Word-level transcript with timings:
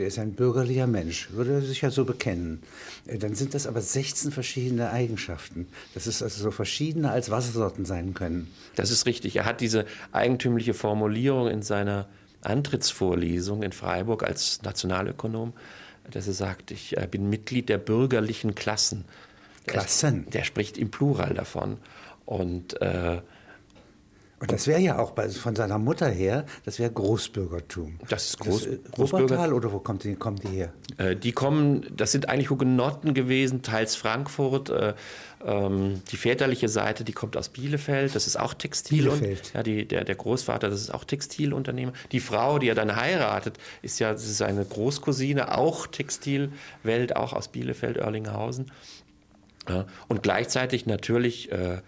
der 0.00 0.08
ist 0.08 0.18
ein 0.18 0.32
bürgerlicher 0.32 0.86
Mensch, 0.86 1.30
würde 1.32 1.52
er 1.52 1.60
sich 1.60 1.82
ja 1.82 1.90
so 1.90 2.06
bekennen. 2.06 2.62
Äh, 3.06 3.18
dann 3.18 3.34
sind 3.34 3.52
das 3.52 3.66
aber 3.66 3.82
16 3.82 4.32
verschiedene 4.32 4.90
Eigenschaften. 4.90 5.68
Das 5.92 6.06
ist 6.06 6.22
also 6.22 6.42
so 6.42 6.50
verschiedener 6.50 7.12
als 7.12 7.30
Wassersorten 7.30 7.84
sein 7.84 8.14
können. 8.14 8.50
Das 8.76 8.90
ist 8.90 9.04
richtig. 9.04 9.36
Er 9.36 9.44
hat 9.44 9.60
diese 9.60 9.84
eigentümliche 10.10 10.72
Formulierung 10.72 11.48
in 11.48 11.62
seiner 11.62 12.08
Antrittsvorlesung 12.40 13.62
in 13.62 13.72
Freiburg 13.72 14.22
als 14.22 14.62
Nationalökonom, 14.62 15.52
dass 16.10 16.26
er 16.26 16.32
sagt, 16.32 16.70
ich 16.70 16.96
äh, 16.96 17.06
bin 17.06 17.28
Mitglied 17.28 17.68
der 17.68 17.78
bürgerlichen 17.78 18.54
Klassen. 18.54 19.04
Klassen. 19.66 20.24
Der, 20.24 20.40
der 20.40 20.44
spricht 20.44 20.78
im 20.78 20.90
Plural 20.90 21.34
davon. 21.34 21.76
Und 22.24 22.80
äh, 22.80 23.20
und 24.40 24.50
das 24.50 24.66
wäre 24.66 24.80
ja 24.80 24.98
auch 24.98 25.10
bei, 25.10 25.28
von 25.28 25.54
seiner 25.54 25.78
Mutter 25.78 26.08
her, 26.08 26.46
das 26.64 26.78
wäre 26.78 26.90
Großbürgertum. 26.90 27.98
Das 28.08 28.30
ist 28.30 28.38
Groß, 28.38 28.64
das, 28.64 28.72
äh, 28.72 28.78
Großbürgertal 28.92 29.52
oder 29.52 29.70
wo 29.70 29.80
kommt 29.80 30.02
die, 30.04 30.14
kommen 30.14 30.38
die 30.38 30.48
her? 30.48 30.72
Äh, 30.96 31.14
die 31.14 31.32
kommen, 31.32 31.86
das 31.94 32.12
sind 32.12 32.30
eigentlich 32.30 32.48
Hugenotten 32.48 33.12
gewesen, 33.12 33.60
teils 33.60 33.96
Frankfurt. 33.96 34.70
Äh, 34.70 34.94
ähm, 35.44 36.00
die 36.10 36.16
väterliche 36.16 36.70
Seite, 36.70 37.04
die 37.04 37.12
kommt 37.12 37.36
aus 37.36 37.50
Bielefeld, 37.50 38.14
das 38.14 38.26
ist 38.26 38.36
auch 38.36 38.54
Textil. 38.54 39.02
Bielefeld. 39.02 39.40
Und, 39.40 39.54
ja, 39.54 39.62
die, 39.62 39.86
der, 39.86 40.04
der 40.04 40.14
Großvater, 40.14 40.70
das 40.70 40.80
ist 40.80 40.94
auch 40.94 41.04
Textilunternehmer. 41.04 41.92
Die 42.10 42.20
Frau, 42.20 42.58
die 42.58 42.68
er 42.68 42.74
dann 42.74 42.96
heiratet, 42.96 43.58
ist 43.82 44.00
ja 44.00 44.16
seine 44.16 44.64
Großcousine, 44.64 45.56
auch 45.56 45.86
Textilwelt, 45.86 47.14
auch 47.14 47.34
aus 47.34 47.48
Bielefeld, 47.48 47.98
Erlinghausen. 47.98 48.70
Ja, 49.68 49.86
und 50.08 50.22
gleichzeitig 50.22 50.86
natürlich 50.86 51.52
äh, 51.52 51.82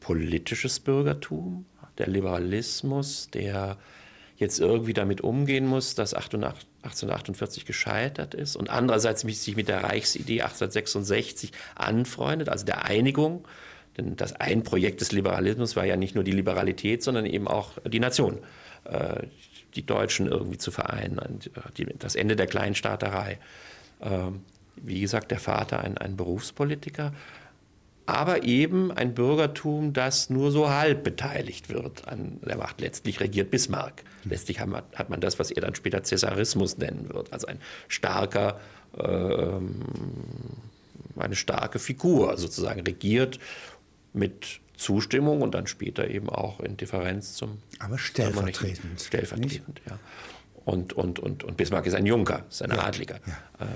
politisches 0.00 0.80
Bürgertum, 0.80 1.64
der 1.98 2.08
Liberalismus, 2.08 3.28
der 3.30 3.76
jetzt 4.36 4.60
irgendwie 4.60 4.92
damit 4.92 5.22
umgehen 5.22 5.66
muss, 5.66 5.94
dass 5.94 6.14
1848 6.14 7.64
gescheitert 7.64 8.34
ist 8.34 8.56
und 8.56 8.68
andererseits 8.70 9.22
sich 9.22 9.56
mit 9.56 9.68
der 9.68 9.82
Reichsidee 9.82 10.42
1866 10.42 11.52
anfreundet, 11.74 12.48
also 12.48 12.64
der 12.64 12.84
Einigung. 12.84 13.46
Denn 13.96 14.14
das 14.16 14.34
ein 14.34 14.62
Projekt 14.62 15.00
des 15.00 15.12
Liberalismus 15.12 15.74
war 15.74 15.86
ja 15.86 15.96
nicht 15.96 16.14
nur 16.14 16.24
die 16.24 16.32
Liberalität, 16.32 17.02
sondern 17.02 17.24
eben 17.24 17.48
auch 17.48 17.72
die 17.88 18.00
Nation, 18.00 18.38
äh, 18.84 19.22
die 19.74 19.86
Deutschen 19.86 20.26
irgendwie 20.26 20.58
zu 20.58 20.70
vereinen, 20.70 21.40
das 21.98 22.14
Ende 22.14 22.36
der 22.36 22.46
Kleinstaaterei. 22.46 23.38
Ähm, 24.02 24.42
wie 24.76 25.00
gesagt, 25.00 25.30
der 25.30 25.40
Vater 25.40 25.80
ein, 25.80 25.96
ein 25.96 26.16
Berufspolitiker 26.16 27.14
aber 28.06 28.44
eben 28.44 28.92
ein 28.92 29.14
Bürgertum, 29.14 29.92
das 29.92 30.30
nur 30.30 30.52
so 30.52 30.70
halb 30.70 31.02
beteiligt 31.02 31.68
wird 31.68 32.06
an 32.06 32.38
der 32.46 32.56
Macht. 32.56 32.80
Letztlich 32.80 33.20
regiert 33.20 33.50
Bismarck. 33.50 34.04
Letztlich 34.24 34.60
hat 34.60 35.10
man 35.10 35.20
das, 35.20 35.38
was 35.38 35.50
er 35.50 35.62
dann 35.62 35.74
später 35.74 36.02
Cäsarismus 36.02 36.78
nennen 36.78 37.08
wird, 37.12 37.32
also 37.32 37.48
ein 37.48 37.60
starker, 37.88 38.60
ähm, 38.98 39.82
eine 41.16 41.36
starke 41.36 41.78
Figur 41.78 42.36
sozusagen 42.36 42.80
regiert 42.82 43.38
mit 44.12 44.60
Zustimmung 44.76 45.42
und 45.42 45.54
dann 45.54 45.66
später 45.66 46.08
eben 46.08 46.28
auch 46.28 46.60
in 46.60 46.76
Differenz 46.76 47.34
zum. 47.34 47.58
Aber 47.78 47.98
stellvertretend. 47.98 49.00
Stellvertretend, 49.00 49.68
nicht? 49.68 49.82
ja. 49.88 49.98
Und, 50.64 50.92
und, 50.92 51.18
und, 51.18 51.44
und 51.44 51.56
Bismarck 51.56 51.86
ist 51.86 51.94
ein 51.94 52.06
Junker, 52.06 52.44
ist 52.48 52.62
ein 52.62 52.70
ja, 52.70 52.84
Adliger. 52.84 53.20
Ja. 53.26 53.66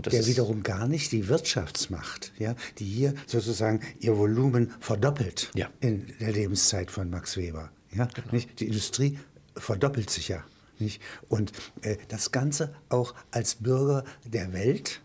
Der 0.00 0.26
wiederum 0.26 0.62
gar 0.62 0.88
nicht 0.88 1.12
die 1.12 1.28
Wirtschaftsmacht, 1.28 2.32
ja, 2.38 2.54
die 2.78 2.84
hier 2.84 3.14
sozusagen 3.26 3.80
ihr 4.00 4.16
Volumen 4.16 4.72
verdoppelt 4.80 5.50
ja. 5.54 5.68
in 5.80 6.06
der 6.20 6.32
Lebenszeit 6.32 6.90
von 6.90 7.10
Max 7.10 7.36
Weber. 7.36 7.70
Ja, 7.94 8.06
genau. 8.06 8.28
nicht? 8.32 8.58
Die 8.60 8.66
Industrie 8.66 9.18
verdoppelt 9.56 10.10
sich 10.10 10.28
ja. 10.28 10.42
Nicht? 10.78 11.00
Und 11.28 11.52
äh, 11.82 11.96
das 12.08 12.32
Ganze 12.32 12.74
auch 12.88 13.14
als 13.30 13.56
Bürger 13.56 14.04
der 14.24 14.52
Welt, 14.52 15.00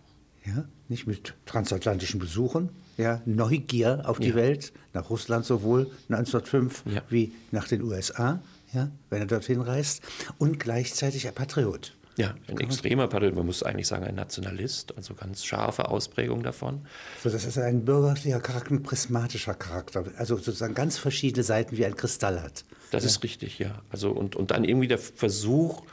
ja, 0.46 0.66
nicht 0.88 1.06
mit 1.06 1.36
transatlantischen 1.46 2.20
Besuchen, 2.20 2.70
ja, 2.98 3.22
Neugier 3.26 4.04
auf 4.06 4.20
die 4.20 4.30
ja. 4.30 4.36
Welt, 4.36 4.74
nach 4.94 5.10
Russland 5.10 5.46
sowohl 5.46 5.92
1905 6.10 6.84
ja. 6.86 7.02
wie 7.10 7.34
nach 7.52 7.68
den 7.68 7.84
USA, 7.84 8.42
ja, 8.74 8.90
wenn 9.10 9.20
er 9.20 9.28
dorthin 9.28 9.62
reist, 9.62 10.02
und 10.38 10.60
gleichzeitig 10.60 11.28
ein 11.28 11.36
Patriot. 11.36 11.97
Ja, 12.18 12.34
ein 12.48 12.60
extremer 12.60 13.08
Patriot, 13.08 13.36
man 13.36 13.46
muss 13.46 13.62
eigentlich 13.62 13.86
sagen 13.86 14.04
ein 14.04 14.16
Nationalist, 14.16 14.98
also 14.98 15.14
ganz 15.14 15.46
scharfe 15.46 15.88
Ausprägung 15.90 16.42
davon. 16.42 16.88
So, 17.24 17.30
das 17.30 17.46
ist 17.46 17.60
ein 17.60 17.86
bürgerlicher 17.86 18.40
Charakter, 18.40 18.72
ein 18.72 18.82
prismatischer 18.82 19.54
Charakter, 19.54 20.04
also 20.18 20.36
sozusagen 20.36 20.74
ganz 20.74 20.98
verschiedene 20.98 21.44
Seiten 21.44 21.78
wie 21.78 21.86
ein 21.86 21.96
Kristall 21.96 22.42
hat. 22.42 22.66
Das 22.90 23.04
ja. 23.04 23.10
ist 23.10 23.24
richtig, 23.24 23.60
ja. 23.60 23.84
Also 23.92 24.10
und, 24.10 24.36
und 24.36 24.50
dann 24.50 24.64
irgendwie 24.64 24.88
der 24.88 24.98
Versuch, 24.98 25.84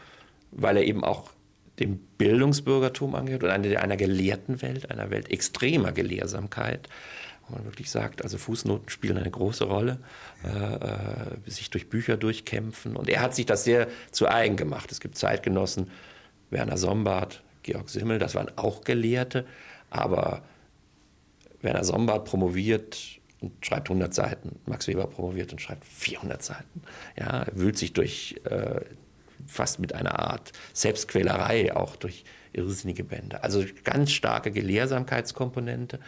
weil 0.50 0.78
er 0.78 0.84
eben 0.84 1.04
auch 1.04 1.30
dem 1.78 1.98
Bildungsbürgertum 2.16 3.14
angehört 3.14 3.44
oder 3.44 3.52
einer, 3.52 3.80
einer 3.80 3.96
gelehrten 3.98 4.62
Welt, 4.62 4.90
einer 4.90 5.10
Welt 5.10 5.30
extremer 5.30 5.92
Gelehrsamkeit, 5.92 6.88
wo 7.48 7.56
man 7.56 7.66
wirklich 7.66 7.90
sagt, 7.90 8.22
also 8.22 8.38
Fußnoten 8.38 8.88
spielen 8.88 9.18
eine 9.18 9.30
große 9.30 9.64
Rolle, 9.64 9.98
ja. 10.42 10.76
äh, 10.76 11.48
äh 11.48 11.50
sich 11.50 11.68
durch 11.68 11.90
Bücher 11.90 12.16
durchkämpfen. 12.16 12.96
Und 12.96 13.10
er 13.10 13.20
hat 13.20 13.34
sich 13.34 13.44
das 13.44 13.64
sehr 13.64 13.88
zu 14.10 14.26
eigen 14.26 14.56
gemacht. 14.56 14.90
Es 14.90 15.00
gibt 15.00 15.18
Zeitgenossen, 15.18 15.90
Werner 16.50 16.76
Sombart, 16.76 17.42
Georg 17.62 17.88
Simmel, 17.88 18.18
das 18.18 18.34
waren 18.34 18.50
auch 18.56 18.82
Gelehrte, 18.82 19.46
aber 19.90 20.42
Werner 21.62 21.84
Sombart 21.84 22.26
promoviert 22.26 23.20
und 23.40 23.64
schreibt 23.64 23.88
100 23.88 24.12
Seiten, 24.12 24.60
Max 24.66 24.86
Weber 24.86 25.06
promoviert 25.06 25.52
und 25.52 25.60
schreibt 25.60 25.84
400 25.84 26.42
Seiten. 26.42 26.82
Ja, 27.18 27.42
er 27.42 27.56
wühlt 27.56 27.78
sich 27.78 27.92
durch 27.92 28.36
äh, 28.44 28.80
fast 29.46 29.80
mit 29.80 29.94
einer 29.94 30.18
Art 30.18 30.52
Selbstquälerei 30.72 31.74
auch 31.74 31.96
durch 31.96 32.24
irrsinnige 32.52 33.04
Bände. 33.04 33.42
Also 33.42 33.64
ganz 33.82 34.12
starke 34.12 34.50
Gelehrsamkeitskomponente. 34.50 35.98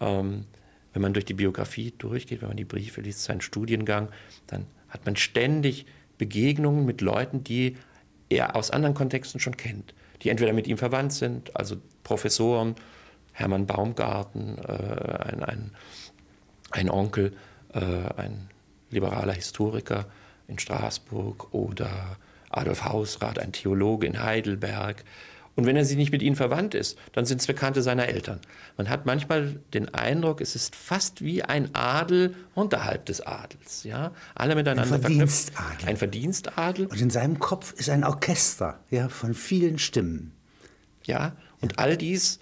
Ähm, 0.00 0.46
wenn 0.92 1.02
man 1.02 1.12
durch 1.12 1.26
die 1.26 1.34
Biografie 1.34 1.92
durchgeht, 1.96 2.40
wenn 2.40 2.48
man 2.48 2.56
die 2.56 2.64
Briefe 2.64 3.00
liest, 3.00 3.24
seinen 3.24 3.40
Studiengang, 3.40 4.08
dann 4.46 4.66
hat 4.88 5.04
man 5.04 5.16
ständig 5.16 5.86
Begegnungen 6.16 6.86
mit 6.86 7.00
Leuten, 7.00 7.44
die 7.44 7.76
er 8.28 8.56
aus 8.56 8.70
anderen 8.70 8.94
Kontexten 8.94 9.40
schon 9.40 9.56
kennt, 9.56 9.94
die 10.22 10.30
entweder 10.30 10.52
mit 10.52 10.66
ihm 10.66 10.78
verwandt 10.78 11.12
sind, 11.12 11.56
also 11.56 11.76
Professoren, 12.02 12.74
Hermann 13.32 13.66
Baumgarten, 13.66 14.58
äh, 14.58 15.32
ein, 15.32 15.42
ein, 15.44 15.70
ein, 16.70 16.90
Onkel, 16.90 17.36
äh, 17.72 17.80
ein 18.16 18.48
liberaler 18.90 19.32
Historiker 19.32 20.06
in 20.48 20.58
Straßburg 20.58 21.52
oder 21.54 22.16
Adolf 22.50 22.84
Hausrath, 22.84 23.38
ein 23.38 23.52
Theologe 23.52 24.06
in 24.06 24.22
Heidelberg. 24.22 25.04
Und 25.58 25.66
wenn 25.66 25.74
er 25.74 25.84
sie 25.84 25.96
nicht 25.96 26.12
mit 26.12 26.22
ihnen 26.22 26.36
verwandt 26.36 26.76
ist, 26.76 26.96
dann 27.14 27.26
sind 27.26 27.40
es 27.40 27.48
Bekannte 27.48 27.82
seiner 27.82 28.06
Eltern. 28.06 28.38
Man 28.76 28.88
hat 28.88 29.06
manchmal 29.06 29.56
den 29.74 29.92
Eindruck, 29.92 30.40
es 30.40 30.54
ist 30.54 30.76
fast 30.76 31.20
wie 31.20 31.42
ein 31.42 31.74
Adel 31.74 32.36
unterhalb 32.54 33.06
des 33.06 33.26
Adels. 33.26 33.82
Ja? 33.82 34.12
Alle 34.36 34.54
miteinander 34.54 34.94
ein 34.94 35.00
Verdienstadel. 35.00 35.88
Ein 35.88 35.96
Verdienstadel. 35.96 36.86
Und 36.86 37.00
in 37.00 37.10
seinem 37.10 37.40
Kopf 37.40 37.72
ist 37.72 37.90
ein 37.90 38.04
Orchester 38.04 38.78
ja, 38.90 39.08
von 39.08 39.34
vielen 39.34 39.80
Stimmen. 39.80 40.30
Ja, 41.02 41.34
und 41.60 41.72
ja. 41.72 41.78
all 41.78 41.96
dies 41.96 42.38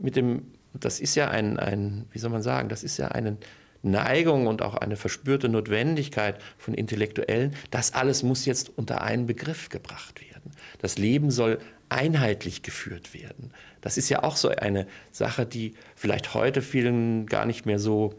mit 0.00 0.14
dem, 0.14 0.52
das 0.72 1.00
ist 1.00 1.16
ja 1.16 1.28
ein, 1.28 1.58
ein, 1.58 2.06
wie 2.12 2.20
soll 2.20 2.30
man 2.30 2.42
sagen, 2.42 2.68
das 2.68 2.84
ist 2.84 2.98
ja 2.98 3.08
eine 3.08 3.36
Neigung 3.82 4.46
und 4.46 4.62
auch 4.62 4.76
eine 4.76 4.94
verspürte 4.94 5.48
Notwendigkeit 5.48 6.38
von 6.56 6.74
Intellektuellen. 6.74 7.56
Das 7.72 7.94
alles 7.94 8.22
muss 8.22 8.44
jetzt 8.44 8.70
unter 8.78 9.02
einen 9.02 9.26
Begriff 9.26 9.70
gebracht 9.70 10.20
werden. 10.20 10.52
Das 10.78 10.98
Leben 10.98 11.32
soll 11.32 11.58
einheitlich 11.90 12.62
geführt 12.62 13.12
werden. 13.14 13.52
Das 13.80 13.98
ist 13.98 14.08
ja 14.08 14.22
auch 14.22 14.36
so 14.36 14.48
eine 14.48 14.86
Sache, 15.10 15.46
die 15.46 15.74
vielleicht 15.94 16.34
heute 16.34 16.62
vielen 16.62 17.26
gar 17.26 17.46
nicht 17.46 17.66
mehr 17.66 17.78
so 17.78 18.14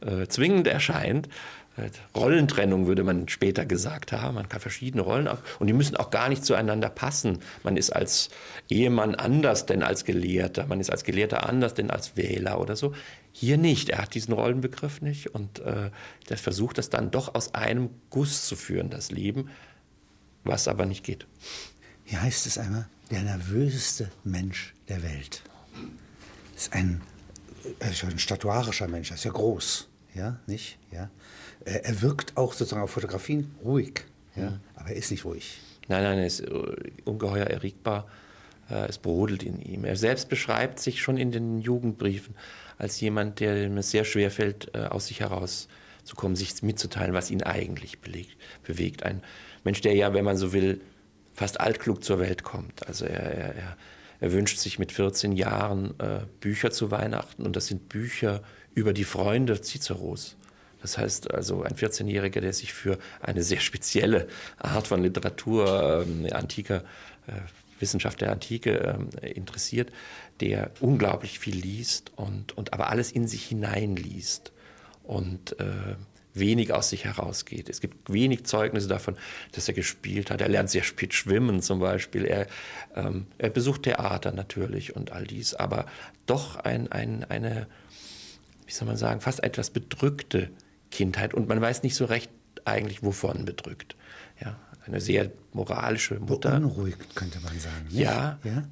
äh, 0.00 0.26
zwingend 0.26 0.66
erscheint. 0.66 1.28
Äh, 1.76 1.90
Rollentrennung 2.16 2.86
würde 2.86 3.04
man 3.04 3.28
später 3.28 3.66
gesagt 3.66 4.12
haben. 4.12 4.36
Man 4.36 4.48
kann 4.48 4.60
verschiedene 4.60 5.02
Rollen 5.02 5.28
auch, 5.28 5.38
und 5.58 5.66
die 5.66 5.72
müssen 5.72 5.96
auch 5.96 6.10
gar 6.10 6.28
nicht 6.28 6.44
zueinander 6.44 6.88
passen. 6.88 7.40
Man 7.62 7.76
ist 7.76 7.90
als 7.90 8.30
Ehemann 8.68 9.14
anders 9.14 9.66
denn 9.66 9.82
als 9.82 10.04
Gelehrter. 10.04 10.66
Man 10.66 10.80
ist 10.80 10.90
als 10.90 11.04
Gelehrter 11.04 11.48
anders 11.48 11.74
denn 11.74 11.90
als 11.90 12.16
Wähler 12.16 12.60
oder 12.60 12.76
so. 12.76 12.94
Hier 13.32 13.58
nicht. 13.58 13.90
Er 13.90 13.98
hat 13.98 14.14
diesen 14.14 14.34
Rollenbegriff 14.34 15.02
nicht 15.02 15.34
und 15.34 15.58
äh, 15.60 15.90
der 16.28 16.38
versucht 16.38 16.78
das 16.78 16.90
dann 16.90 17.10
doch 17.10 17.34
aus 17.34 17.54
einem 17.54 17.90
Guss 18.10 18.46
zu 18.46 18.56
führen, 18.56 18.88
das 18.88 19.10
Leben, 19.10 19.50
was 20.44 20.68
aber 20.68 20.86
nicht 20.86 21.04
geht. 21.04 21.26
Hier 22.04 22.22
heißt 22.22 22.46
es 22.46 22.56
einmal, 22.56 22.88
der 23.10 23.22
nervöseste 23.22 24.10
Mensch 24.24 24.74
der 24.88 25.02
Welt. 25.02 25.42
Ist 26.54 26.72
ein, 26.72 27.00
er 27.78 27.90
ist 27.90 28.04
ein 28.04 28.18
statuarischer 28.18 28.88
Mensch, 28.88 29.10
er 29.10 29.16
ist 29.16 29.24
ja 29.24 29.32
groß, 29.32 29.88
ja, 30.14 30.38
nicht? 30.46 30.78
Ja. 30.90 31.10
Er 31.64 32.02
wirkt 32.02 32.36
auch 32.36 32.52
sozusagen 32.52 32.82
auf 32.82 32.90
Fotografien 32.90 33.54
ruhig, 33.64 34.04
ja, 34.34 34.50
mhm. 34.50 34.60
aber 34.74 34.90
er 34.90 34.96
ist 34.96 35.10
nicht 35.10 35.24
ruhig. 35.24 35.58
Nein, 35.88 36.02
nein, 36.02 36.18
er 36.18 36.26
ist 36.26 36.40
äh, 36.40 36.50
ungeheuer 37.04 37.46
erregbar. 37.46 38.08
Äh, 38.70 38.88
es 38.88 38.98
brodelt 38.98 39.42
in 39.42 39.60
ihm. 39.60 39.84
Er 39.84 39.96
selbst 39.96 40.28
beschreibt 40.28 40.80
sich 40.80 41.00
schon 41.00 41.16
in 41.16 41.30
den 41.30 41.60
Jugendbriefen 41.60 42.34
als 42.78 43.00
jemand, 43.00 43.40
dem 43.40 43.76
es 43.78 43.90
sehr 43.90 44.04
schwer 44.04 44.30
fällt, 44.30 44.74
äh, 44.74 44.86
aus 44.86 45.06
sich 45.06 45.20
herauszukommen, 45.20 46.36
sich 46.36 46.62
mitzuteilen, 46.62 47.14
was 47.14 47.30
ihn 47.30 47.42
eigentlich 47.42 47.98
bewegt. 48.00 49.02
Ein 49.02 49.22
Mensch, 49.64 49.80
der 49.80 49.94
ja, 49.94 50.12
wenn 50.12 50.24
man 50.24 50.36
so 50.36 50.52
will, 50.52 50.80
fast 51.36 51.60
altklug 51.60 52.02
zur 52.02 52.18
Welt 52.18 52.42
kommt. 52.42 52.86
Also 52.88 53.04
er, 53.04 53.20
er, 53.20 53.76
er 54.20 54.32
wünscht 54.32 54.58
sich 54.58 54.78
mit 54.78 54.90
14 54.90 55.32
Jahren 55.32 55.94
äh, 56.00 56.20
Bücher 56.40 56.70
zu 56.70 56.90
Weihnachten 56.90 57.44
und 57.44 57.54
das 57.54 57.66
sind 57.66 57.88
Bücher 57.88 58.42
über 58.74 58.92
die 58.92 59.04
Freunde 59.04 59.60
Ciceros. 59.62 60.36
Das 60.80 60.98
heißt 60.98 61.32
also 61.32 61.62
ein 61.62 61.74
14-Jähriger, 61.74 62.40
der 62.40 62.52
sich 62.52 62.72
für 62.72 62.98
eine 63.20 63.42
sehr 63.42 63.60
spezielle 63.60 64.28
Art 64.58 64.86
von 64.86 65.02
Literatur, 65.02 66.06
äh, 66.24 66.32
antiker 66.32 66.84
äh, 67.26 67.32
Wissenschaft 67.80 68.22
der 68.22 68.32
Antike 68.32 68.98
äh, 69.20 69.30
interessiert, 69.32 69.92
der 70.40 70.70
unglaublich 70.80 71.38
viel 71.38 71.56
liest 71.56 72.12
und, 72.16 72.56
und 72.56 72.72
aber 72.72 72.88
alles 72.88 73.12
in 73.12 73.28
sich 73.28 73.44
hineinliest 73.44 74.52
und 75.02 75.58
äh, 75.60 75.96
wenig 76.38 76.72
aus 76.72 76.90
sich 76.90 77.04
herausgeht. 77.04 77.68
Es 77.68 77.80
gibt 77.80 78.12
wenig 78.12 78.44
Zeugnisse 78.44 78.88
davon, 78.88 79.16
dass 79.52 79.68
er 79.68 79.74
gespielt 79.74 80.30
hat. 80.30 80.40
Er 80.40 80.48
lernt 80.48 80.70
sehr 80.70 80.82
spät 80.82 81.14
schwimmen 81.14 81.62
zum 81.62 81.80
Beispiel. 81.80 82.24
Er, 82.24 82.46
ähm, 82.94 83.26
er 83.38 83.50
besucht 83.50 83.84
Theater 83.84 84.32
natürlich 84.32 84.96
und 84.96 85.12
all 85.12 85.24
dies, 85.24 85.54
aber 85.54 85.86
doch 86.26 86.56
ein, 86.56 86.90
ein, 86.92 87.24
eine, 87.24 87.66
wie 88.66 88.72
soll 88.72 88.86
man 88.88 88.96
sagen, 88.96 89.20
fast 89.20 89.42
etwas 89.42 89.70
bedrückte 89.70 90.50
Kindheit 90.90 91.34
und 91.34 91.48
man 91.48 91.60
weiß 91.60 91.82
nicht 91.82 91.94
so 91.94 92.04
recht 92.04 92.30
eigentlich, 92.64 93.02
wovon 93.02 93.44
bedrückt. 93.44 93.96
Ja, 94.40 94.58
eine 94.86 95.00
sehr 95.00 95.30
moralische 95.52 96.18
Mutter. 96.20 96.50
Beunruhigt, 96.50 97.16
könnte 97.16 97.40
man 97.40 97.58
sagen. 97.58 97.86
Nicht? 97.86 97.98
Ja. 97.98 98.38
ja? 98.44 98.64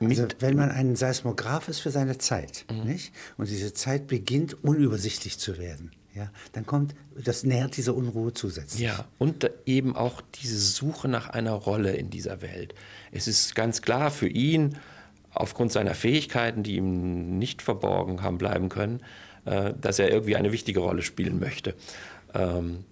Also, 0.00 0.28
wenn 0.38 0.56
man 0.56 0.70
ein 0.70 0.96
Seismograph 0.96 1.68
ist 1.68 1.80
für 1.80 1.90
seine 1.90 2.16
Zeit, 2.16 2.64
mhm. 2.70 2.84
nicht? 2.84 3.12
Und 3.36 3.50
diese 3.50 3.74
Zeit 3.74 4.06
beginnt 4.06 4.64
unübersichtlich 4.64 5.38
zu 5.38 5.58
werden, 5.58 5.90
ja, 6.14 6.30
dann 6.52 6.66
kommt, 6.66 6.94
das 7.14 7.44
nährt 7.44 7.76
diese 7.76 7.92
Unruhe 7.92 8.32
zusätzlich. 8.32 8.82
Ja, 8.82 9.04
und 9.18 9.50
eben 9.66 9.94
auch 9.94 10.22
diese 10.42 10.58
Suche 10.58 11.08
nach 11.08 11.28
einer 11.28 11.52
Rolle 11.52 11.92
in 11.92 12.10
dieser 12.10 12.42
Welt. 12.42 12.74
Es 13.12 13.28
ist 13.28 13.54
ganz 13.54 13.80
klar 13.82 14.10
für 14.10 14.28
ihn, 14.28 14.76
aufgrund 15.32 15.72
seiner 15.72 15.94
Fähigkeiten, 15.94 16.62
die 16.62 16.76
ihm 16.76 17.38
nicht 17.38 17.62
verborgen 17.62 18.22
haben 18.22 18.38
bleiben 18.38 18.68
können, 18.68 19.00
äh, 19.44 19.72
dass 19.80 19.98
er 19.98 20.10
irgendwie 20.10 20.36
eine 20.36 20.52
wichtige 20.52 20.80
Rolle 20.80 21.02
spielen 21.02 21.38
möchte. 21.38 21.74
Ähm, 22.34 22.84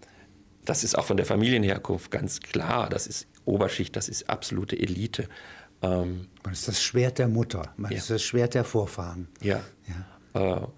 das 0.65 0.85
ist 0.85 0.97
auch 0.97 1.05
von 1.05 1.17
der 1.17 1.27
Familienherkunft 1.27 2.11
ganz 2.11 2.41
klar. 2.41 2.89
Das 2.89 3.07
ist 3.07 3.27
Oberschicht, 3.45 3.97
das 3.97 4.09
ist 4.09 4.29
absolute 4.29 4.79
Elite. 4.79 5.29
Ähm, 5.83 6.29
man 6.45 6.53
ist 6.53 6.69
das 6.69 6.83
Schwert 6.83 7.19
der 7.19 7.29
Mutter, 7.29 7.73
man 7.77 7.91
ja. 7.91 7.99
ist 7.99 8.11
das 8.11 8.23
Schwert 8.23 8.55
der 8.55 8.65
Vorfahren. 8.65 9.29
Ja. 9.41 9.61
ja. 10.35 10.69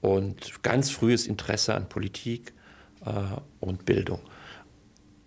Und 0.00 0.62
ganz 0.62 0.90
frühes 0.90 1.26
Interesse 1.26 1.74
an 1.74 1.88
Politik 1.88 2.52
äh, 3.04 3.10
und 3.60 3.84
Bildung. 3.84 4.20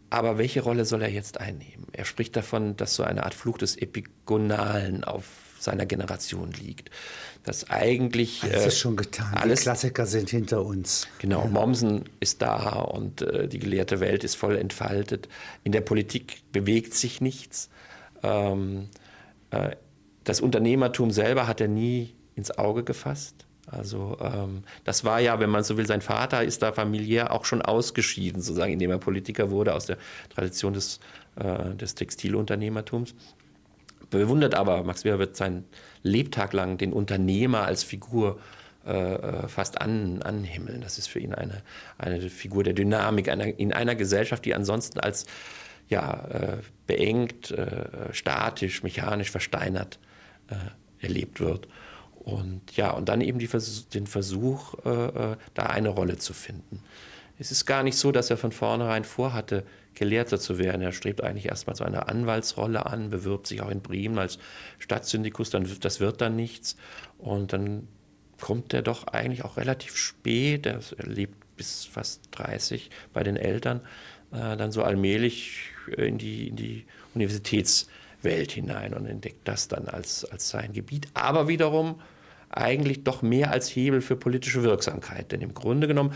Aber 0.10 0.38
welche 0.38 0.62
Rolle 0.62 0.86
soll 0.86 1.02
er 1.02 1.10
jetzt 1.10 1.40
einnehmen? 1.40 1.88
Er 1.92 2.06
spricht 2.06 2.36
davon, 2.36 2.78
dass 2.78 2.96
so 2.96 3.04
eine 3.04 3.24
Art 3.24 3.34
Fluch 3.34 3.58
des 3.58 3.76
Epigonalen 3.76 5.04
auf 5.04 5.26
seiner 5.60 5.86
Generation 5.86 6.52
liegt. 6.52 6.92
Dass 7.44 7.70
eigentlich. 7.70 8.44
Alles 8.44 8.64
äh, 8.64 8.68
ist 8.68 8.78
schon 8.78 8.96
getan. 8.96 9.34
Alles, 9.34 9.62
die 9.62 9.64
Klassiker 9.64 10.06
sind 10.06 10.30
hinter 10.30 10.64
uns. 10.64 11.08
Genau, 11.18 11.42
ja. 11.42 11.48
Mommsen 11.48 12.06
ist 12.20 12.42
da 12.42 12.82
und 12.82 13.24
äh, 13.24 13.48
die 13.48 13.60
gelehrte 13.60 14.00
Welt 14.00 14.24
ist 14.24 14.36
voll 14.36 14.58
entfaltet. 14.58 15.30
In 15.64 15.72
der 15.72 15.82
Politik 15.82 16.44
bewegt 16.52 16.94
sich 16.94 17.20
nichts. 17.20 17.70
Ähm, 18.22 18.90
äh, 19.50 19.76
das 20.24 20.42
Unternehmertum 20.42 21.12
selber 21.12 21.48
hat 21.48 21.60
er 21.60 21.68
nie 21.68 22.14
ins 22.36 22.52
Auge 22.58 22.84
gefasst. 22.84 23.43
Also 23.78 24.18
ähm, 24.22 24.64
das 24.84 25.04
war 25.04 25.20
ja, 25.20 25.40
wenn 25.40 25.50
man 25.50 25.64
so 25.64 25.78
will, 25.78 25.86
sein 25.86 26.02
Vater 26.02 26.44
ist 26.44 26.62
da 26.62 26.72
familiär 26.72 27.32
auch 27.32 27.46
schon 27.46 27.62
ausgeschieden, 27.62 28.42
sozusagen, 28.42 28.74
indem 28.74 28.92
er 28.92 28.98
Politiker 28.98 29.50
wurde 29.50 29.74
aus 29.74 29.86
der 29.86 29.98
Tradition 30.34 30.74
des, 30.74 31.00
äh, 31.36 31.76
des 31.76 31.96
Textilunternehmertums. 31.96 33.16
Bewundert 34.10 34.54
aber, 34.54 34.84
Max 34.84 35.06
Weber 35.06 35.20
wird 35.20 35.36
sein 35.36 35.66
Lebtag 36.04 36.54
lang 36.54 36.78
den 36.78 36.94
Unternehmer 36.94 37.66
als 37.66 37.84
Figur 37.84 38.40
äh, 38.86 39.14
äh, 39.14 39.48
fast 39.48 39.80
an, 39.80 40.22
anhimmeln. 40.24 40.82
Das 40.82 40.98
ist 40.98 41.08
für 41.08 41.20
ihn 41.20 41.34
eine, 41.34 41.62
eine 41.98 42.20
Figur 42.30 42.64
der 42.64 42.74
Dynamik 42.74 43.30
einer, 43.30 43.46
in 43.58 43.72
einer 43.72 43.96
Gesellschaft, 43.96 44.44
die 44.44 44.54
ansonsten 44.54 45.00
als 45.00 45.26
ja, 45.88 46.26
äh, 46.30 46.58
beengt, 46.86 47.52
äh, 47.52 47.86
statisch, 48.12 48.84
mechanisch 48.84 49.32
versteinert 49.32 50.00
erlebt 51.00 51.40
wird. 51.40 51.68
Und 52.24 52.78
ja, 52.78 52.92
und 52.92 53.10
dann 53.10 53.22
eben 53.22 53.40
die, 53.40 53.50
den 53.94 54.08
Versuch, 54.08 54.76
äh, 54.86 54.90
äh, 54.90 55.38
da 55.54 55.64
eine 55.64 55.90
Rolle 55.90 56.18
zu 56.18 56.34
finden. 56.34 56.82
Es 57.38 57.52
ist 57.52 57.66
gar 57.66 57.84
nicht 57.84 57.98
so, 57.98 58.12
dass 58.12 58.30
er 58.30 58.38
von 58.38 58.52
vornherein 58.52 59.04
vorhatte, 59.04 59.66
Gelehrter 59.96 60.40
zu 60.40 60.58
werden. 60.58 60.82
Er 60.82 60.92
strebt 60.92 61.22
eigentlich 61.22 61.48
erstmal 61.48 61.76
so 61.76 61.84
eine 61.84 62.08
Anwaltsrolle 62.08 62.86
an, 62.86 63.10
bewirbt 63.10 63.48
sich 63.48 63.62
auch 63.62 63.70
in 63.70 63.82
Bremen 63.82 64.18
als 64.18 64.40
Stadtsyndikus, 64.80 65.50
dann, 65.50 65.70
das 65.82 66.00
wird 66.00 66.22
dann 66.22 66.36
nichts. 66.36 66.78
Und 67.18 67.54
dann 67.54 67.88
kommt 68.40 68.74
er 68.74 68.82
doch 68.82 69.08
eigentlich 69.08 69.44
auch 69.44 69.58
relativ 69.58 69.96
spät, 69.96 70.66
er 70.66 70.82
lebt 71.04 71.56
bis 71.56 71.86
fast 71.86 72.22
30 72.32 72.90
bei 73.14 73.24
den 73.24 73.38
Eltern, 73.38 73.82
äh, 74.32 74.58
dann 74.58 74.72
so 74.72 74.84
allmählich 74.84 75.70
in 75.96 76.18
die, 76.18 76.48
in 76.48 76.56
die 76.56 76.86
Universitätswelt 77.14 78.52
hinein 78.52 78.94
und 78.94 79.06
entdeckt 79.06 79.48
das 79.48 79.68
dann 79.68 79.88
als, 79.88 80.26
als 80.26 80.50
sein 80.50 80.74
Gebiet. 80.74 81.08
Aber 81.14 81.48
wiederum 81.48 82.02
eigentlich 82.58 83.04
doch 83.04 83.22
mehr 83.22 83.52
als 83.52 83.70
Hebel 83.70 84.02
für 84.02 84.16
politische 84.16 84.64
Wirksamkeit. 84.64 85.32
Denn 85.32 85.42
im 85.42 85.54
Grunde 85.54 85.88
genommen, 85.88 86.14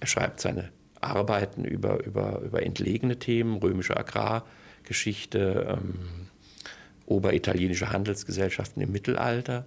er 0.00 0.06
schreibt 0.06 0.40
seine 0.40 0.70
Arbeiten 1.00 1.64
über, 1.64 2.04
über, 2.04 2.40
über 2.40 2.62
entlegene 2.62 3.18
Themen, 3.18 3.56
römische 3.56 3.96
Agrargeschichte, 3.96 5.78
ähm, 5.78 6.28
oberitalienische 7.06 7.90
Handelsgesellschaften 7.90 8.82
im 8.82 8.92
Mittelalter, 8.92 9.66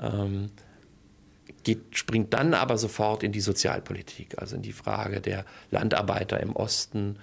ähm, 0.00 0.50
geht, 1.64 1.96
springt 1.96 2.32
dann 2.32 2.54
aber 2.54 2.78
sofort 2.78 3.22
in 3.22 3.32
die 3.32 3.40
Sozialpolitik, 3.40 4.38
also 4.38 4.56
in 4.56 4.62
die 4.62 4.72
Frage 4.72 5.20
der 5.20 5.44
Landarbeiter 5.70 6.40
im 6.40 6.54
Osten, 6.54 7.18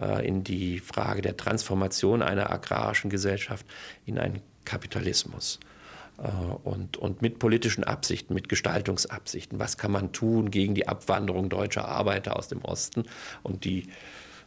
äh, 0.00 0.26
in 0.26 0.44
die 0.44 0.78
Frage 0.78 1.22
der 1.22 1.36
Transformation 1.36 2.22
einer 2.22 2.50
agrarischen 2.50 3.10
Gesellschaft 3.10 3.66
in 4.04 4.18
einen 4.18 4.42
Kapitalismus. 4.64 5.58
Äh, 6.18 6.28
und, 6.64 6.96
und 6.96 7.22
mit 7.22 7.38
politischen 7.38 7.84
Absichten, 7.84 8.34
mit 8.34 8.48
Gestaltungsabsichten. 8.48 9.58
Was 9.58 9.76
kann 9.76 9.92
man 9.92 10.12
tun 10.12 10.50
gegen 10.50 10.74
die 10.74 10.88
Abwanderung 10.88 11.48
deutscher 11.48 11.86
Arbeiter 11.86 12.36
aus 12.36 12.48
dem 12.48 12.62
Osten 12.64 13.04
und 13.42 13.64
die, 13.64 13.88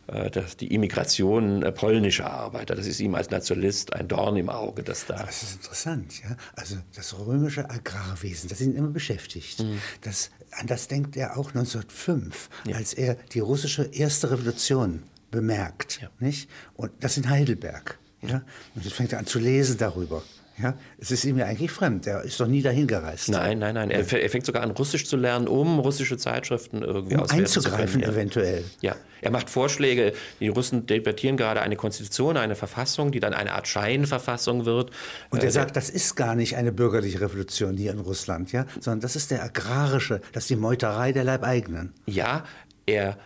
äh, 0.07 0.31
das, 0.31 0.57
die 0.57 0.73
Immigration 0.73 1.61
äh, 1.63 1.71
polnischer 1.71 2.31
Arbeiter? 2.31 2.75
Das 2.75 2.87
ist 2.87 2.99
ihm 2.99 3.15
als 3.15 3.29
Nationalist 3.29 3.93
ein 3.93 4.07
Dorn 4.07 4.35
im 4.37 4.49
Auge, 4.49 4.83
dass 4.83 5.05
da. 5.05 5.23
Das 5.23 5.43
ist 5.43 5.55
interessant, 5.55 6.21
ja. 6.23 6.35
Also 6.55 6.77
das 6.95 7.17
römische 7.17 7.69
Agrarwesen, 7.69 8.49
das 8.49 8.61
ihn 8.61 8.75
immer 8.75 8.89
beschäftigt. 8.89 9.59
Mhm. 9.59 9.79
Das, 10.01 10.31
an 10.51 10.67
das 10.67 10.87
denkt 10.87 11.15
er 11.17 11.37
auch 11.37 11.49
1905, 11.49 12.49
ja. 12.65 12.77
als 12.77 12.93
er 12.93 13.15
die 13.33 13.39
russische 13.39 13.83
erste 13.83 14.31
Revolution 14.31 15.03
bemerkt. 15.29 16.01
Ja. 16.01 16.09
Nicht? 16.19 16.49
Und 16.75 16.91
das 17.01 17.17
in 17.17 17.29
Heidelberg. 17.29 17.99
Ja? 18.23 18.41
Und 18.75 18.83
jetzt 18.83 18.95
fängt 18.95 19.13
er 19.13 19.19
an 19.19 19.27
zu 19.27 19.37
lesen 19.37 19.77
darüber. 19.77 20.23
Ja, 20.61 20.77
es 20.97 21.11
ist 21.11 21.23
ihm 21.23 21.37
ja 21.37 21.45
eigentlich 21.45 21.71
fremd. 21.71 22.05
Er 22.07 22.23
ist 22.23 22.39
doch 22.39 22.47
nie 22.47 22.61
dahin 22.61 22.87
gereist. 22.87 23.29
Nein, 23.29 23.59
nein, 23.59 23.75
nein. 23.75 23.91
Er, 23.91 24.11
er 24.11 24.29
fängt 24.29 24.45
sogar 24.45 24.63
an, 24.63 24.71
Russisch 24.71 25.05
zu 25.05 25.15
lernen, 25.15 25.47
um 25.47 25.79
russische 25.79 26.17
Zeitschriften 26.17 26.81
irgendwie 26.81 27.15
um 27.15 27.29
einzugreifen, 27.29 28.01
ja. 28.01 28.09
eventuell. 28.09 28.63
Ja, 28.81 28.95
er 29.21 29.31
macht 29.31 29.49
Vorschläge. 29.49 30.13
Die 30.39 30.49
Russen 30.49 30.85
debattieren 30.85 31.37
gerade 31.37 31.61
eine 31.61 31.75
Konstitution, 31.75 32.37
eine 32.37 32.55
Verfassung, 32.55 33.11
die 33.11 33.19
dann 33.19 33.33
eine 33.33 33.53
Art 33.53 33.67
Scheinverfassung 33.67 34.65
wird. 34.65 34.91
Und 35.29 35.43
er 35.43 35.49
äh, 35.49 35.51
sagt, 35.51 35.75
das 35.75 35.89
ist 35.89 36.15
gar 36.15 36.35
nicht 36.35 36.57
eine 36.57 36.71
bürgerliche 36.71 37.21
Revolution 37.21 37.77
hier 37.77 37.91
in 37.91 37.99
Russland, 37.99 38.51
ja, 38.51 38.65
sondern 38.79 39.01
das 39.01 39.15
ist 39.15 39.31
der 39.31 39.43
agrarische, 39.43 40.21
das 40.33 40.43
ist 40.43 40.49
die 40.49 40.55
Meuterei 40.55 41.11
der 41.11 41.23
Leibeigenen. 41.23 41.93
Ja, 42.05 42.43
er, 42.85 43.17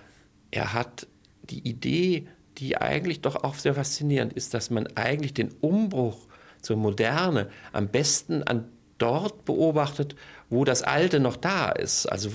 er 0.52 0.74
hat 0.74 1.08
die 1.50 1.68
Idee, 1.68 2.28
die 2.58 2.78
eigentlich 2.78 3.22
doch 3.22 3.44
auch 3.44 3.56
sehr 3.56 3.74
faszinierend 3.74 4.34
ist, 4.34 4.54
dass 4.54 4.70
man 4.70 4.88
eigentlich 4.96 5.34
den 5.34 5.50
Umbruch 5.62 6.28
zur 6.64 6.78
Moderne 6.78 7.50
am 7.72 7.90
besten 7.90 8.42
an 8.42 8.66
dort 8.98 9.46
beobachtet, 9.46 10.16
wo 10.50 10.66
das 10.66 10.82
Alte 10.82 11.20
noch 11.20 11.36
da 11.36 11.70
ist, 11.70 12.06
also 12.08 12.32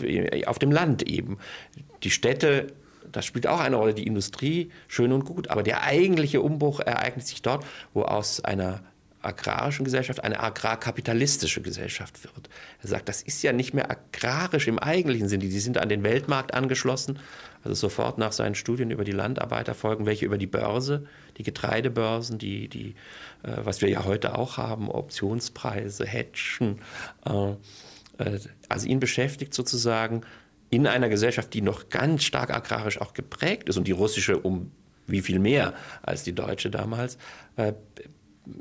auf 0.46 0.58
dem 0.58 0.70
Land 0.70 1.02
eben. 1.02 1.38
Die 2.02 2.10
Städte, 2.10 2.68
das 3.10 3.24
spielt 3.24 3.46
auch 3.46 3.60
eine 3.60 3.76
Rolle, 3.76 3.94
die 3.94 4.06
Industrie, 4.06 4.70
schön 4.86 5.12
und 5.12 5.24
gut, 5.24 5.48
aber 5.48 5.62
der 5.62 5.82
eigentliche 5.82 6.40
Umbruch 6.40 6.80
ereignet 6.80 7.26
sich 7.26 7.42
dort, 7.42 7.64
wo 7.94 8.02
aus 8.02 8.44
einer 8.44 8.82
agrarischen 9.20 9.84
Gesellschaft 9.84 10.22
eine 10.22 10.40
agrarkapitalistische 10.40 11.60
Gesellschaft 11.60 12.22
wird. 12.22 12.48
Er 12.82 12.88
sagt, 12.88 13.08
das 13.08 13.22
ist 13.22 13.42
ja 13.42 13.52
nicht 13.52 13.74
mehr 13.74 13.90
agrarisch 13.90 14.68
im 14.68 14.78
eigentlichen 14.78 15.28
Sinne. 15.28 15.44
Die 15.44 15.60
sind 15.60 15.78
an 15.78 15.88
den 15.88 16.04
Weltmarkt 16.04 16.54
angeschlossen. 16.54 17.18
Also 17.64 17.74
sofort 17.74 18.18
nach 18.18 18.32
seinen 18.32 18.54
Studien 18.54 18.90
über 18.90 19.04
die 19.04 19.12
Landarbeiter 19.12 19.74
folgen 19.74 20.06
welche 20.06 20.26
über 20.26 20.38
die 20.38 20.46
Börse, 20.46 21.06
die 21.36 21.42
Getreidebörsen, 21.42 22.38
die, 22.38 22.68
die 22.68 22.94
äh, 23.42 23.56
was 23.64 23.80
wir 23.80 23.88
ja 23.88 24.04
heute 24.04 24.36
auch 24.36 24.56
haben, 24.56 24.90
Optionspreise, 24.90 26.06
Hedgen. 26.06 26.80
Äh, 27.26 27.50
äh, 28.18 28.38
also 28.68 28.86
ihn 28.86 29.00
beschäftigt 29.00 29.54
sozusagen 29.54 30.22
in 30.70 30.86
einer 30.86 31.08
Gesellschaft, 31.08 31.54
die 31.54 31.62
noch 31.62 31.88
ganz 31.88 32.24
stark 32.24 32.50
agrarisch 32.54 33.00
auch 33.00 33.14
geprägt 33.14 33.68
ist 33.68 33.76
und 33.76 33.86
die 33.86 33.92
russische 33.92 34.38
um 34.38 34.70
wie 35.06 35.22
viel 35.22 35.38
mehr 35.38 35.74
als 36.02 36.22
die 36.22 36.34
Deutsche 36.34 36.70
damals, 36.70 37.16
äh, 37.56 37.72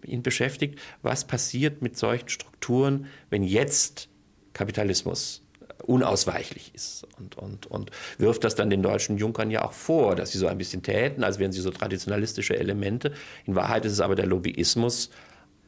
ihn 0.03 0.23
beschäftigt, 0.23 0.79
was 1.01 1.25
passiert 1.25 1.81
mit 1.81 1.97
solchen 1.97 2.29
Strukturen, 2.29 3.07
wenn 3.29 3.43
jetzt 3.43 4.09
Kapitalismus 4.53 5.43
unausweichlich 5.87 6.71
ist 6.75 7.07
und, 7.17 7.37
und, 7.37 7.65
und 7.67 7.91
wirft 8.17 8.43
das 8.43 8.55
dann 8.55 8.69
den 8.69 8.83
deutschen 8.83 9.17
Junkern 9.17 9.49
ja 9.49 9.65
auch 9.65 9.71
vor, 9.71 10.15
dass 10.15 10.31
sie 10.31 10.37
so 10.37 10.47
ein 10.47 10.57
bisschen 10.57 10.83
täten, 10.83 11.23
als 11.23 11.39
wären 11.39 11.51
sie 11.51 11.61
so 11.61 11.71
traditionalistische 11.71 12.57
Elemente. 12.57 13.13
In 13.45 13.55
Wahrheit 13.55 13.85
ist 13.85 13.93
es 13.93 14.01
aber 14.01 14.15
der 14.15 14.25
Lobbyismus 14.25 15.09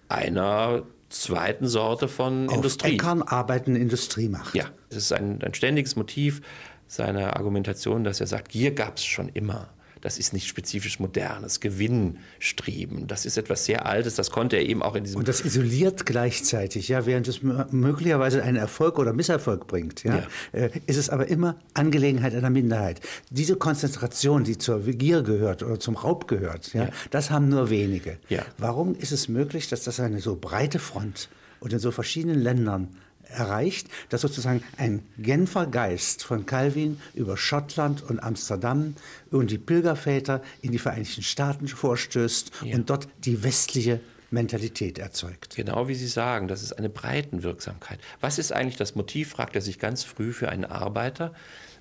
einer 0.10 0.84
zweiten 1.10 1.68
Sorte 1.68 2.08
von 2.08 2.50
Auf 2.50 2.56
Industrie. 2.56 2.94
Äckern 2.94 3.22
arbeiten 3.24 3.76
Industriemacht. 3.76 4.54
Ja, 4.54 4.66
es 4.90 4.98
ist 4.98 5.14
ein, 5.14 5.42
ein 5.42 5.54
ständiges 5.54 5.96
Motiv 5.96 6.42
seiner 6.88 7.38
Argumentation, 7.38 8.04
dass 8.04 8.20
er 8.20 8.28
sagt, 8.28 8.50
Gier 8.50 8.72
gab 8.72 8.98
es 8.98 9.06
schon 9.06 9.30
immer. 9.30 9.70
Das 10.02 10.18
ist 10.18 10.34
nicht 10.34 10.48
spezifisch 10.48 11.00
modernes 11.00 11.60
Gewinnstreben. 11.60 13.08
Das 13.08 13.26
ist 13.26 13.38
etwas 13.38 13.66
sehr 13.66 13.86
Altes. 13.86 14.16
Das 14.16 14.32
konnte 14.32 14.56
er 14.58 14.66
eben 14.68 14.82
auch 14.82 14.96
in 14.96 15.04
diesem. 15.04 15.20
Und 15.20 15.28
das 15.28 15.42
isoliert 15.42 16.06
gleichzeitig, 16.06 16.88
ja, 16.88 17.06
während 17.06 17.28
es 17.28 17.42
möglicherweise 17.42 18.44
einen 18.44 18.58
Erfolg 18.58 18.98
oder 18.98 19.14
Misserfolg 19.14 19.68
bringt, 19.68 20.04
ja, 20.04 20.24
ja. 20.54 20.60
Äh, 20.60 20.72
ist 20.86 20.98
es 20.98 21.10
aber 21.10 21.28
immer 21.28 21.56
Angelegenheit 21.74 22.34
einer 22.34 22.50
Minderheit. 22.50 23.02
Diese 23.30 23.56
Konzentration, 23.56 24.44
die 24.44 24.58
zur 24.58 24.82
Gier 24.82 25.22
gehört 25.24 25.64
oder 25.64 25.80
zum 25.80 25.96
Raub 25.96 26.28
gehört, 26.28 26.74
ja, 26.74 26.86
ja. 26.86 26.90
das 27.10 27.32
haben 27.32 27.50
nur 27.50 27.70
wenige. 27.70 28.18
Warum 28.58 28.96
ist 28.96 29.12
es 29.12 29.28
möglich, 29.28 29.68
dass 29.68 29.84
das 29.84 30.00
eine 30.00 30.20
so 30.22 30.36
breite 30.36 30.80
Front 30.80 31.30
und 31.60 31.74
in 31.74 31.80
so 31.80 31.92
verschiedenen 31.92 32.40
Ländern 32.40 32.90
erreicht, 33.30 33.88
dass 34.10 34.22
sozusagen 34.22 34.64
ein 34.78 35.04
Genfer 35.18 35.68
Geist 35.68 36.24
von 36.24 36.46
Calvin 36.46 37.00
über 37.14 37.38
Schottland 37.38 38.02
und 38.04 38.22
Amsterdam 38.22 38.96
und 39.32 39.52
die 39.52 39.58
Pilgerväter 39.58 40.42
in 40.62 40.72
die 40.72 40.80
Vereinigten 40.80 41.24
Staaten 41.24 41.68
vorstößt 41.68 42.52
ja. 42.64 42.76
und 42.76 42.90
dort 42.90 43.08
die 43.24 43.44
westliche 43.44 44.00
Mentalität 44.32 45.00
erzeugt. 45.00 45.56
Genau 45.56 45.88
wie 45.88 45.96
Sie 45.96 46.08
sagen, 46.08 46.48
das 46.48 46.62
ist 46.62 46.74
eine 46.74 46.90
Breitenwirksamkeit. 46.90 48.00
Was 48.22 48.38
ist 48.38 48.52
eigentlich 48.52 48.78
das 48.78 48.96
Motiv, 48.96 49.30
fragt 49.30 49.56
er 49.56 49.62
sich 49.62 49.80
ganz 49.80 50.04
früh 50.04 50.34
für 50.34 50.50
einen 50.50 50.66
Arbeiter, 50.66 51.34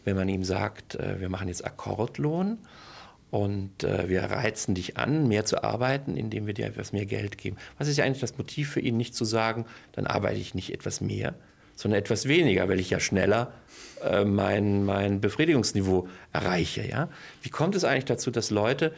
wenn 0.05 0.17
man 0.17 0.29
ihm 0.29 0.45
sagt, 0.45 0.95
äh, 0.95 1.21
wir 1.21 1.29
machen 1.29 1.49
jetzt 1.49 1.65
Akkordlohn 1.65 2.59
und 3.31 3.85
äh, 3.85 4.09
wir 4.09 4.23
reizen 4.23 4.75
dich 4.75 4.97
an, 4.97 5.29
mehr 5.29 5.45
zu 5.45 5.63
arbeiten, 5.63 6.17
indem 6.17 6.47
wir 6.47 6.55
dir 6.55 6.67
etwas 6.67 6.93
mehr 6.93 7.07
Geld 7.07 7.37
geben. 7.39 7.57
Was 7.77 7.89
ist 7.89 7.99
ja 7.99 8.05
eigentlich 8.05 8.21
das 8.21 8.39
Motiv 8.39 8.71
für 8.71 8.81
ihn, 8.81 8.97
nicht 8.97 9.15
zu 9.15 9.25
sagen, 9.25 9.67
dann 9.93 10.07
arbeite 10.07 10.41
ich 10.41 10.55
nicht 10.55 10.73
etwas 10.73 11.01
mehr, 11.01 11.35
sondern 11.77 12.01
etwas 12.01 12.27
weniger, 12.27 12.69
weil 12.69 12.81
ich 12.81 12.91
ja 12.91 13.01
schneller 13.01 13.53
äh, 14.03 14.25
mein, 14.25 14.85
mein 14.85 15.21
Befriedigungsniveau 15.21 16.09
erreiche. 16.33 16.89
Ja? 16.89 17.09
Wie 17.43 17.51
kommt 17.51 17.75
es 17.75 17.85
eigentlich 17.85 18.07
dazu, 18.07 18.31
dass 18.31 18.51
Leute 18.51 18.93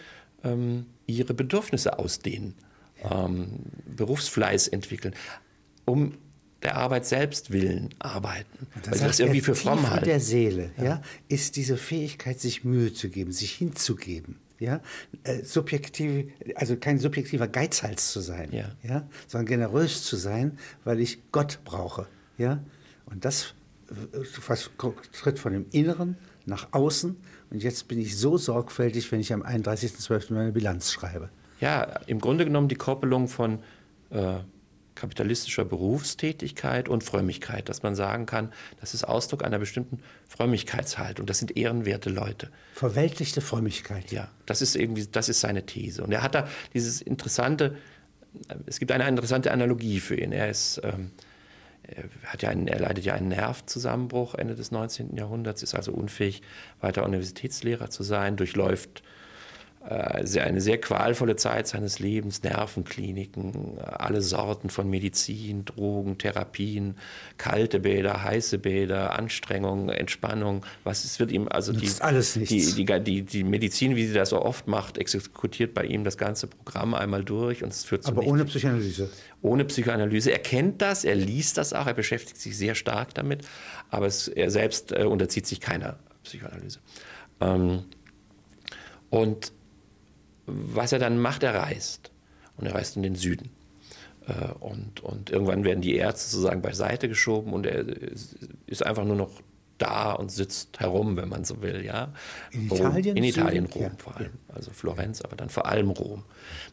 ähm, 0.44 0.87
ihre 1.06 1.34
Bedürfnisse 1.34 1.99
ausdehnen, 1.99 2.54
ähm, 3.02 3.60
Berufsfleiß 3.96 4.68
entwickeln, 4.68 5.14
um 5.84 6.14
der 6.62 6.76
Arbeit 6.76 7.07
selbst 7.07 7.52
willen 7.52 7.90
arbeiten. 7.99 8.67
Das 8.83 8.93
weil 8.93 8.99
sie 8.99 9.07
das 9.07 9.21
irgendwie 9.21 9.40
für 9.40 9.55
fromm 9.55 9.88
halten. 9.88 10.05
der 10.05 10.21
Seele 10.21 10.71
ja. 10.76 10.85
ja. 10.85 11.02
ist 11.29 11.57
diese 11.57 11.76
Fähigkeit, 11.76 12.40
sich 12.40 12.64
Mühe 12.64 12.93
zu 12.93 13.09
geben, 13.09 13.33
sich 13.33 13.52
hinzugeben. 13.52 14.37
Ja, 14.59 14.83
äh, 15.25 15.43
subjektiv, 15.43 16.26
also 16.55 16.76
kein 16.76 16.99
subjektiver 16.99 17.49
Geizhals 17.49 18.12
zu 18.12 18.21
sein, 18.21 18.50
ja. 18.52 18.69
Ja, 18.83 19.09
sondern 19.26 19.47
generös 19.47 20.05
zu 20.05 20.17
sein, 20.17 20.59
weil 20.85 21.00
ich 21.00 21.19
Gott 21.33 21.61
brauche. 21.64 22.07
Ja, 22.37 22.62
und 23.07 23.25
das 23.25 23.55
was 24.47 24.71
tritt 25.12 25.38
von 25.38 25.52
dem 25.52 25.67
Inneren 25.73 26.17
nach 26.47 26.69
außen. 26.73 27.17
Und 27.50 27.62
jetzt 27.62 27.88
bin 27.88 27.99
ich 28.00 28.17
so 28.17 28.38
sorgfältig, 28.38 29.11
wenn 29.11 29.21
ich 29.21 29.33
am 29.33 29.43
31.12. 29.43 30.33
meine 30.33 30.52
Bilanz 30.52 30.93
schreibe. 30.93 31.31
Ja, 31.61 31.83
im 32.07 32.21
Grunde 32.21 32.45
genommen 32.45 32.69
die 32.69 32.76
Koppelung 32.76 33.29
von 33.29 33.59
äh, 34.11 34.38
kapitalistischer 35.00 35.64
Berufstätigkeit 35.64 36.88
und 36.88 37.02
Frömmigkeit, 37.02 37.69
dass 37.69 37.83
man 37.83 37.95
sagen 37.95 38.26
kann, 38.26 38.52
das 38.80 38.92
ist 38.92 39.04
Ausdruck 39.04 39.42
einer 39.42 39.59
bestimmten 39.59 40.00
Frömmigkeitshaltung. 40.28 41.25
Das 41.26 41.38
sind 41.38 41.57
ehrenwerte 41.57 42.11
Leute. 42.11 42.50
Verweltlichte 42.75 43.40
Frömmigkeit. 43.40 44.12
Ja, 44.12 44.28
das 44.45 44.61
ist 44.61 44.76
irgendwie, 44.76 45.07
das 45.11 45.28
ist 45.30 45.40
seine 45.40 45.64
These. 45.64 46.04
Und 46.04 46.12
er 46.12 46.23
hat 46.23 46.35
da 46.35 46.49
dieses 46.75 47.00
interessante, 47.00 47.76
es 48.66 48.78
gibt 48.78 48.92
eine 48.92 49.09
interessante 49.09 49.50
Analogie 49.52 50.00
für 50.00 50.16
ihn. 50.16 50.33
Er 50.33 50.50
ist, 50.50 50.80
ähm, 50.85 51.12
er, 51.83 52.04
hat 52.26 52.42
ja 52.42 52.50
einen, 52.50 52.69
er 52.69 52.80
leidet 52.80 53.04
ja 53.04 53.14
einen 53.14 53.28
Nervzusammenbruch 53.28 54.35
Ende 54.35 54.54
des 54.54 54.71
19. 54.71 55.16
Jahrhunderts, 55.16 55.62
ist 55.62 55.75
also 55.75 55.92
unfähig, 55.92 56.42
weiter 56.80 57.07
Universitätslehrer 57.07 57.88
zu 57.88 58.02
sein, 58.02 58.37
durchläuft 58.37 59.02
eine 59.82 60.60
sehr 60.60 60.78
qualvolle 60.78 61.37
Zeit 61.37 61.66
seines 61.66 62.00
Lebens, 62.00 62.42
Nervenkliniken, 62.42 63.78
alle 63.80 64.20
Sorten 64.20 64.68
von 64.68 64.90
Medizin, 64.90 65.64
Drogen, 65.64 66.18
Therapien, 66.18 66.96
kalte 67.38 67.80
Bäder, 67.80 68.22
heiße 68.22 68.58
Bäder, 68.58 69.18
Anstrengung, 69.18 69.88
Entspannung, 69.88 70.66
was 70.84 71.04
es 71.04 71.18
wird 71.18 71.32
ihm 71.32 71.49
also 71.49 71.72
die, 71.72 71.90
alles 72.00 72.34
die, 72.34 72.84
die, 72.84 73.22
die, 73.22 73.44
Medizin, 73.44 73.96
wie 73.96 74.06
sie 74.06 74.12
das 74.12 74.28
so 74.28 74.42
oft 74.42 74.68
macht, 74.68 74.99
exekutiert 74.99 75.72
bei 75.72 75.84
ihm 75.84 76.04
das 76.04 76.18
ganze 76.18 76.46
Programm 76.46 76.92
einmal 76.92 77.25
durch 77.25 77.62
und 77.62 77.70
es 77.70 77.84
führt 77.84 78.02
zu 78.02 78.10
Aber 78.10 78.25
ohne 78.25 78.44
Psychoanalyse. 78.44 79.08
Ohne 79.40 79.64
Psychoanalyse. 79.64 80.30
Er 80.30 80.40
kennt 80.40 80.82
das, 80.82 81.04
er 81.04 81.14
liest 81.14 81.56
das 81.56 81.72
auch, 81.72 81.87
er 81.87 81.94
beschäftigt 81.94 82.38
sich 82.38 82.56
sehr 82.56 82.75
stark 82.75 83.14
damit, 83.14 83.46
aber 83.88 84.06
es, 84.06 84.28
er 84.28 84.50
selbst 84.50 84.92
äh, 84.92 85.04
unterzieht 85.04 85.46
sich 85.46 85.58
keiner 85.58 85.99
Psychoanalyse. 86.22 86.80
Ähm, 87.40 87.84
und 89.08 89.52
was 90.50 90.92
er 90.92 90.99
dann 90.99 91.19
macht, 91.19 91.42
er 91.42 91.54
reist. 91.54 92.11
Und 92.57 92.66
er 92.66 92.75
reist 92.75 92.97
in 92.97 93.02
den 93.02 93.14
Süden. 93.14 93.50
Äh, 94.26 94.52
und, 94.61 95.00
und 95.00 95.30
irgendwann 95.30 95.64
werden 95.64 95.80
die 95.80 95.97
Ärzte 95.97 96.30
sozusagen 96.30 96.62
beiseite 96.62 97.09
geschoben 97.09 97.52
und 97.52 97.66
er 97.66 97.85
ist 98.66 98.85
einfach 98.85 99.04
nur 99.04 99.16
noch 99.16 99.30
da 99.80 100.12
und 100.12 100.30
sitzt 100.30 100.78
herum, 100.78 101.16
wenn 101.16 101.28
man 101.28 101.45
so 101.45 101.62
will. 101.62 101.85
Ja? 101.85 102.12
In 102.52 102.66
Italien? 102.66 103.16
In 103.16 103.25
Italien, 103.25 103.66
Rom 103.66 103.83
ja. 103.83 103.90
vor 103.97 104.16
allem. 104.16 104.33
Also 104.49 104.71
Florenz, 104.71 105.23
aber 105.23 105.37
dann 105.37 105.49
vor 105.49 105.66
allem 105.66 105.90
Rom. 105.90 106.25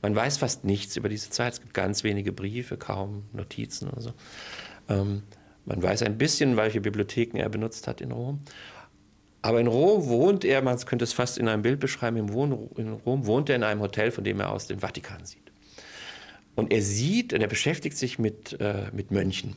Man 0.01 0.15
weiß 0.15 0.37
fast 0.37 0.65
nichts 0.65 0.95
über 0.97 1.09
diese 1.09 1.29
Zeit. 1.29 1.53
Es 1.53 1.61
gibt 1.61 1.73
ganz 1.73 2.03
wenige 2.03 2.33
Briefe, 2.33 2.77
kaum 2.77 3.23
Notizen 3.33 3.89
oder 3.89 4.01
so. 4.01 4.13
Ähm, 4.89 5.23
man 5.65 5.81
weiß 5.81 6.03
ein 6.03 6.17
bisschen, 6.17 6.57
welche 6.57 6.81
Bibliotheken 6.81 7.37
er 7.37 7.49
benutzt 7.49 7.87
hat 7.87 8.01
in 8.01 8.11
Rom. 8.11 8.41
Aber 9.47 9.61
in 9.61 9.67
Rom 9.67 10.07
wohnt 10.07 10.43
er, 10.43 10.61
man 10.61 10.77
könnte 10.77 11.05
es 11.05 11.13
fast 11.13 11.37
in 11.37 11.47
einem 11.47 11.61
Bild 11.61 11.79
beschreiben, 11.79 12.17
in 12.17 12.27
Rom 12.27 13.25
wohnt 13.25 13.49
er 13.49 13.55
in 13.55 13.63
einem 13.63 13.79
Hotel, 13.79 14.11
von 14.11 14.25
dem 14.25 14.41
er 14.41 14.51
aus 14.51 14.67
den 14.67 14.81
Vatikan 14.81 15.23
sieht. 15.23 15.53
Und 16.55 16.73
er 16.73 16.81
sieht, 16.81 17.31
und 17.31 17.39
er 17.39 17.47
beschäftigt 17.47 17.97
sich 17.97 18.19
mit, 18.19 18.59
äh, 18.59 18.87
mit 18.91 19.11
Mönchen. 19.11 19.55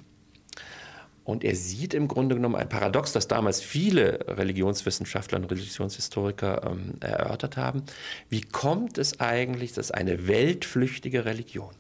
Und 1.25 1.43
er 1.43 1.57
sieht 1.57 1.93
im 1.93 2.07
Grunde 2.07 2.37
genommen 2.37 2.55
ein 2.55 2.69
Paradox, 2.69 3.11
das 3.11 3.27
damals 3.27 3.63
viele 3.63 4.21
Religionswissenschaftler 4.29 5.39
und 5.39 5.51
Religionshistoriker 5.51 6.71
ähm, 6.71 6.95
erörtert 7.01 7.57
haben. 7.57 7.83
Wie 8.29 8.43
kommt 8.43 8.97
es 8.97 9.19
eigentlich, 9.19 9.73
dass 9.73 9.91
eine 9.91 10.29
weltflüchtige 10.29 11.25
Religion 11.25 11.75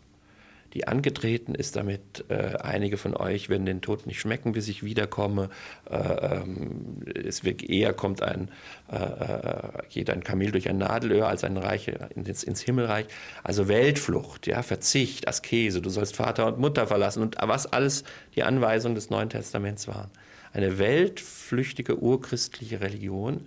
die 0.74 0.86
angetreten 0.86 1.54
ist, 1.54 1.76
damit 1.76 2.24
äh, 2.28 2.56
einige 2.60 2.96
von 2.96 3.16
euch 3.16 3.48
werden 3.48 3.66
den 3.66 3.80
Tod 3.80 4.06
nicht 4.06 4.20
schmecken, 4.20 4.52
bis 4.52 4.68
ich 4.68 4.84
wiederkomme. 4.84 5.50
Äh, 5.90 5.96
ähm, 5.96 7.02
es 7.14 7.44
wird 7.44 7.62
eher 7.62 7.92
kommt 7.92 8.22
ein, 8.22 8.50
äh, 8.90 8.96
äh, 8.96 9.82
geht 9.88 10.10
ein 10.10 10.22
Kamel 10.22 10.52
durch 10.52 10.68
ein 10.68 10.78
Nadelöhr 10.78 11.28
als 11.28 11.44
ein 11.44 11.56
Reiche 11.56 12.10
ins, 12.14 12.44
ins, 12.44 12.60
Himmelreich. 12.60 13.06
Also 13.42 13.68
Weltflucht, 13.68 14.46
ja, 14.46 14.62
Verzicht, 14.62 15.26
Askese, 15.26 15.82
du 15.82 15.90
sollst 15.90 16.14
Vater 16.14 16.46
und 16.46 16.58
Mutter 16.58 16.86
verlassen 16.86 17.22
und 17.22 17.36
was 17.40 17.66
alles 17.66 18.04
die 18.36 18.44
Anweisungen 18.44 18.94
des 18.94 19.10
Neuen 19.10 19.30
Testaments 19.30 19.88
waren. 19.88 20.10
Eine 20.52 20.78
weltflüchtige 20.78 22.00
urchristliche 22.00 22.80
Religion, 22.80 23.46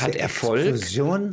hat 0.00 0.14
Erfolg 0.16 0.76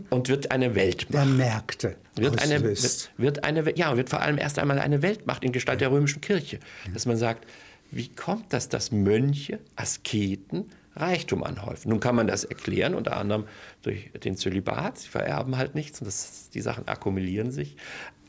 und 0.10 0.30
wird 0.30 0.52
eine 0.52 0.76
Weltmacht. 0.76 1.14
Der 1.14 1.26
Märkte. 1.26 1.96
Wird 2.16 2.42
eine, 2.42 2.62
wird, 2.62 3.12
wird, 3.18 3.44
eine, 3.44 3.78
ja, 3.78 3.96
wird 3.96 4.10
vor 4.10 4.22
allem 4.22 4.38
erst 4.38 4.60
einmal 4.60 4.80
eine 4.80 5.02
Weltmacht 5.02 5.44
in 5.44 5.52
Gestalt 5.52 5.82
der 5.82 5.92
römischen 5.92 6.22
Kirche. 6.22 6.60
Dass 6.94 7.06
man 7.06 7.18
sagt, 7.18 7.48
wie 7.90 8.10
kommt 8.10 8.54
das, 8.54 8.70
dass 8.70 8.92
Mönche, 8.92 9.60
Asketen 9.76 10.72
Reichtum 10.96 11.44
anhäufen? 11.44 11.90
Nun 11.90 12.00
kann 12.00 12.16
man 12.16 12.28
das 12.28 12.44
erklären, 12.44 12.96
unter 12.96 13.18
anderem 13.18 13.46
durch 13.82 14.12
den 14.24 14.36
Zölibat. 14.36 14.98
Sie 14.98 15.08
vererben 15.08 15.58
halt 15.58 15.76
nichts 15.76 16.00
und 16.00 16.08
das, 16.08 16.50
die 16.54 16.62
Sachen 16.62 16.88
akkumulieren 16.88 17.52
sich. 17.52 17.78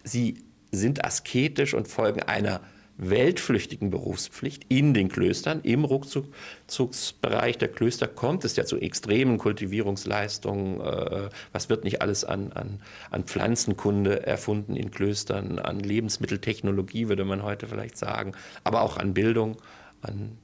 Sie 0.05 0.43
sind 0.71 1.05
asketisch 1.05 1.75
und 1.75 1.87
folgen 1.87 2.23
einer 2.23 2.61
weltflüchtigen 2.99 3.91
Berufspflicht 3.91 4.67
in 4.69 4.95
den 4.95 5.09
Klöstern. 5.09 5.61
Im 5.63 5.85
Rückzugsbereich 5.85 7.59
der 7.59 7.69
Klöster 7.69 8.07
kommt 8.07 8.45
es 8.45 8.57
ja 8.57 8.65
zu 8.65 8.79
extremen 8.79 9.39
Kultivierungsleistungen. 9.39 10.81
Äh, 10.81 11.29
was 11.53 11.69
wird 11.69 11.85
nicht 11.85 12.03
alles 12.03 12.25
an, 12.25 12.53
an, 12.53 12.81
an 13.11 13.25
Pflanzenkunde 13.25 14.27
erfunden 14.27 14.77
in 14.77 14.91
Klöstern, 14.91 15.59
an 15.59 15.81
Lebensmitteltechnologie 15.81 17.09
würde 17.09 17.25
man 17.25 17.43
heute 17.43 17.67
vielleicht 17.67 17.97
sagen, 17.97 18.33
aber 18.65 18.83
auch 18.83 18.97
an 18.97 19.15
Bildung, 19.15 19.57
an 20.03 20.39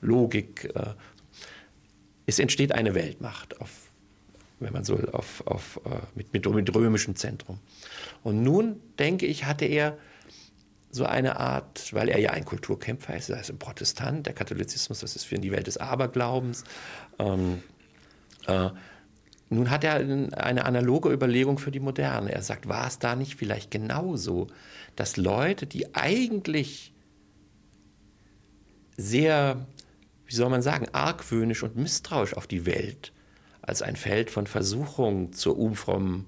Logik. 0.00 0.72
Äh. 0.74 0.94
Es 2.26 2.38
entsteht 2.38 2.72
eine 2.72 2.94
Weltmacht 2.94 3.60
auf 3.60 3.70
wenn 4.62 4.74
man 4.74 4.84
so 4.84 4.98
will, 4.98 5.08
auf, 5.10 5.42
auf, 5.46 5.80
äh, 5.86 5.88
mit, 6.14 6.34
mit, 6.34 6.46
mit 6.46 6.74
römischem 6.74 7.16
Zentrum. 7.16 7.58
Und 8.22 8.42
nun, 8.42 8.78
denke 8.98 9.24
ich, 9.24 9.46
hatte 9.46 9.64
er 9.64 9.96
so 10.90 11.04
eine 11.04 11.38
Art, 11.38 11.92
weil 11.92 12.08
er 12.08 12.18
ja 12.18 12.30
ein 12.30 12.44
Kulturkämpfer 12.44 13.16
ist, 13.16 13.30
er 13.30 13.40
ist 13.40 13.50
ein 13.50 13.58
Protestant, 13.58 14.26
der 14.26 14.32
Katholizismus, 14.32 15.00
das 15.00 15.14
ist 15.14 15.24
für 15.24 15.36
ihn 15.36 15.42
die 15.42 15.52
Welt 15.52 15.66
des 15.66 15.76
Aberglaubens. 15.76 16.64
Ähm, 17.18 17.62
äh, 18.46 18.70
nun 19.50 19.70
hat 19.70 19.82
er 19.82 19.94
eine 19.94 20.64
analoge 20.64 21.12
Überlegung 21.12 21.58
für 21.58 21.72
die 21.72 21.80
Moderne. 21.80 22.32
Er 22.32 22.42
sagt, 22.42 22.68
war 22.68 22.86
es 22.86 23.00
da 23.00 23.16
nicht 23.16 23.34
vielleicht 23.34 23.70
genauso, 23.70 24.46
dass 24.94 25.16
Leute, 25.16 25.66
die 25.66 25.94
eigentlich 25.94 26.92
sehr, 28.96 29.66
wie 30.26 30.34
soll 30.34 30.50
man 30.50 30.62
sagen, 30.62 30.86
argwöhnisch 30.92 31.62
und 31.62 31.76
misstrauisch 31.76 32.34
auf 32.34 32.46
die 32.46 32.64
Welt 32.66 33.12
als 33.62 33.82
ein 33.82 33.96
Feld 33.96 34.30
von 34.30 34.46
Versuchung 34.46 35.32
zur 35.32 35.58
unfrommen, 35.58 36.26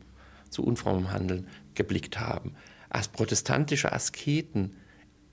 zu 0.50 0.64
unfrommem 0.64 1.12
Handeln 1.12 1.48
geblickt 1.74 2.18
haben, 2.18 2.54
als 2.92 3.08
protestantische 3.08 3.92
Asketen 3.92 4.76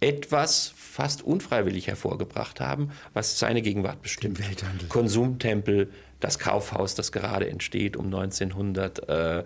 etwas 0.01 0.73
fast 0.75 1.23
unfreiwillig 1.23 1.87
hervorgebracht 1.87 2.61
haben, 2.61 2.91
was 3.13 3.37
seine 3.37 3.61
Gegenwart 3.61 4.01
bestimmt. 4.01 4.39
Welthandel. 4.39 4.87
Konsumtempel, 4.87 5.91
das 6.21 6.39
Kaufhaus, 6.39 6.95
das 6.95 7.11
gerade 7.11 7.49
entsteht 7.49 7.97
um 7.97 8.05
1900, 8.05 9.09
äh, 9.09 9.39
äh, 9.39 9.43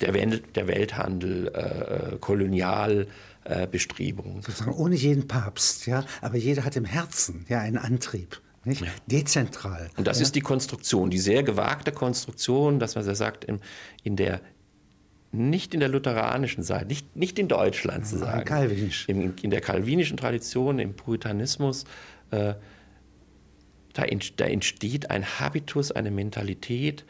der, 0.00 0.14
Welt, 0.14 0.56
der, 0.56 0.68
Welthandel, 0.68 1.48
äh, 1.48 2.14
äh 2.14 2.18
Kolonialbestrebungen. 2.18 4.42
Sozusagen 4.42 4.74
ohne 4.74 4.96
jeden 4.96 5.28
Papst, 5.28 5.86
ja, 5.86 6.04
aber 6.20 6.36
jeder 6.36 6.64
hat 6.64 6.76
im 6.76 6.84
Herzen 6.84 7.46
ja 7.48 7.60
einen 7.60 7.78
Antrieb. 7.78 8.42
Nicht? 8.66 8.82
Dezentral. 9.06 9.90
Und 9.96 10.06
das 10.06 10.18
ja. 10.18 10.22
ist 10.22 10.34
die 10.34 10.40
Konstruktion, 10.40 11.10
die 11.10 11.18
sehr 11.18 11.42
gewagte 11.42 11.92
Konstruktion, 11.92 12.78
dass 12.78 12.94
man 12.94 13.04
sagt, 13.14 13.44
in, 13.44 13.60
in 14.02 14.16
der 14.16 14.40
nicht 15.34 15.74
in 15.74 15.80
der 15.80 15.88
lutheranischen 15.88 16.62
Seite, 16.62 16.86
nicht, 16.86 17.16
nicht 17.16 17.38
in 17.38 17.48
Deutschland 17.48 18.06
zu 18.06 18.18
sagen, 18.18 18.44
Calvinisch. 18.44 19.08
In, 19.08 19.34
in 19.42 19.50
der 19.50 19.60
calvinischen 19.60 20.16
Tradition, 20.16 20.78
im 20.78 20.94
Puritanismus, 20.94 21.84
äh, 22.30 22.54
da, 23.92 24.04
da, 24.36 24.44
entsteht 24.44 25.10
ein 25.10 25.24
Habitus, 25.40 25.92
eine 25.92 26.10
Mentalität 26.10 27.04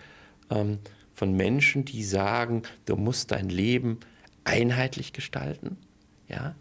ähm, 0.50 0.78
von 1.12 1.34
Menschen, 1.34 1.84
die 1.84 2.04
sagen, 2.04 2.62
du 2.86 2.96
musst 2.96 3.30
dein 3.30 3.48
Leben 3.48 4.00
einheitlich 4.44 5.12
gestalten. 5.12 5.76
Ja? 6.28 6.54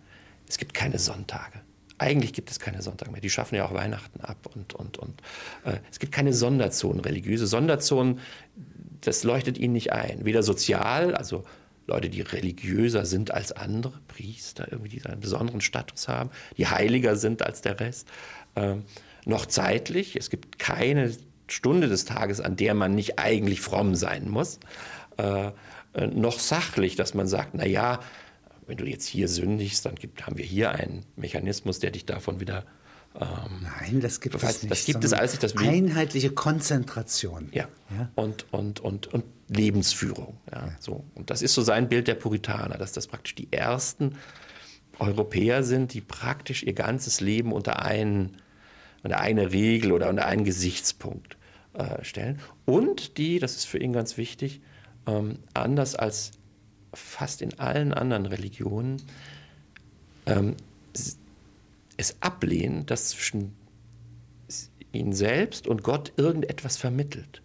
Es 0.47 0.57
gibt 0.57 0.73
keine 0.73 0.99
Sonntage. 0.99 1.61
Eigentlich 1.97 2.33
gibt 2.33 2.51
es 2.51 2.59
keine 2.59 2.81
Sonntage 2.81 3.11
mehr. 3.11 3.21
Die 3.21 3.29
schaffen 3.29 3.55
ja 3.55 3.65
auch 3.65 3.73
Weihnachten 3.73 4.21
ab. 4.21 4.49
Und, 4.53 4.73
und, 4.73 4.97
und 4.97 5.21
äh, 5.63 5.77
es 5.91 5.99
gibt 5.99 6.11
keine 6.11 6.33
Sonderzonen, 6.33 6.99
religiöse 6.99 7.47
Sonderzonen 7.47 8.19
das 9.05 9.23
leuchtet 9.23 9.57
ihnen 9.57 9.73
nicht 9.73 9.91
ein. 9.91 10.25
Weder 10.25 10.43
sozial, 10.43 11.15
also 11.15 11.43
Leute, 11.85 12.09
die 12.09 12.21
religiöser 12.21 13.05
sind 13.05 13.31
als 13.31 13.51
andere, 13.51 13.99
Priester, 14.07 14.67
irgendwie 14.71 14.89
die 14.89 15.05
einen 15.05 15.19
besonderen 15.19 15.61
Status 15.61 16.07
haben, 16.07 16.29
die 16.57 16.67
heiliger 16.67 17.15
sind 17.15 17.41
als 17.41 17.61
der 17.61 17.79
Rest, 17.79 18.07
ähm, 18.55 18.83
noch 19.25 19.45
zeitlich. 19.45 20.15
Es 20.15 20.29
gibt 20.29 20.59
keine 20.59 21.13
Stunde 21.47 21.87
des 21.87 22.05
Tages, 22.05 22.39
an 22.39 22.55
der 22.55 22.73
man 22.73 22.95
nicht 22.95 23.19
eigentlich 23.19 23.61
fromm 23.61 23.95
sein 23.95 24.29
muss. 24.29 24.59
Äh, 25.17 25.51
äh, 25.93 26.07
noch 26.07 26.39
sachlich, 26.39 26.95
dass 26.95 27.13
man 27.13 27.27
sagt, 27.27 27.53
na 27.53 27.65
ja, 27.65 27.99
wenn 28.65 28.77
du 28.77 28.85
jetzt 28.85 29.05
hier 29.05 29.27
sündigst, 29.27 29.85
dann 29.85 29.95
gibt, 29.95 30.25
haben 30.25 30.37
wir 30.37 30.45
hier 30.45 30.71
einen 30.71 31.05
Mechanismus, 31.15 31.79
der 31.79 31.91
dich 31.91 32.05
davon 32.05 32.39
wieder 32.39 32.59
ähm, 32.59 32.65
Nein, 33.19 33.99
das 34.01 34.19
gibt 34.19 34.35
es 34.35 34.63
nicht. 34.63 34.71
Das 34.71 34.85
gibt 34.85 35.03
es 35.03 35.13
als 35.13 35.37
das 35.37 35.55
Einheitliche 35.57 36.31
Konzentration. 36.31 37.49
Ja. 37.51 37.67
ja. 37.97 38.09
Und, 38.15 38.51
und, 38.51 38.79
und, 38.79 39.07
und 39.07 39.23
Lebensführung. 39.49 40.37
Ja. 40.51 40.65
ja. 40.65 40.75
So. 40.79 41.03
Und 41.13 41.29
das 41.29 41.41
ist 41.41 41.53
so 41.53 41.61
sein 41.61 41.89
Bild 41.89 42.07
der 42.07 42.15
Puritaner, 42.15 42.77
dass 42.77 42.91
das 42.91 43.07
praktisch 43.07 43.35
die 43.35 43.51
ersten 43.51 44.15
Europäer 44.99 45.63
sind, 45.63 45.93
die 45.93 46.01
praktisch 46.01 46.63
ihr 46.63 46.73
ganzes 46.73 47.21
Leben 47.21 47.51
unter, 47.51 47.83
einen, 47.83 48.37
unter 49.03 49.19
eine 49.19 49.51
Regel 49.51 49.91
oder 49.91 50.09
unter 50.09 50.25
einen 50.25 50.43
Gesichtspunkt 50.43 51.37
äh, 51.73 52.03
stellen. 52.03 52.39
Und 52.65 53.17
die, 53.17 53.39
das 53.39 53.55
ist 53.55 53.65
für 53.65 53.77
ihn 53.77 53.93
ganz 53.93 54.17
wichtig, 54.17 54.61
ähm, 55.05 55.39
anders 55.53 55.95
als 55.95 56.31
fast 56.93 57.41
in 57.41 57.59
allen 57.59 57.93
anderen 57.93 58.25
Religionen, 58.25 59.01
ähm, 60.25 60.55
es 61.97 62.21
ablehnen, 62.21 62.85
dass 62.85 63.09
zwischen 63.09 63.55
ihnen 64.91 65.13
selbst 65.13 65.67
und 65.67 65.83
Gott 65.83 66.13
irgendetwas 66.17 66.77
vermittelt. 66.77 67.41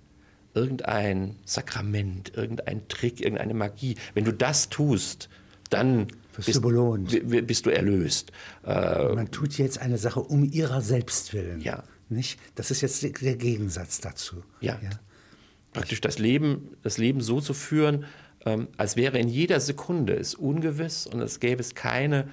Irgendein 0.55 1.37
Sakrament, 1.45 2.33
irgendein 2.37 2.89
Trick, 2.89 3.21
irgendeine 3.21 3.55
Magie. 3.55 3.97
Wenn 4.15 4.25
du 4.25 4.33
das 4.33 4.69
tust, 4.69 5.29
dann 5.71 6.09
bist 6.37 6.57
du, 6.57 6.61
belohnt. 6.61 7.47
bist 7.47 7.67
du 7.67 7.71
erlöst. 7.71 8.33
Äh, 8.65 9.15
Man 9.15 9.31
tut 9.31 9.59
jetzt 9.59 9.79
eine 9.79 9.99
Sache 9.99 10.21
um 10.21 10.45
ihrer 10.45 10.81
selbst 10.81 11.33
willen. 11.33 11.61
Ja. 11.61 11.85
Nicht? 12.09 12.41
Das 12.55 12.71
ist 12.71 12.81
jetzt 12.81 13.03
der 13.03 13.37
Gegensatz 13.37 14.01
dazu. 14.01 14.43
Ja. 14.61 14.79
ja. 14.83 14.91
Praktisch 15.73 16.01
das 16.01 16.19
Leben, 16.19 16.77
das 16.83 16.97
Leben 16.97 17.21
so 17.21 17.41
zu 17.41 17.55
führen, 17.55 18.07
ähm, 18.47 18.69
als 18.77 18.97
wäre 18.97 19.19
in 19.19 19.29
jeder 19.29 19.61
Sekunde 19.61 20.15
es 20.15 20.35
ungewiss 20.35 21.07
und 21.07 21.21
es 21.21 21.41
gäbe 21.41 21.61
es 21.61 21.75
keine 21.75 22.29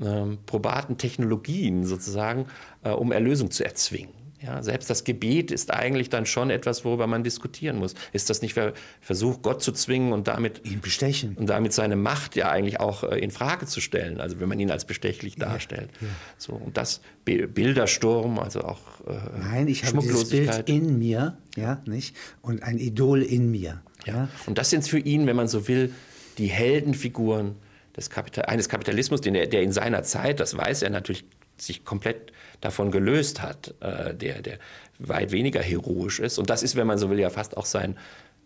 ähm, 0.00 0.38
probaten 0.46 0.98
Technologien 0.98 1.84
sozusagen, 1.84 2.46
äh, 2.82 2.90
um 2.90 3.12
Erlösung 3.12 3.50
zu 3.50 3.64
erzwingen. 3.64 4.24
Ja, 4.44 4.62
selbst 4.62 4.90
das 4.90 5.04
Gebet 5.04 5.50
ist 5.50 5.72
eigentlich 5.72 6.10
dann 6.10 6.26
schon 6.26 6.50
etwas, 6.50 6.84
worüber 6.84 7.06
man 7.06 7.24
diskutieren 7.24 7.78
muss. 7.78 7.94
Ist 8.12 8.28
das 8.28 8.42
nicht 8.42 8.54
der 8.56 8.74
Versuch, 9.00 9.40
Gott 9.40 9.62
zu 9.62 9.72
zwingen 9.72 10.12
und 10.12 10.28
damit 10.28 10.66
ihn 10.66 10.80
bestechen 10.80 11.34
und 11.36 11.48
damit 11.48 11.72
seine 11.72 11.96
Macht 11.96 12.36
ja 12.36 12.50
eigentlich 12.50 12.78
auch 12.78 13.04
äh, 13.04 13.18
in 13.20 13.30
Frage 13.30 13.64
zu 13.64 13.80
stellen? 13.80 14.20
Also 14.20 14.40
wenn 14.40 14.48
man 14.50 14.60
ihn 14.60 14.70
als 14.70 14.84
bestechlich 14.84 15.36
darstellt. 15.36 15.88
Ja, 16.00 16.08
ja. 16.08 16.12
So 16.36 16.52
und 16.52 16.76
das 16.76 17.00
Bildersturm, 17.24 18.38
also 18.38 18.64
auch 18.64 18.80
äh, 19.06 19.12
Nein, 19.38 19.68
ich 19.68 19.84
habe 19.86 20.00
dieses 20.00 20.28
Bild 20.28 20.68
in 20.68 20.98
mir, 20.98 21.38
ja, 21.56 21.80
nicht 21.86 22.14
und 22.42 22.62
ein 22.62 22.78
Idol 22.78 23.22
in 23.22 23.50
mir. 23.50 23.80
Ja. 24.04 24.14
ja. 24.14 24.28
Und 24.44 24.58
das 24.58 24.68
sind 24.68 24.86
für 24.86 24.98
ihn, 24.98 25.26
wenn 25.26 25.36
man 25.36 25.48
so 25.48 25.68
will, 25.68 25.94
die 26.36 26.48
Heldenfiguren 26.48 27.54
des 27.96 28.10
Kapital 28.10 28.46
eines 28.46 28.68
Kapitalismus, 28.68 29.20
den 29.20 29.34
er, 29.34 29.46
der 29.46 29.62
in 29.62 29.72
seiner 29.72 30.02
Zeit, 30.02 30.40
das 30.40 30.56
weiß 30.56 30.82
er 30.82 30.90
natürlich, 30.90 31.24
sich 31.56 31.84
komplett 31.84 32.32
davon 32.60 32.90
gelöst 32.90 33.40
hat, 33.40 33.74
äh, 33.80 34.14
der, 34.14 34.42
der 34.42 34.58
weit 34.98 35.30
weniger 35.30 35.60
heroisch 35.60 36.18
ist. 36.18 36.38
Und 36.38 36.50
das 36.50 36.62
ist, 36.62 36.74
wenn 36.76 36.86
man 36.86 36.98
so 36.98 37.10
will, 37.10 37.20
ja 37.20 37.30
fast 37.30 37.56
auch 37.56 37.66
sein, 37.66 37.96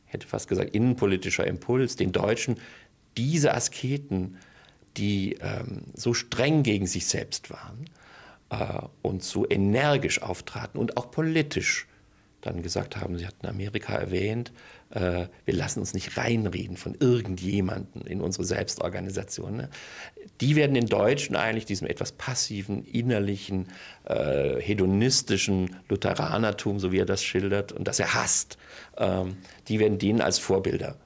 hätte 0.04 0.26
fast 0.26 0.48
gesagt, 0.48 0.74
innenpolitischer 0.74 1.46
Impuls, 1.46 1.96
den 1.96 2.12
Deutschen, 2.12 2.56
diese 3.16 3.54
Asketen, 3.54 4.36
die 4.96 5.34
ähm, 5.40 5.82
so 5.94 6.12
streng 6.14 6.62
gegen 6.62 6.86
sich 6.86 7.06
selbst 7.06 7.50
waren 7.50 7.86
äh, 8.50 8.86
und 9.02 9.22
so 9.22 9.48
energisch 9.48 10.22
auftraten 10.22 10.80
und 10.80 10.96
auch 10.96 11.10
politisch 11.10 11.86
dann 12.40 12.62
gesagt 12.62 12.96
haben, 12.96 13.18
Sie 13.18 13.26
hatten 13.26 13.46
Amerika 13.46 13.94
erwähnt, 13.94 14.50
äh, 14.50 14.77
wir 14.90 15.54
lassen 15.54 15.80
uns 15.80 15.92
nicht 15.92 16.16
reinreden 16.16 16.78
von 16.78 16.96
irgendjemandem 16.98 18.06
in 18.06 18.22
unsere 18.22 18.44
Selbstorganisation. 18.44 19.56
Ne? 19.56 19.68
Die 20.40 20.56
werden 20.56 20.76
in 20.76 20.86
Deutschen 20.86 21.36
eigentlich 21.36 21.66
diesem 21.66 21.86
etwas 21.86 22.12
passiven, 22.12 22.84
innerlichen, 22.84 23.68
äh, 24.04 24.60
hedonistischen 24.60 25.76
Lutheranertum, 25.90 26.78
so 26.78 26.90
wie 26.90 27.00
er 27.00 27.04
das 27.04 27.22
schildert 27.22 27.72
und 27.72 27.86
das 27.86 27.98
er 27.98 28.14
hasst, 28.14 28.56
ähm, 28.96 29.36
die 29.68 29.78
werden 29.78 29.98
denen 29.98 30.22
als 30.22 30.38
Vorbilder 30.38 30.96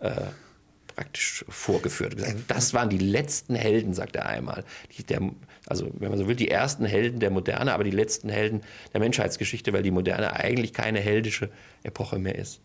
äh, 0.00 0.10
praktisch 0.94 1.44
vorgeführt. 1.48 2.16
Gesagt, 2.16 2.36
das 2.48 2.74
waren 2.74 2.88
die 2.88 2.98
letzten 2.98 3.54
Helden, 3.54 3.94
sagt 3.94 4.16
er 4.16 4.26
einmal. 4.26 4.64
Die, 4.96 5.04
der, 5.04 5.20
also, 5.66 5.90
wenn 5.94 6.10
man 6.10 6.18
so 6.18 6.26
will, 6.26 6.34
die 6.34 6.50
ersten 6.50 6.84
Helden 6.84 7.20
der 7.20 7.30
Moderne, 7.30 7.72
aber 7.72 7.84
die 7.84 7.92
letzten 7.92 8.28
Helden 8.28 8.62
der 8.92 9.00
Menschheitsgeschichte, 9.00 9.72
weil 9.72 9.84
die 9.84 9.92
Moderne 9.92 10.32
eigentlich 10.32 10.72
keine 10.72 10.98
heldische 10.98 11.50
Epoche 11.84 12.18
mehr 12.18 12.34
ist. 12.34 12.60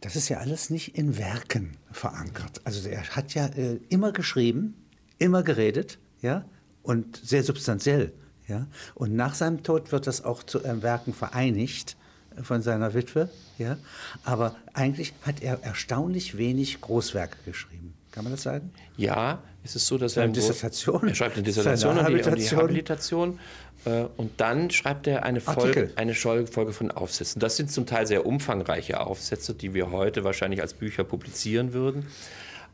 Das 0.00 0.16
ist 0.16 0.28
ja 0.28 0.38
alles 0.38 0.70
nicht 0.70 0.96
in 0.96 1.18
Werken 1.18 1.76
verankert. 1.90 2.60
Also 2.64 2.88
er 2.88 3.02
hat 3.16 3.34
ja 3.34 3.46
äh, 3.46 3.80
immer 3.88 4.12
geschrieben, 4.12 4.74
immer 5.18 5.42
geredet, 5.42 5.98
ja, 6.20 6.44
und 6.82 7.20
sehr 7.24 7.42
substanziell, 7.42 8.12
ja. 8.46 8.66
Und 8.94 9.14
nach 9.14 9.34
seinem 9.34 9.62
Tod 9.62 9.92
wird 9.92 10.06
das 10.06 10.24
auch 10.24 10.42
zu 10.42 10.62
äh, 10.64 10.82
Werken 10.82 11.12
vereinigt 11.12 11.96
äh, 12.36 12.42
von 12.42 12.62
seiner 12.62 12.94
Witwe, 12.94 13.28
ja. 13.58 13.76
Aber 14.24 14.56
eigentlich 14.72 15.14
hat 15.22 15.42
er 15.42 15.62
erstaunlich 15.62 16.36
wenig 16.36 16.80
Großwerke 16.80 17.38
geschrieben. 17.44 17.95
Kann 18.16 18.24
man 18.24 18.32
das 18.32 18.44
sagen? 18.44 18.72
Ja, 18.96 19.42
es 19.62 19.76
ist 19.76 19.86
so, 19.86 19.98
dass 19.98 20.16
er, 20.16 20.22
eine 20.22 20.32
Dissertation. 20.32 21.06
er 21.06 21.14
schreibt 21.14 21.34
eine 21.34 21.42
Dissertation 21.42 21.98
und 21.98 22.08
die, 22.08 22.14
die 22.14 22.56
Habilitation 22.56 23.38
äh, 23.84 24.04
und 24.16 24.40
dann 24.40 24.70
schreibt 24.70 25.06
er 25.06 25.24
eine 25.24 25.42
Folge, 25.42 25.90
eine 25.96 26.14
Folge 26.14 26.72
von 26.72 26.90
Aufsätzen. 26.90 27.40
Das 27.40 27.58
sind 27.58 27.70
zum 27.70 27.84
Teil 27.84 28.06
sehr 28.06 28.24
umfangreiche 28.24 29.00
Aufsätze, 29.00 29.52
die 29.52 29.74
wir 29.74 29.90
heute 29.90 30.24
wahrscheinlich 30.24 30.62
als 30.62 30.72
Bücher 30.72 31.04
publizieren 31.04 31.74
würden, 31.74 32.06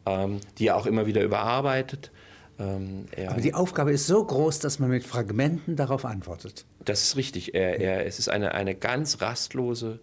ähm, 0.06 0.38
die 0.58 0.68
er 0.68 0.76
auch 0.76 0.86
immer 0.86 1.06
wieder 1.06 1.24
überarbeitet. 1.24 2.12
Ähm, 2.60 3.06
Aber 3.26 3.40
die 3.40 3.54
Aufgabe 3.54 3.90
ist 3.90 4.06
so 4.06 4.24
groß, 4.24 4.60
dass 4.60 4.78
man 4.78 4.90
mit 4.90 5.02
Fragmenten 5.02 5.74
darauf 5.74 6.04
antwortet. 6.04 6.66
Das 6.84 7.02
ist 7.02 7.16
richtig. 7.16 7.52
Er, 7.52 7.80
er, 7.80 8.06
es 8.06 8.20
ist 8.20 8.28
eine, 8.28 8.54
eine 8.54 8.76
ganz 8.76 9.20
rastlose 9.20 9.98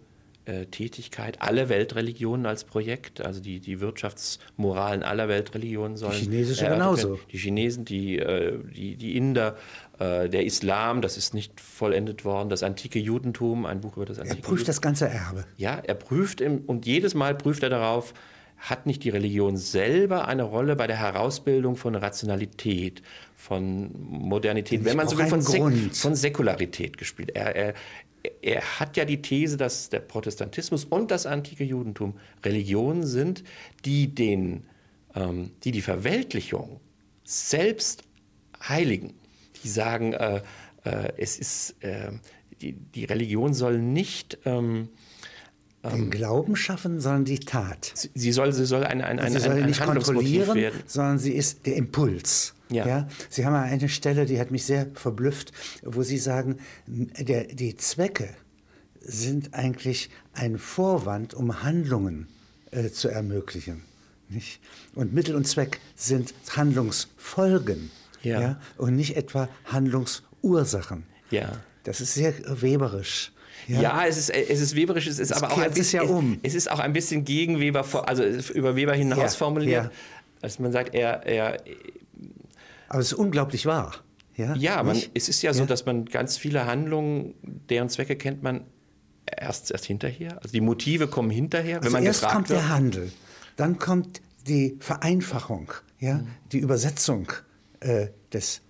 äh, 0.46 0.66
Tätigkeit, 0.66 1.40
alle 1.42 1.68
Weltreligionen 1.68 2.46
als 2.46 2.64
Projekt, 2.64 3.20
also 3.20 3.40
die, 3.40 3.60
die 3.60 3.80
Wirtschaftsmoralen 3.80 5.02
aller 5.02 5.28
Weltreligionen 5.28 5.96
sollen. 5.96 6.12
Die 6.12 6.24
chinesische 6.24 6.66
genauso. 6.66 7.18
Die 7.30 7.38
Chinesen, 7.38 7.84
die, 7.84 8.18
äh, 8.18 8.58
die, 8.74 8.96
die 8.96 9.16
Inder, 9.16 9.56
äh, 9.98 10.28
der 10.28 10.44
Islam, 10.44 11.02
das 11.02 11.16
ist 11.16 11.34
nicht 11.34 11.60
vollendet 11.60 12.24
worden, 12.24 12.48
das 12.48 12.62
antike 12.62 12.98
Judentum, 12.98 13.66
ein 13.66 13.80
Buch 13.80 13.96
über 13.96 14.06
das 14.06 14.18
antike 14.18 14.38
Er 14.38 14.42
prüft 14.42 14.66
das 14.66 14.80
ganze 14.80 15.08
Erbe. 15.08 15.44
Ja, 15.56 15.74
er 15.76 15.94
prüft 15.94 16.40
im, 16.40 16.62
und 16.66 16.86
jedes 16.86 17.14
Mal 17.14 17.34
prüft 17.34 17.62
er 17.62 17.70
darauf, 17.70 18.14
hat 18.60 18.86
nicht 18.86 19.02
die 19.04 19.08
Religion 19.08 19.56
selber 19.56 20.28
eine 20.28 20.42
Rolle 20.42 20.76
bei 20.76 20.86
der 20.86 20.98
Herausbildung 20.98 21.76
von 21.76 21.94
Rationalität, 21.94 23.02
von 23.34 23.90
Modernität, 23.98 24.84
wenn 24.84 24.98
man 24.98 25.08
so 25.08 25.16
will, 25.16 25.26
von, 25.26 25.40
Sek 25.40 25.96
von 25.96 26.14
Säkularität 26.14 26.98
gespielt. 26.98 27.30
Er, 27.30 27.56
er, 27.56 27.74
er 28.42 28.62
hat 28.78 28.98
ja 28.98 29.06
die 29.06 29.22
These, 29.22 29.56
dass 29.56 29.88
der 29.88 30.00
Protestantismus 30.00 30.84
und 30.84 31.10
das 31.10 31.24
antike 31.24 31.64
Judentum 31.64 32.18
Religionen 32.44 33.06
sind, 33.06 33.44
die, 33.86 34.14
den, 34.14 34.66
ähm, 35.14 35.52
die 35.64 35.72
die 35.72 35.80
Verweltlichung 35.80 36.80
selbst 37.24 38.02
heiligen. 38.62 39.14
Die 39.64 39.68
sagen, 39.68 40.12
äh, 40.12 40.42
äh, 40.84 41.12
es 41.16 41.38
ist, 41.38 41.82
äh, 41.82 42.12
die, 42.60 42.72
die 42.74 43.06
Religion 43.06 43.54
soll 43.54 43.78
nicht 43.78 44.38
ähm, 44.44 44.90
den 45.82 46.10
Glauben 46.10 46.56
schaffen, 46.56 47.00
sondern 47.00 47.24
die 47.24 47.40
Tat. 47.40 47.92
Sie 48.14 48.32
soll, 48.32 48.52
sie 48.52 48.66
soll 48.66 48.84
ein, 48.84 49.00
ein, 49.00 49.18
ein, 49.18 49.32
sie 49.32 49.38
soll 49.38 49.52
ein, 49.52 49.62
ein 49.62 49.68
nicht 49.70 49.80
kontrollieren, 49.80 50.54
werden. 50.54 50.80
sondern 50.86 51.18
sie 51.18 51.32
ist 51.32 51.66
der 51.66 51.76
Impuls. 51.76 52.54
Ja. 52.68 52.86
ja. 52.86 53.08
Sie 53.28 53.46
haben 53.46 53.54
eine 53.54 53.88
Stelle, 53.88 54.26
die 54.26 54.38
hat 54.38 54.50
mich 54.50 54.64
sehr 54.64 54.86
verblüfft, 54.94 55.52
wo 55.82 56.02
Sie 56.02 56.18
sagen, 56.18 56.58
der, 56.86 57.44
die 57.44 57.76
Zwecke 57.76 58.28
sind 59.00 59.54
eigentlich 59.54 60.10
ein 60.34 60.58
Vorwand, 60.58 61.34
um 61.34 61.62
Handlungen 61.62 62.28
äh, 62.70 62.90
zu 62.90 63.08
ermöglichen. 63.08 63.82
Nicht? 64.28 64.60
Und 64.94 65.12
Mittel 65.12 65.34
und 65.34 65.46
Zweck 65.48 65.80
sind 65.96 66.34
Handlungsfolgen 66.54 67.90
ja. 68.22 68.40
ja. 68.40 68.60
und 68.76 68.94
nicht 68.94 69.16
etwa 69.16 69.48
Handlungsursachen. 69.64 71.04
Ja. 71.30 71.60
Das 71.82 72.00
ist 72.00 72.14
sehr 72.14 72.34
weberisch. 72.62 73.32
Ja, 73.68 73.80
ja 73.80 74.06
es, 74.06 74.16
ist, 74.16 74.30
es 74.30 74.60
ist 74.60 74.76
weberisch, 74.76 75.06
es 75.06 75.18
ist 75.18 75.30
das 75.30 75.42
aber 75.42 75.52
auch 75.52 75.58
ein 75.58 75.72
bisschen, 75.72 76.04
ja 76.04 76.08
um. 76.08 76.38
es, 76.42 76.50
es, 76.50 76.54
ist 76.54 76.70
auch 76.70 76.78
ein 76.78 76.92
bisschen 76.92 77.24
gegen 77.24 77.60
Weber, 77.60 77.84
also 78.08 78.24
über 78.52 78.76
Weber 78.76 78.94
hinaus 78.94 79.18
ja, 79.18 79.28
formuliert. 79.28 79.90
Also 80.42 80.62
man 80.62 80.72
sagt, 80.72 80.94
er, 80.94 81.26
er 81.26 81.58
aber 82.88 83.00
es 83.00 83.12
ist 83.12 83.18
unglaublich 83.18 83.66
wahr. 83.66 83.94
Ja, 84.36 84.54
ja 84.56 84.82
man, 84.82 85.00
es 85.14 85.28
ist 85.28 85.42
ja 85.42 85.52
so, 85.52 85.64
dass 85.64 85.86
man 85.86 86.06
ganz 86.06 86.36
viele 86.36 86.66
Handlungen, 86.66 87.34
deren 87.68 87.88
Zwecke 87.88 88.16
kennt 88.16 88.42
man 88.42 88.64
erst, 89.26 89.70
erst 89.70 89.84
hinterher. 89.84 90.38
Also 90.38 90.52
die 90.52 90.60
Motive 90.60 91.06
kommen 91.06 91.30
hinterher, 91.30 91.76
also 91.76 91.86
wenn 91.86 91.92
man 91.92 92.04
erst 92.04 92.20
gefragt 92.20 92.34
kommt 92.34 92.48
wird. 92.48 92.60
der 92.60 92.68
Handel, 92.68 93.12
dann 93.56 93.78
kommt 93.78 94.20
die 94.46 94.76
Vereinfachung, 94.80 95.72
ja, 95.98 96.14
mhm. 96.14 96.28
die 96.52 96.58
Übersetzung 96.58 97.30
äh, 97.80 98.08
des 98.32 98.62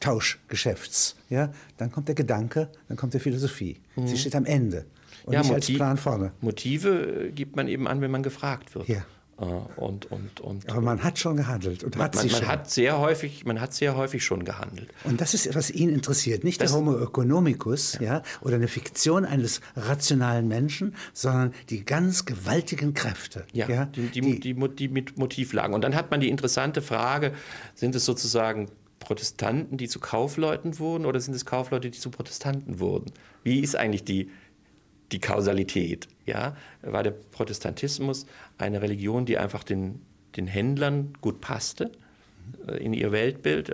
Tauschgeschäfts, 0.00 1.16
ja, 1.28 1.52
dann 1.76 1.92
kommt 1.92 2.08
der 2.08 2.14
Gedanke, 2.14 2.68
dann 2.88 2.96
kommt 2.96 3.14
die 3.14 3.20
Philosophie. 3.20 3.78
Mhm. 3.96 4.08
Sie 4.08 4.16
steht 4.18 4.34
am 4.34 4.46
Ende 4.46 4.86
und 5.24 5.34
ja, 5.34 5.40
nicht 5.40 5.50
Motiv, 5.50 5.68
als 5.70 5.76
Plan 5.76 5.96
vorne. 5.96 6.32
Motive 6.40 7.26
äh, 7.28 7.30
gibt 7.30 7.56
man 7.56 7.68
eben 7.68 7.86
an, 7.86 8.00
wenn 8.00 8.10
man 8.10 8.22
gefragt 8.22 8.74
wird. 8.74 8.88
Ja. 8.88 9.04
Äh, 9.40 9.44
und, 9.76 10.10
und, 10.10 10.40
und, 10.40 10.70
Aber 10.70 10.80
man 10.80 11.02
hat 11.02 11.18
schon 11.18 11.36
gehandelt 11.36 11.82
und 11.82 11.96
man, 11.96 12.04
hat 12.04 12.14
man, 12.14 12.22
sich 12.22 12.32
man 12.32 12.40
schon. 12.42 12.50
hat 12.50 12.70
sehr 12.70 12.98
häufig, 12.98 13.44
man 13.44 13.60
hat 13.60 13.74
sehr 13.74 13.96
häufig 13.96 14.24
schon 14.24 14.44
gehandelt. 14.44 14.90
Und 15.04 15.20
das 15.20 15.34
ist, 15.34 15.54
was 15.54 15.70
ihn 15.70 15.88
interessiert. 15.88 16.44
Nicht 16.44 16.60
das, 16.60 16.72
der 16.72 16.78
Homo 16.78 16.98
economicus 16.98 17.94
ja. 17.94 18.16
ja. 18.16 18.22
oder 18.42 18.56
eine 18.56 18.68
Fiktion 18.68 19.24
eines 19.24 19.60
rationalen 19.76 20.48
Menschen, 20.48 20.94
sondern 21.12 21.54
die 21.70 21.84
ganz 21.84 22.24
gewaltigen 22.24 22.94
Kräfte. 22.94 23.44
Ja, 23.52 23.68
ja 23.68 23.84
die, 23.86 24.08
die, 24.08 24.20
die, 24.20 24.54
die, 24.54 24.54
die 24.88 25.04
Motivlagen. 25.16 25.74
Und 25.74 25.82
dann 25.82 25.94
hat 25.94 26.10
man 26.10 26.20
die 26.20 26.28
interessante 26.28 26.82
Frage, 26.82 27.32
sind 27.74 27.94
es 27.94 28.04
sozusagen 28.04 28.68
Protestanten, 29.00 29.76
die 29.76 29.88
zu 29.88 29.98
Kaufleuten 29.98 30.78
wurden 30.78 31.06
oder 31.06 31.20
sind 31.20 31.34
es 31.34 31.44
Kaufleute, 31.44 31.90
die 31.90 31.98
zu 31.98 32.10
Protestanten 32.10 32.78
wurden? 32.78 33.12
Wie 33.42 33.60
ist 33.60 33.74
eigentlich 33.74 34.04
die, 34.04 34.30
die 35.12 35.20
Kausalität. 35.20 36.08
Ja? 36.26 36.56
War 36.82 37.02
der 37.02 37.10
Protestantismus 37.10 38.26
eine 38.58 38.82
Religion, 38.82 39.26
die 39.26 39.38
einfach 39.38 39.64
den, 39.64 40.02
den 40.36 40.46
Händlern 40.46 41.12
gut 41.20 41.40
passte 41.40 41.90
äh, 42.66 42.76
in 42.76 42.92
ihr 42.92 43.12
Weltbild? 43.12 43.70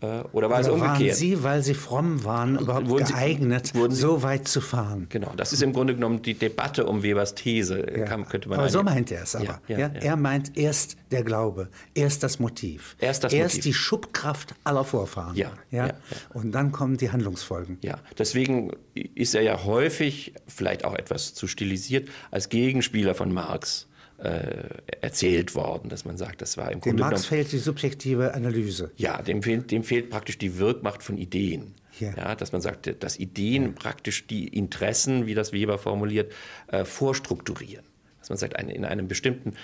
Äh, 0.00 0.06
äh, 0.20 0.24
oder 0.32 0.50
war 0.50 0.58
Oder 0.58 0.60
es 0.60 0.68
umgekehrt? 0.68 1.00
Waren 1.00 1.14
Sie, 1.14 1.42
weil 1.42 1.62
Sie 1.62 1.74
fromm 1.74 2.24
waren, 2.24 2.58
überhaupt 2.58 2.88
wurden 2.88 3.06
geeignet, 3.06 3.72
Sie, 3.74 3.80
Sie, 3.90 3.96
so 3.96 4.22
weit 4.22 4.48
zu 4.48 4.60
fahren? 4.60 5.06
Genau, 5.08 5.32
das 5.36 5.52
ist 5.52 5.62
im 5.62 5.72
Grunde 5.72 5.94
genommen 5.94 6.22
die 6.22 6.34
Debatte 6.34 6.86
um 6.86 7.02
Webers 7.02 7.34
These. 7.34 7.86
Ja. 7.96 8.04
Kann, 8.04 8.26
könnte 8.26 8.48
man 8.48 8.58
aber 8.58 8.68
so 8.68 8.82
meint 8.82 9.10
er 9.10 9.22
es 9.22 9.36
aber. 9.36 9.60
Ja, 9.68 9.78
ja, 9.78 9.88
er 9.88 10.16
meint 10.16 10.56
erst 10.56 10.96
der 11.10 11.22
Glaube, 11.22 11.68
erst 11.94 12.22
das 12.22 12.38
Motiv. 12.38 12.96
Erst, 12.98 13.24
das 13.24 13.32
erst 13.32 13.56
Motiv. 13.56 13.64
die 13.64 13.74
Schubkraft 13.74 14.54
aller 14.64 14.84
Vorfahren. 14.84 15.36
Ja, 15.36 15.52
ja, 15.70 15.92
Und 16.32 16.52
dann 16.52 16.72
kommen 16.72 16.96
die 16.96 17.10
Handlungsfolgen. 17.10 17.78
Ja, 17.82 17.98
deswegen 18.18 18.72
ist 18.94 19.34
er 19.34 19.42
ja 19.42 19.64
häufig, 19.64 20.34
vielleicht 20.46 20.84
auch 20.84 20.94
etwas 20.94 21.34
zu 21.34 21.46
stilisiert, 21.46 22.08
als 22.30 22.48
Gegenspieler 22.48 23.14
von 23.14 23.32
Marx 23.32 23.82
äh, 23.82 23.93
erzählt 24.16 25.54
worden, 25.54 25.88
dass 25.90 26.04
man 26.04 26.16
sagt, 26.16 26.40
das 26.40 26.56
war 26.56 26.70
im 26.70 26.80
dem 26.80 26.96
Grunde 26.96 27.02
Marx 27.02 27.26
fehlt 27.26 27.52
die 27.52 27.58
subjektive 27.58 28.32
Analyse. 28.32 28.90
Ja, 28.96 29.20
dem 29.20 29.42
fehlt, 29.42 29.70
dem 29.70 29.82
fehlt 29.82 30.08
praktisch 30.08 30.38
die 30.38 30.56
Wirkmacht 30.58 31.02
von 31.02 31.18
Ideen. 31.18 31.74
Ja. 32.00 32.14
ja. 32.16 32.34
dass 32.34 32.52
man 32.52 32.60
sagt, 32.60 33.02
dass 33.02 33.18
Ideen 33.18 33.74
praktisch 33.74 34.26
die 34.26 34.48
Interessen, 34.48 35.26
wie 35.26 35.34
das 35.34 35.52
Weber 35.52 35.78
formuliert, 35.78 36.32
äh, 36.68 36.84
vorstrukturieren. 36.84 37.84
Dass 38.18 38.30
man 38.30 38.38
sagt, 38.38 38.56
ein, 38.56 38.68
in 38.68 38.84
einem 38.84 39.08
bestimmten 39.08 39.54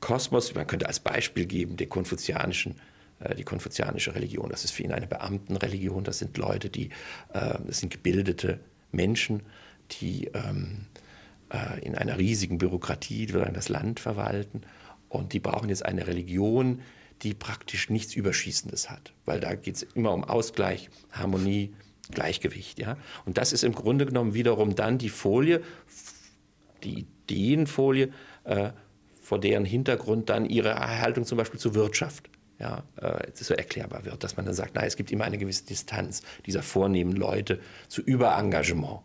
Kosmos, 0.00 0.54
man 0.54 0.66
könnte 0.66 0.86
als 0.86 1.00
Beispiel 1.00 1.46
geben, 1.46 1.76
den 1.76 1.88
konfuzianischen 1.88 2.76
äh, 3.20 3.34
die 3.34 3.44
konfuzianische 3.44 4.14
Religion. 4.14 4.48
Das 4.48 4.64
ist 4.64 4.72
für 4.72 4.82
ihn 4.82 4.92
eine 4.92 5.06
Beamtenreligion. 5.06 6.04
Das 6.04 6.18
sind 6.18 6.36
Leute, 6.36 6.70
die, 6.70 6.86
äh, 7.32 7.58
das 7.66 7.78
sind 7.78 7.92
gebildete 7.92 8.60
Menschen, 8.90 9.42
die 10.00 10.30
ähm, 10.34 10.86
äh, 10.94 11.01
in 11.82 11.94
einer 11.94 12.18
riesigen 12.18 12.58
Bürokratie 12.58 13.26
das 13.26 13.68
Land 13.68 14.00
verwalten. 14.00 14.62
Und 15.08 15.34
die 15.34 15.40
brauchen 15.40 15.68
jetzt 15.68 15.84
eine 15.84 16.06
Religion, 16.06 16.80
die 17.22 17.34
praktisch 17.34 17.90
nichts 17.90 18.14
Überschießendes 18.14 18.90
hat. 18.90 19.12
Weil 19.24 19.40
da 19.40 19.54
geht 19.54 19.76
es 19.76 19.82
immer 19.82 20.12
um 20.12 20.24
Ausgleich, 20.24 20.90
Harmonie, 21.12 21.74
Gleichgewicht. 22.10 22.78
Ja? 22.78 22.96
Und 23.24 23.38
das 23.38 23.52
ist 23.52 23.64
im 23.64 23.74
Grunde 23.74 24.06
genommen 24.06 24.34
wiederum 24.34 24.74
dann 24.74 24.98
die 24.98 25.08
Folie, 25.08 25.62
die 26.82 27.06
Ideenfolie, 27.26 28.12
äh, 28.44 28.70
vor 29.20 29.38
deren 29.38 29.64
Hintergrund 29.64 30.30
dann 30.30 30.46
ihre 30.46 30.70
Erhaltung 30.70 31.24
zum 31.24 31.38
Beispiel 31.38 31.60
zur 31.60 31.74
Wirtschaft 31.74 32.28
ja, 32.58 32.82
äh, 32.96 33.30
so 33.34 33.54
erklärbar 33.54 34.04
wird, 34.04 34.24
dass 34.24 34.36
man 34.36 34.46
dann 34.46 34.54
sagt, 34.54 34.74
nein, 34.74 34.86
es 34.86 34.96
gibt 34.96 35.12
immer 35.12 35.24
eine 35.24 35.38
gewisse 35.38 35.64
Distanz 35.64 36.22
dieser 36.44 36.62
vornehmen 36.62 37.12
Leute 37.12 37.60
zu 37.88 38.02
Überengagement 38.02 39.00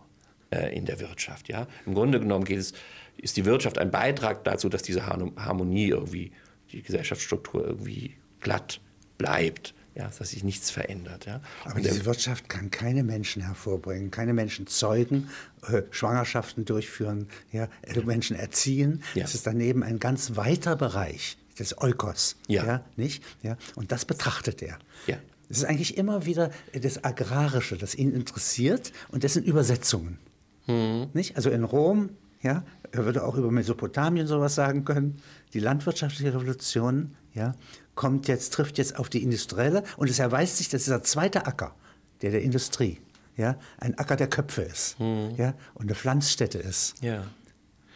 äh, 0.52 0.76
in 0.76 0.86
der 0.86 1.00
Wirtschaft. 1.00 1.50
Ja? 1.50 1.68
Im 1.86 1.94
Grunde 1.94 2.20
genommen 2.20 2.46
geht 2.46 2.60
es, 2.60 2.74
ist 3.18 3.38
die 3.38 3.46
Wirtschaft 3.46 3.78
ein 3.78 3.92
Beitrag 3.92 4.44
dazu, 4.44 4.70
dass 4.70 4.84
diese 4.84 5.06
Harmonie 5.06 5.88
irgendwie, 5.88 6.32
die 6.72 6.82
Gesellschaftsstruktur 6.82 7.66
irgendwie 7.66 8.16
glatt 8.40 8.80
bleibt. 9.18 9.74
Ja, 9.96 10.12
dass 10.16 10.30
sich 10.30 10.44
nichts 10.44 10.70
verändert. 10.70 11.26
Ja. 11.26 11.42
Aber 11.66 11.82
diese 11.82 12.06
Wirtschaft 12.06 12.50
kann 12.50 12.70
keine 12.70 13.04
Menschen 13.04 13.42
hervorbringen, 13.42 14.12
keine 14.12 14.32
Menschen 14.32 14.68
zeugen, 14.68 15.32
äh, 15.68 15.82
Schwangerschaften 15.90 16.66
durchführen, 16.66 17.28
ja, 17.52 17.68
äh, 17.82 18.00
Menschen 18.02 18.38
erziehen. 18.38 19.02
Ja. 19.16 19.24
Das 19.24 19.34
ist 19.34 19.48
daneben 19.48 19.82
ein 19.82 19.98
ganz 19.98 20.36
weiter 20.36 20.76
Bereich 20.76 21.40
des 21.58 21.82
Eukos. 21.82 22.36
Ja. 22.48 22.64
ja. 22.64 22.86
nicht? 22.96 23.24
Ja. 23.42 23.58
Und 23.74 23.92
das 23.92 24.06
betrachtet 24.06 24.62
er. 24.62 24.78
Ja. 25.08 25.18
Es 25.50 25.58
ist 25.58 25.64
eigentlich 25.64 25.98
immer 25.98 26.26
wieder 26.26 26.52
das 26.74 27.04
Agrarische, 27.04 27.78
das 27.78 27.96
ihn 27.96 28.14
interessiert 28.14 28.92
und 29.10 29.24
dessen 29.24 29.44
Übersetzungen. 29.44 30.20
Mhm. 30.68 31.08
Nicht? 31.14 31.36
Also 31.36 31.50
in 31.50 31.64
Rom, 31.64 32.10
ja, 32.42 32.64
er 32.92 33.06
würde 33.06 33.26
auch 33.26 33.36
über 33.36 33.52
Mesopotamien 33.52 34.28
sowas 34.28 34.56
sagen 34.56 34.86
können. 34.86 35.22
Die 35.54 35.60
landwirtschaftliche 35.60 36.34
Revolution 36.34 37.16
ja, 37.34 37.56
kommt 37.96 38.28
jetzt, 38.28 38.54
trifft 38.54 38.78
jetzt 38.78 38.98
auf 38.98 39.10
die 39.10 39.24
industrielle 39.24 39.84
und 39.98 40.10
es 40.10 40.20
erweist 40.20 40.58
sich, 40.58 40.70
dass 40.70 40.84
dieser 40.84 41.04
zweite 41.04 41.46
Acker, 41.46 41.76
der 42.22 42.32
der 42.32 42.42
Industrie, 42.42 43.00
ja, 43.36 43.58
ein 43.78 43.98
Acker 43.98 44.16
der 44.16 44.28
Köpfe 44.28 44.64
ist 44.64 45.00
mhm. 45.00 45.36
ja, 45.38 45.54
und 45.76 45.84
eine 45.84 45.96
Pflanzstätte 45.96 46.58
ist. 46.58 47.02
Ja. 47.02 47.24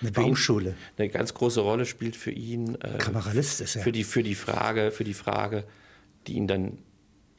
Eine 0.02 0.12
Baumschule. 0.12 0.76
Eine 0.98 1.10
ganz 1.10 1.34
große 1.34 1.62
Rolle 1.62 1.86
spielt 1.86 2.16
für 2.16 2.32
ihn. 2.32 2.76
Äh, 2.82 2.98
Kameralist 2.98 3.62
ist 3.62 3.76
er. 3.76 3.84
Für 3.84 3.92
die, 3.92 4.04
für, 4.04 4.24
die 4.24 4.34
Frage, 4.34 4.90
für 4.92 5.04
die 5.04 5.14
Frage, 5.14 5.64
die 6.26 6.34
ihn 6.34 6.48
dann 6.48 6.80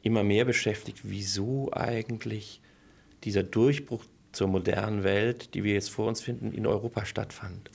immer 0.01 0.23
mehr 0.23 0.45
beschäftigt, 0.45 0.99
wieso 1.03 1.71
eigentlich 1.73 2.61
dieser 3.25 3.43
Durchbruch 3.43 4.05
zur 4.33 4.47
modernen 4.47 5.03
Welt, 5.03 5.53
die 5.53 5.63
wir 5.63 5.73
jetzt 5.73 5.89
vor 5.89 6.07
uns 6.07 6.21
finden, 6.21 6.51
in 6.51 6.67
Europa 6.67 7.05
stattfand. 7.05 7.69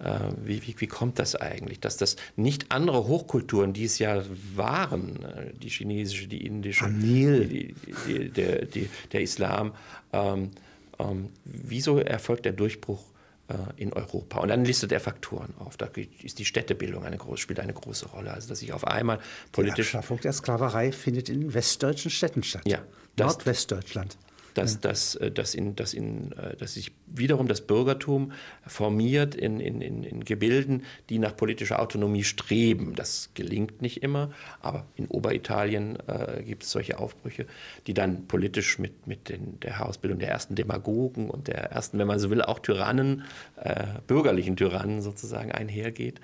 Äh, 0.00 0.18
wie, 0.42 0.66
wie, 0.66 0.74
wie, 0.78 0.86
kommt 0.86 1.18
das 1.18 1.36
eigentlich, 1.36 1.78
dass 1.78 1.98
das 1.98 2.16
nicht 2.34 2.72
andere 2.72 3.06
Hochkulturen, 3.06 3.74
die 3.74 3.84
es 3.84 3.98
ja 3.98 4.22
waren, 4.56 5.22
äh, 5.22 5.52
die 5.52 5.68
chinesische, 5.68 6.26
die 6.26 6.46
indische, 6.46 6.86
Anil. 6.86 7.46
Die, 7.46 7.74
die, 8.30 8.88
der, 9.12 9.20
Islam, 9.20 9.74
ähm, 10.14 10.52
ähm, 10.98 11.28
wieso 11.44 11.98
erfolgt 11.98 12.46
der 12.46 12.52
Durchbruch 12.52 13.04
äh, 13.48 13.54
in 13.76 13.92
Europa? 13.92 14.40
Und 14.40 14.48
dann 14.48 14.64
listet 14.64 14.90
er 14.90 15.00
Faktoren 15.00 15.52
auf. 15.58 15.76
Da 15.76 15.90
ist 16.22 16.38
die 16.38 16.46
Städtebildung 16.46 17.04
eine 17.04 17.18
große, 17.18 17.42
spielt 17.42 17.60
eine 17.60 17.74
große 17.74 18.06
Rolle. 18.08 18.32
Also 18.32 18.48
dass 18.48 18.60
sich 18.60 18.72
auf 18.72 18.86
einmal 18.86 19.18
politisch... 19.52 19.90
Die 19.90 19.98
Abschaffung 19.98 20.20
der 20.20 20.32
Sklaverei 20.32 20.92
findet 20.92 21.28
in 21.28 21.52
westdeutschen 21.52 22.10
Städten 22.10 22.42
statt. 22.42 22.62
Ja. 22.66 22.78
Nordwestdeutschland 23.18 24.16
dass, 24.54 24.74
ja. 24.74 24.80
dass, 24.80 25.14
äh, 25.16 25.30
dass, 25.30 25.54
in, 25.54 25.76
dass, 25.76 25.94
in, 25.94 26.32
äh, 26.32 26.56
dass 26.56 26.74
sich 26.74 26.92
wiederum 27.06 27.48
das 27.48 27.60
Bürgertum 27.62 28.32
formiert 28.66 29.34
in, 29.34 29.60
in, 29.60 29.80
in, 29.80 30.24
Gebilden, 30.24 30.84
die 31.08 31.18
nach 31.18 31.36
politischer 31.36 31.80
Autonomie 31.80 32.24
streben. 32.24 32.94
Das 32.94 33.30
gelingt 33.34 33.82
nicht 33.82 34.02
immer, 34.02 34.30
aber 34.60 34.86
in 34.96 35.06
Oberitalien 35.08 35.98
äh, 36.06 36.42
gibt 36.42 36.64
es 36.64 36.70
solche 36.70 36.98
Aufbrüche, 36.98 37.46
die 37.86 37.94
dann 37.94 38.26
politisch 38.26 38.78
mit, 38.78 39.06
mit 39.06 39.28
den, 39.28 39.58
der 39.60 39.78
Herausbildung 39.78 40.18
der 40.18 40.28
ersten 40.28 40.54
Demagogen 40.54 41.30
und 41.30 41.48
der 41.48 41.70
ersten, 41.70 41.98
wenn 41.98 42.06
man 42.06 42.18
so 42.18 42.30
will, 42.30 42.42
auch 42.42 42.58
Tyrannen, 42.58 43.24
äh, 43.56 43.86
bürgerlichen 44.06 44.56
Tyrannen 44.56 45.02
sozusagen 45.02 45.52
einhergeht. 45.52 46.20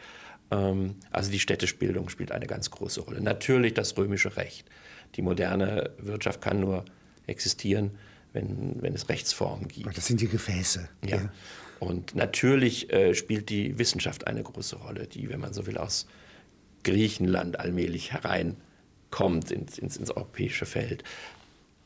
Ähm, 0.50 0.96
also 1.10 1.30
die 1.30 1.40
Städtischbildung 1.40 2.08
spielt 2.08 2.32
eine 2.32 2.46
ganz 2.46 2.70
große 2.70 3.00
Rolle. 3.00 3.20
Natürlich 3.20 3.74
das 3.74 3.96
römische 3.96 4.36
Recht. 4.36 4.66
Die 5.14 5.22
moderne 5.22 5.90
Wirtschaft 5.98 6.40
kann 6.40 6.60
nur 6.60 6.84
existieren, 7.26 7.92
wenn, 8.32 8.80
wenn 8.82 8.94
es 8.94 9.08
Rechtsformen 9.08 9.68
gibt. 9.68 9.96
Das 9.96 10.06
sind 10.06 10.20
die 10.20 10.28
Gefäße. 10.28 10.88
Ja. 11.04 11.16
ja. 11.16 11.32
Und 11.78 12.14
natürlich 12.14 12.92
äh, 12.92 13.14
spielt 13.14 13.50
die 13.50 13.78
Wissenschaft 13.78 14.26
eine 14.26 14.42
große 14.42 14.76
Rolle, 14.76 15.06
die, 15.06 15.28
wenn 15.28 15.40
man 15.40 15.52
so 15.52 15.66
will, 15.66 15.78
aus 15.78 16.06
Griechenland 16.84 17.60
allmählich 17.60 18.12
hereinkommt 18.12 19.50
ins, 19.50 19.78
ins, 19.78 19.96
ins 19.96 20.10
europäische 20.10 20.66
Feld. 20.66 21.04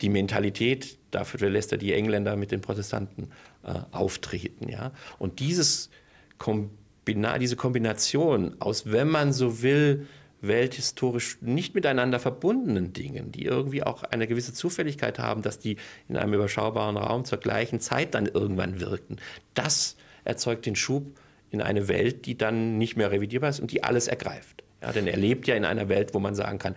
Die 0.01 0.09
Mentalität, 0.09 0.97
dafür 1.11 1.49
lässt 1.49 1.71
er 1.71 1.77
die 1.77 1.93
Engländer 1.93 2.35
mit 2.35 2.51
den 2.51 2.61
Protestanten 2.61 3.31
äh, 3.63 3.79
auftreten. 3.91 4.69
Ja? 4.69 4.93
Und 5.19 5.39
dieses 5.39 5.89
Kombina 6.37 7.37
diese 7.37 7.55
Kombination 7.55 8.55
aus, 8.59 8.91
wenn 8.91 9.09
man 9.09 9.33
so 9.33 9.61
will, 9.61 10.07
welthistorisch 10.41 11.37
nicht 11.41 11.75
miteinander 11.75 12.19
verbundenen 12.19 12.93
Dingen, 12.93 13.31
die 13.31 13.45
irgendwie 13.45 13.83
auch 13.83 14.03
eine 14.03 14.27
gewisse 14.27 14.53
Zufälligkeit 14.53 15.19
haben, 15.19 15.41
dass 15.41 15.59
die 15.59 15.77
in 16.09 16.17
einem 16.17 16.33
überschaubaren 16.33 16.97
Raum 16.97 17.25
zur 17.25 17.37
gleichen 17.37 17.79
Zeit 17.79 18.15
dann 18.15 18.25
irgendwann 18.25 18.79
wirkten. 18.79 19.17
Das 19.53 19.95
erzeugt 20.23 20.65
den 20.65 20.75
Schub 20.75 21.05
in 21.51 21.61
eine 21.61 21.87
Welt, 21.87 22.25
die 22.25 22.37
dann 22.37 22.77
nicht 22.77 22.97
mehr 22.97 23.11
revidierbar 23.11 23.49
ist 23.49 23.59
und 23.59 23.71
die 23.71 23.83
alles 23.83 24.07
ergreift. 24.07 24.63
Ja, 24.81 24.91
denn 24.91 25.05
er 25.05 25.17
lebt 25.17 25.47
ja 25.47 25.55
in 25.55 25.65
einer 25.65 25.89
Welt, 25.89 26.13
wo 26.13 26.19
man 26.19 26.33
sagen 26.33 26.57
kann, 26.57 26.75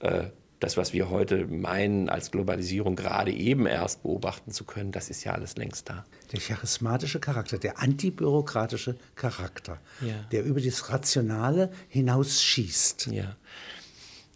äh, 0.00 0.24
das, 0.64 0.78
was 0.78 0.94
wir 0.94 1.10
heute 1.10 1.46
meinen, 1.46 2.08
als 2.08 2.30
Globalisierung 2.30 2.96
gerade 2.96 3.30
eben 3.30 3.66
erst 3.66 4.02
beobachten 4.02 4.50
zu 4.50 4.64
können, 4.64 4.92
das 4.92 5.10
ist 5.10 5.22
ja 5.22 5.32
alles 5.32 5.56
längst 5.56 5.90
da. 5.90 6.06
Der 6.32 6.40
charismatische 6.40 7.20
Charakter, 7.20 7.58
der 7.58 7.80
antibürokratische 7.80 8.96
Charakter, 9.14 9.78
ja. 10.00 10.14
der 10.32 10.42
über 10.44 10.62
das 10.62 10.88
Rationale 10.88 11.70
hinausschießt. 11.88 13.08
Ja. 13.12 13.36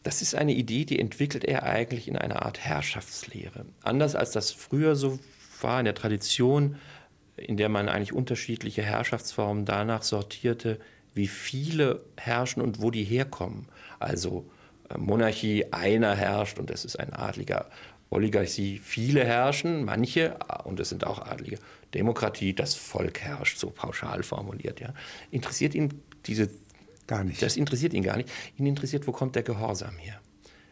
Das 0.02 0.20
ist 0.20 0.34
eine 0.34 0.52
Idee, 0.52 0.84
die 0.84 0.98
entwickelt 0.98 1.44
er 1.44 1.62
eigentlich 1.62 2.08
in 2.08 2.16
einer 2.18 2.42
Art 2.42 2.60
Herrschaftslehre. 2.60 3.64
Anders 3.82 4.14
als 4.14 4.30
das 4.32 4.50
früher 4.50 4.96
so 4.96 5.18
war 5.62 5.78
in 5.78 5.86
der 5.86 5.94
Tradition, 5.94 6.76
in 7.36 7.56
der 7.56 7.70
man 7.70 7.88
eigentlich 7.88 8.12
unterschiedliche 8.12 8.82
Herrschaftsformen 8.82 9.64
danach 9.64 10.02
sortierte, 10.02 10.78
wie 11.14 11.26
viele 11.26 12.04
herrschen 12.18 12.60
und 12.60 12.82
wo 12.82 12.90
die 12.90 13.04
herkommen. 13.04 13.66
Also 13.98 14.44
Monarchie 14.96 15.66
einer 15.72 16.14
herrscht 16.14 16.58
und 16.58 16.70
das 16.70 16.84
ist 16.84 16.98
ein 16.98 17.12
adliger. 17.12 17.66
Oligarchie, 18.10 18.78
viele 18.82 19.24
herrschen, 19.24 19.84
manche, 19.84 20.38
und 20.64 20.80
es 20.80 20.88
sind 20.88 21.06
auch 21.06 21.18
Adlige. 21.18 21.58
Demokratie, 21.92 22.54
das 22.54 22.74
Volk 22.74 23.20
herrscht, 23.20 23.58
so 23.58 23.70
pauschal 23.70 24.22
formuliert. 24.22 24.80
Ja. 24.80 24.94
Interessiert 25.30 25.74
ihn 25.74 26.02
diese. 26.26 26.48
Gar 27.06 27.24
nicht. 27.24 27.40
Das 27.40 27.56
interessiert 27.56 27.94
ihn 27.94 28.02
gar 28.02 28.18
nicht. 28.18 28.30
Ihn 28.58 28.66
interessiert, 28.66 29.06
wo 29.06 29.12
kommt 29.12 29.34
der 29.34 29.42
Gehorsam 29.42 29.96
her? 29.96 30.20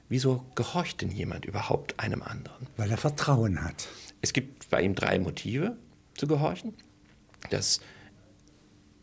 Wieso 0.09 0.45
gehorcht 0.55 1.01
denn 1.01 1.11
jemand 1.11 1.47
überhaupt 1.47 1.99
einem 1.99 2.23
anderen? 2.23 2.67
Weil 2.77 2.91
er 2.91 2.99
Vertrauen 2.99 3.65
hat. 3.65 3.89
Es 4.21 4.33
gibt 4.33 4.69
bei 4.71 4.83
ihm 4.83 4.95
drei 4.95 5.19
Motive 5.19 5.77
zu 6.15 6.27
gehorchen. 6.27 6.75
Das 7.51 7.81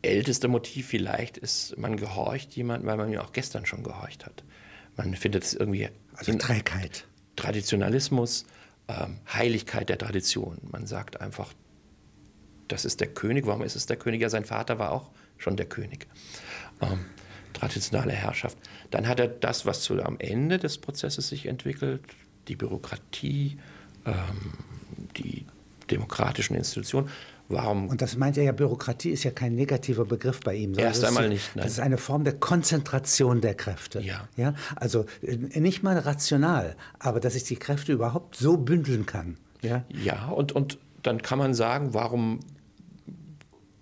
älteste 0.03 0.47
Motiv 0.47 0.87
vielleicht 0.87 1.37
ist, 1.37 1.77
man 1.77 1.97
gehorcht 1.97 2.55
jemandem, 2.55 2.87
weil 2.87 2.97
man 2.97 3.11
ihm 3.11 3.19
auch 3.19 3.31
gestern 3.31 3.65
schon 3.65 3.83
gehorcht 3.83 4.25
hat. 4.25 4.43
Man 4.95 5.15
findet 5.15 5.43
es 5.43 5.53
irgendwie. 5.53 5.89
Also 6.15 6.33
Trägheit. 6.37 7.05
Traditionalismus, 7.35 8.45
ähm, 8.87 9.19
Heiligkeit 9.31 9.89
der 9.89 9.97
Tradition. 9.97 10.57
Man 10.71 10.85
sagt 10.85 11.19
einfach, 11.19 11.51
das 12.67 12.85
ist 12.85 13.01
der 13.01 13.07
König. 13.07 13.45
Warum 13.47 13.63
ist 13.63 13.75
es 13.75 13.85
der 13.85 13.97
König? 13.97 14.21
Ja, 14.21 14.29
sein 14.29 14.45
Vater 14.45 14.79
war 14.79 14.91
auch 14.91 15.09
schon 15.37 15.57
der 15.57 15.65
König. 15.65 16.07
Ähm, 16.81 17.05
traditionelle 17.53 18.13
Herrschaft. 18.13 18.57
Dann 18.91 19.07
hat 19.07 19.19
er 19.19 19.27
das, 19.27 19.65
was 19.65 19.81
zu, 19.81 20.01
am 20.03 20.19
Ende 20.19 20.57
des 20.57 20.77
Prozesses 20.77 21.29
sich 21.29 21.45
entwickelt, 21.45 22.01
die 22.47 22.55
Bürokratie, 22.55 23.57
ähm, 24.05 24.53
die 25.17 25.45
demokratischen 25.89 26.55
Institutionen. 26.55 27.09
Warum? 27.49 27.89
Und 27.89 28.01
das 28.01 28.15
meint 28.17 28.37
er 28.37 28.43
ja, 28.43 28.51
Bürokratie 28.51 29.09
ist 29.09 29.23
ja 29.23 29.31
kein 29.31 29.55
negativer 29.55 30.05
Begriff 30.05 30.39
bei 30.39 30.55
ihm. 30.55 30.77
Erst 30.77 31.03
einmal 31.03 31.29
nicht. 31.29 31.55
Nein. 31.55 31.63
Das 31.63 31.73
ist 31.73 31.79
eine 31.79 31.97
Form 31.97 32.23
der 32.23 32.33
Konzentration 32.33 33.41
der 33.41 33.53
Kräfte. 33.53 34.01
Ja. 34.01 34.27
ja. 34.37 34.53
Also 34.75 35.05
äh, 35.21 35.59
nicht 35.59 35.83
mal 35.83 35.97
rational, 35.97 36.75
aber 36.99 37.19
dass 37.19 37.35
ich 37.35 37.43
die 37.43 37.57
Kräfte 37.57 37.91
überhaupt 37.91 38.35
so 38.35 38.57
bündeln 38.57 39.05
kann. 39.05 39.37
Ja, 39.61 39.83
ja 39.89 40.27
und, 40.29 40.53
und 40.53 40.77
dann 41.03 41.21
kann 41.21 41.37
man 41.37 41.53
sagen, 41.53 41.93
warum 41.93 42.39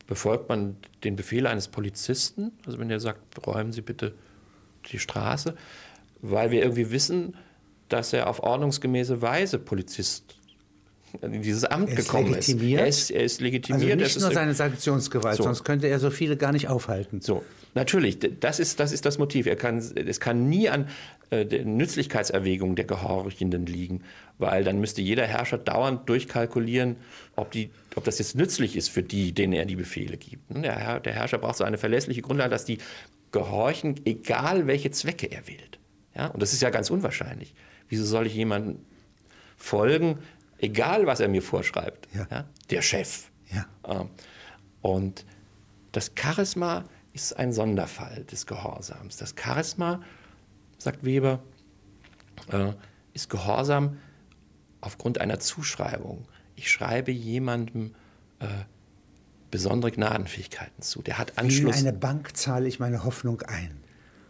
befolgt 0.08 0.50
man 0.50 0.76
den 1.04 1.16
Befehl 1.16 1.48
eines 1.48 1.68
Polizisten? 1.68 2.52
Also 2.66 2.80
wenn 2.80 2.90
er 2.90 3.00
sagt, 3.00 3.46
räumen 3.46 3.72
Sie 3.72 3.82
bitte 3.82 4.16
die 4.92 5.00
Straße, 5.00 5.56
weil 6.22 6.52
wir 6.52 6.62
irgendwie 6.62 6.92
wissen, 6.92 7.36
dass 7.90 8.14
er 8.14 8.28
auf 8.28 8.42
ordnungsgemäße 8.42 9.22
Weise 9.22 9.60
Polizist 9.60 10.41
in 11.22 11.42
dieses 11.42 11.66
Amt 11.66 11.96
gekommen 11.96 12.34
ist. 12.34 12.50
Er 12.50 12.88
ist. 12.88 13.12
Er 13.12 13.24
ist 13.24 13.42
legitimiert. 13.42 13.92
Also 13.92 14.04
nicht 14.04 14.20
nur 14.22 14.32
seine 14.32 14.54
Sanktionsgewalt, 14.54 15.38
so. 15.38 15.44
sonst 15.44 15.64
könnte 15.64 15.88
er 15.88 16.00
so 16.00 16.10
viele 16.10 16.38
gar 16.38 16.52
nicht 16.52 16.68
aufhalten. 16.68 17.22
So, 17.22 17.44
natürlich, 17.74 18.20
das 18.40 18.60
ist 18.60 18.80
das, 18.80 18.92
ist 18.92 19.06
das 19.06 19.18
Motiv. 19.18 19.46
Er 19.46 19.56
kann, 19.56 19.78
es 19.78 20.20
kann 20.20 20.50
nie 20.50 20.70
an 20.70 20.88
äh, 21.30 21.46
der 21.46 21.66
Nützlichkeitserwägung 21.66 22.76
der 22.76 22.86
Gehorchenden 22.86 23.66
liegen, 23.66 24.04
weil 24.38 24.64
dann 24.64 24.80
müsste 24.80 25.02
jeder 25.02 25.26
Herrscher 25.26 25.58
dauernd 25.58 26.08
durchkalkulieren, 26.10 26.98
ob, 27.36 27.52
die, 27.52 27.72
ob 27.96 28.04
das 28.04 28.20
jetzt 28.20 28.36
nützlich 28.36 28.76
ist 28.76 28.90
für 28.90 29.04
die, 29.04 29.34
denen 29.34 29.54
er 29.54 29.66
die 29.66 29.78
Befehle 29.78 30.18
gibt. 30.18 30.44
Der, 30.50 30.78
Herr, 30.78 31.00
der 31.00 31.14
Herrscher 31.14 31.38
braucht 31.38 31.58
so 31.58 31.64
eine 31.64 31.78
verlässliche 31.78 32.22
Grundlage, 32.22 32.50
dass 32.50 32.66
die 32.66 32.80
gehorchen, 33.32 33.96
egal 34.06 34.68
welche 34.68 34.92
Zwecke 34.92 35.32
er 35.32 35.48
wählt. 35.48 35.80
Ja? 36.16 36.28
Und 36.28 36.42
das 36.42 36.54
ist 36.54 36.62
ja 36.62 36.70
ganz 36.70 36.90
unwahrscheinlich. 36.90 37.54
Wieso 37.88 38.06
soll 38.06 38.28
ich 38.28 38.36
jemandem 38.36 38.80
folgen, 39.58 40.18
egal 40.62 41.06
was 41.08 41.20
er 41.20 41.28
mir 41.28 41.42
vorschreibt, 41.42 42.08
ja. 42.14 42.28
Ja, 42.32 42.46
der 42.70 42.82
Chef. 42.82 43.30
Ja. 43.54 43.66
Ähm, 43.88 44.10
und 44.82 45.26
das 45.92 46.12
Charisma 46.18 46.86
ist 47.14 47.38
ein 47.38 47.52
Sonderfall 47.52 48.24
des 48.26 48.46
Gehorsams. 48.46 49.18
Das 49.18 49.36
Charisma, 49.38 50.02
sagt 50.78 51.04
Weber, 51.04 51.40
äh, 52.52 52.74
ist 53.14 53.30
Gehorsam 53.30 53.98
aufgrund 54.80 55.20
einer 55.20 55.40
Zuschreibung. 55.40 56.26
Ich 56.56 56.72
schreibe 56.72 57.12
jemandem 57.12 57.94
äh, 58.40 58.48
besondere 59.52 59.92
Gnadenfähigkeiten 59.92 60.82
zu. 60.82 61.02
Der 61.02 61.18
hat 61.18 61.38
Anschluss. 61.38 61.76
Wie 61.76 61.82
in 61.82 61.88
eine 61.88 61.98
Bank 61.98 62.36
zahle 62.38 62.68
ich 62.68 62.80
meine 62.80 63.04
Hoffnung 63.04 63.42
ein. 63.42 63.78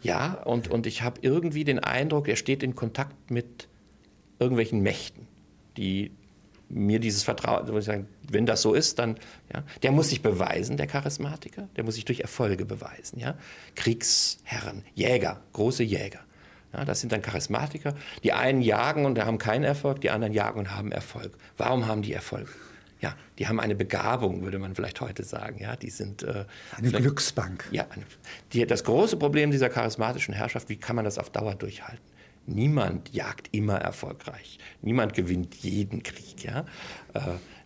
Ja, 0.02 0.34
und, 0.34 0.68
und 0.68 0.88
ich 0.88 1.04
habe 1.04 1.20
irgendwie 1.22 1.64
den 1.64 1.78
Eindruck, 1.78 2.28
er 2.28 2.36
steht 2.36 2.64
in 2.64 2.76
Kontakt 2.76 3.30
mit 3.30 3.68
irgendwelchen 4.40 4.82
Mächten, 4.82 5.28
die 5.78 6.12
mir 6.74 7.00
dieses 7.00 7.24
Vertrauen, 7.24 8.06
wenn 8.30 8.46
das 8.46 8.62
so 8.62 8.74
ist, 8.74 9.00
dann, 9.00 9.18
ja, 9.54 9.64
der 9.84 9.92
muss 9.92 10.10
sich 10.10 10.22
beweisen, 10.22 10.78
der 10.78 10.88
Charismatiker, 10.88 11.68
der 11.76 11.84
muss 11.84 11.96
sich 11.96 12.06
durch 12.06 12.22
Erfolge 12.22 12.66
beweisen, 12.66 13.20
ja. 13.20 13.36
Kriegsherren, 13.76 14.84
Jäger, 14.96 15.42
große 15.54 15.84
Jäger. 15.84 16.20
Ja, 16.74 16.86
das 16.86 17.02
sind 17.02 17.12
dann 17.12 17.22
Charismatiker. 17.22 17.96
Die 18.24 18.32
einen 18.32 18.62
jagen 18.62 19.06
und 19.06 19.20
haben 19.20 19.38
keinen 19.38 19.66
Erfolg, 19.66 20.00
die 20.00 20.10
anderen 20.10 20.34
jagen 20.34 20.60
und 20.60 20.74
haben 20.74 20.94
Erfolg. 20.94 21.34
Warum 21.58 21.86
haben 21.86 22.02
die 22.02 22.14
Erfolg? 22.14 22.48
Ja, 23.02 23.16
die 23.40 23.48
haben 23.48 23.60
eine 23.60 23.76
Begabung, 23.76 24.44
würde 24.44 24.60
man 24.60 24.76
vielleicht 24.76 25.02
heute 25.02 25.24
sagen. 25.24 25.58
Ja, 25.60 25.76
die 25.76 25.90
sind 25.90 26.24
äh, 26.24 26.46
eine 26.78 26.92
Glücksbank. 26.92 27.68
Ja, 27.72 27.86
die, 28.54 28.66
das 28.66 28.84
große 28.84 29.18
Problem 29.18 29.52
dieser 29.52 29.70
charismatischen 29.70 30.34
Herrschaft: 30.34 30.70
Wie 30.70 30.78
kann 30.78 30.96
man 30.96 31.04
das 31.04 31.18
auf 31.18 31.30
Dauer 31.32 31.56
durchhalten? 31.56 32.11
Niemand 32.48 33.14
jagt 33.14 33.50
immer 33.52 33.76
erfolgreich. 33.76 34.58
Niemand 34.82 35.14
gewinnt 35.14 35.56
jeden 35.56 36.04
Krieg. 36.04 36.44
Ja? 36.44 36.66
Äh, 37.14 37.20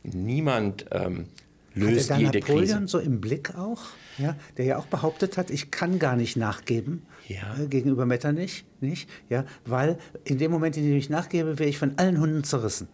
niemand 0.04 0.86
ähm, 0.92 1.28
löst 1.74 2.12
hat 2.12 2.20
er 2.20 2.26
jede 2.26 2.40
Napoleon 2.40 2.80
Krise. 2.80 2.88
so 2.88 3.00
im 3.00 3.22
Blick 3.22 3.56
auch, 3.56 3.82
ja? 4.18 4.36
der 4.58 4.66
ja 4.66 4.78
auch 4.78 4.88
behauptet 4.88 5.38
hat, 5.38 5.50
ich 5.50 5.72
kann 5.72 6.00
gar 6.00 6.16
nicht 6.16 6.36
nachgeben 6.36 7.04
ja. 7.28 7.56
äh, 7.60 7.68
gegenüber 7.68 8.06
Metternich, 8.06 8.66
nicht? 8.82 9.10
Ja? 9.30 9.46
weil 9.66 9.98
in 10.24 10.38
dem 10.38 10.52
Moment, 10.52 10.78
in 10.78 10.84
dem 10.84 10.98
ich 10.98 11.10
nachgebe, 11.10 11.60
wäre 11.60 11.70
ich 11.70 11.78
von 11.78 11.98
allen 11.98 12.20
Hunden 12.20 12.44
zerrissen. 12.44 12.88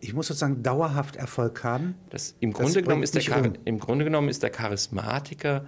ich 0.00 0.14
muss 0.14 0.28
sozusagen 0.28 0.62
dauerhaft 0.62 1.16
Erfolg 1.16 1.64
haben. 1.64 1.94
Das, 2.10 2.34
im, 2.40 2.52
Grunde 2.52 2.82
genommen 2.82 3.02
ist 3.02 3.14
der, 3.14 3.38
um. 3.38 3.52
Im 3.64 3.78
Grunde 3.78 4.04
genommen 4.04 4.28
ist 4.28 4.42
der 4.42 4.50
Charismatiker, 4.50 5.64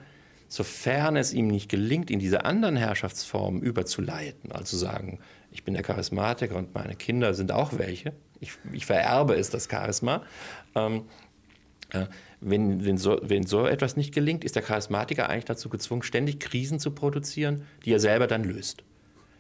sofern 0.48 1.16
es 1.16 1.32
ihm 1.32 1.48
nicht 1.48 1.68
gelingt, 1.68 2.10
in 2.10 2.18
diese 2.18 2.44
anderen 2.44 2.76
Herrschaftsformen 2.76 3.62
überzuleiten, 3.62 4.52
also 4.52 4.76
sagen, 4.76 5.18
ich 5.50 5.64
bin 5.64 5.74
der 5.74 5.82
Charismatiker 5.82 6.56
und 6.56 6.74
meine 6.74 6.94
Kinder 6.94 7.34
sind 7.34 7.52
auch 7.52 7.78
welche, 7.78 8.12
ich, 8.40 8.52
ich 8.72 8.86
vererbe 8.86 9.34
es, 9.34 9.50
das 9.50 9.68
Charisma. 9.70 10.22
Ähm, 10.74 11.04
äh, 11.90 12.06
wenn, 12.40 12.84
wenn, 12.84 12.98
so, 12.98 13.18
wenn 13.22 13.46
so 13.46 13.66
etwas 13.66 13.96
nicht 13.96 14.14
gelingt, 14.14 14.44
ist 14.44 14.56
der 14.56 14.62
Charismatiker 14.62 15.28
eigentlich 15.28 15.46
dazu 15.46 15.68
gezwungen, 15.68 16.02
ständig 16.02 16.38
Krisen 16.38 16.78
zu 16.78 16.90
produzieren, 16.90 17.62
die 17.84 17.92
er 17.92 18.00
selber 18.00 18.26
dann 18.26 18.44
löst. 18.44 18.82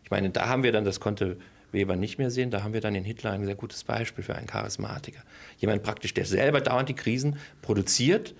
Ich 0.04 0.10
meine, 0.10 0.30
da 0.30 0.48
haben 0.48 0.62
wir 0.62 0.72
dann, 0.72 0.84
das 0.84 1.00
konnte 1.00 1.36
Weber 1.72 1.96
nicht 1.96 2.18
mehr 2.18 2.30
sehen, 2.30 2.50
da 2.50 2.62
haben 2.62 2.72
wir 2.72 2.80
dann 2.80 2.94
in 2.94 3.04
Hitler 3.04 3.32
ein 3.32 3.44
sehr 3.44 3.54
gutes 3.54 3.84
Beispiel 3.84 4.24
für 4.24 4.34
einen 4.34 4.46
Charismatiker. 4.46 5.20
Jemand 5.58 5.82
praktisch, 5.82 6.14
der 6.14 6.24
selber 6.24 6.60
dauernd 6.60 6.88
die 6.88 6.94
Krisen 6.94 7.36
produziert, 7.60 8.34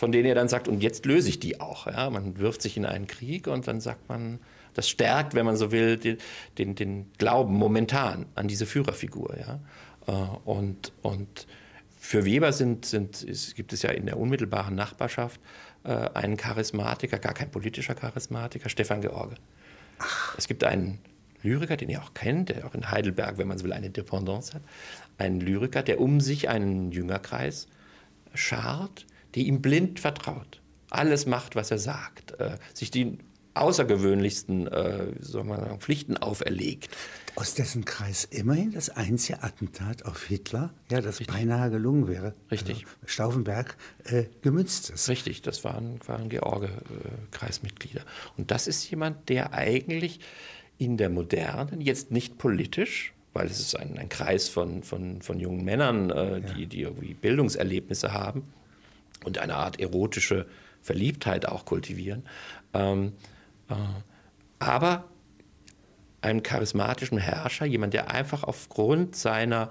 von 0.00 0.12
denen 0.12 0.24
er 0.24 0.34
dann 0.34 0.48
sagt, 0.48 0.66
und 0.66 0.82
jetzt 0.82 1.04
löse 1.04 1.28
ich 1.28 1.40
die 1.40 1.60
auch. 1.60 1.86
Ja? 1.86 2.08
Man 2.08 2.38
wirft 2.38 2.62
sich 2.62 2.78
in 2.78 2.86
einen 2.86 3.06
Krieg 3.06 3.46
und 3.46 3.68
dann 3.68 3.82
sagt 3.82 4.08
man, 4.08 4.38
das 4.72 4.88
stärkt, 4.88 5.34
wenn 5.34 5.44
man 5.44 5.56
so 5.56 5.72
will, 5.72 5.98
den, 5.98 6.16
den, 6.56 6.74
den 6.74 7.12
Glauben 7.18 7.52
momentan 7.52 8.24
an 8.34 8.48
diese 8.48 8.64
Führerfigur. 8.64 9.36
Ja? 9.38 9.60
Äh, 10.06 10.38
und, 10.46 10.92
und 11.02 11.46
für 11.98 12.24
Weber 12.24 12.54
sind, 12.54 12.86
sind, 12.86 13.22
ist, 13.22 13.54
gibt 13.56 13.74
es 13.74 13.82
ja 13.82 13.90
in 13.90 14.06
der 14.06 14.16
unmittelbaren 14.16 14.74
Nachbarschaft 14.74 15.38
äh, 15.84 15.90
einen 15.90 16.38
Charismatiker, 16.38 17.18
gar 17.18 17.34
kein 17.34 17.50
politischer 17.50 17.94
Charismatiker, 17.94 18.70
Stefan 18.70 19.02
George. 19.02 19.34
Ach. 19.98 20.34
Es 20.38 20.48
gibt 20.48 20.64
einen 20.64 20.98
Lyriker, 21.42 21.76
den 21.76 21.90
ihr 21.90 22.02
auch 22.02 22.14
kennt, 22.14 22.48
der 22.48 22.66
auch 22.66 22.74
in 22.74 22.90
Heidelberg, 22.90 23.36
wenn 23.36 23.48
man 23.48 23.58
so 23.58 23.64
will, 23.64 23.74
eine 23.74 23.90
Dependance 23.90 24.54
hat. 24.54 24.62
Einen 25.18 25.42
Lyriker, 25.42 25.82
der 25.82 26.00
um 26.00 26.22
sich 26.22 26.48
einen 26.48 26.90
Jüngerkreis 26.90 27.68
schart, 28.32 29.04
der 29.34 29.42
ihm 29.44 29.62
blind 29.62 30.00
vertraut. 30.00 30.60
Alles 30.90 31.26
macht, 31.26 31.54
was 31.56 31.70
er 31.70 31.78
sagt. 31.78 32.32
Äh, 32.40 32.56
sich 32.74 32.90
die 32.90 33.18
außergewöhnlichsten 33.54 34.66
äh, 34.66 35.06
sagen, 35.20 35.78
Pflichten 35.80 36.16
auferlegt. 36.16 36.96
Aus 37.36 37.54
dessen 37.54 37.84
Kreis 37.84 38.24
immerhin 38.24 38.72
das 38.72 38.90
einzige 38.90 39.42
Attentat 39.42 40.04
auf 40.04 40.24
Hitler, 40.24 40.72
ja, 40.90 41.00
das 41.00 41.20
Richtig. 41.20 41.36
beinahe 41.36 41.70
gelungen 41.70 42.08
wäre. 42.08 42.34
Richtig. 42.50 42.84
Also 42.84 42.96
Stauffenberg 43.06 43.76
äh, 44.04 44.24
gemünzt 44.42 44.90
ist. 44.90 45.08
Richtig, 45.08 45.42
das 45.42 45.64
waren, 45.64 46.00
waren 46.06 46.28
George-Kreismitglieder. 46.28 48.02
Und 48.36 48.50
das 48.50 48.66
ist 48.66 48.88
jemand, 48.90 49.28
der 49.28 49.52
eigentlich 49.52 50.20
in 50.78 50.96
der 50.96 51.10
modernen, 51.10 51.80
jetzt 51.80 52.10
nicht 52.10 52.38
politisch, 52.38 53.14
weil 53.32 53.46
es 53.46 53.60
ist 53.60 53.76
ein, 53.76 53.96
ein 53.96 54.08
Kreis 54.08 54.48
von, 54.48 54.82
von, 54.82 55.22
von 55.22 55.38
jungen 55.38 55.64
Männern, 55.64 56.10
äh, 56.10 56.40
die, 56.40 56.62
ja. 56.62 56.66
die 56.66 56.80
irgendwie 56.82 57.14
Bildungserlebnisse 57.14 58.12
haben 58.12 58.44
und 59.24 59.38
eine 59.38 59.54
Art 59.56 59.80
erotische 59.80 60.46
Verliebtheit 60.82 61.46
auch 61.46 61.64
kultivieren. 61.64 62.24
Ähm, 62.74 63.12
äh, 63.68 63.74
aber 64.58 65.04
einen 66.22 66.42
charismatischen 66.42 67.18
Herrscher, 67.18 67.64
jemand, 67.64 67.94
der 67.94 68.10
einfach 68.10 68.44
aufgrund 68.44 69.16
seiner, 69.16 69.70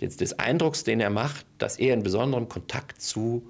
des, 0.00 0.16
des 0.16 0.38
Eindrucks, 0.38 0.84
den 0.84 1.00
er 1.00 1.10
macht, 1.10 1.46
dass 1.58 1.78
er 1.78 1.92
einen 1.92 2.02
besonderen 2.02 2.48
Kontakt 2.48 3.00
zu, 3.00 3.48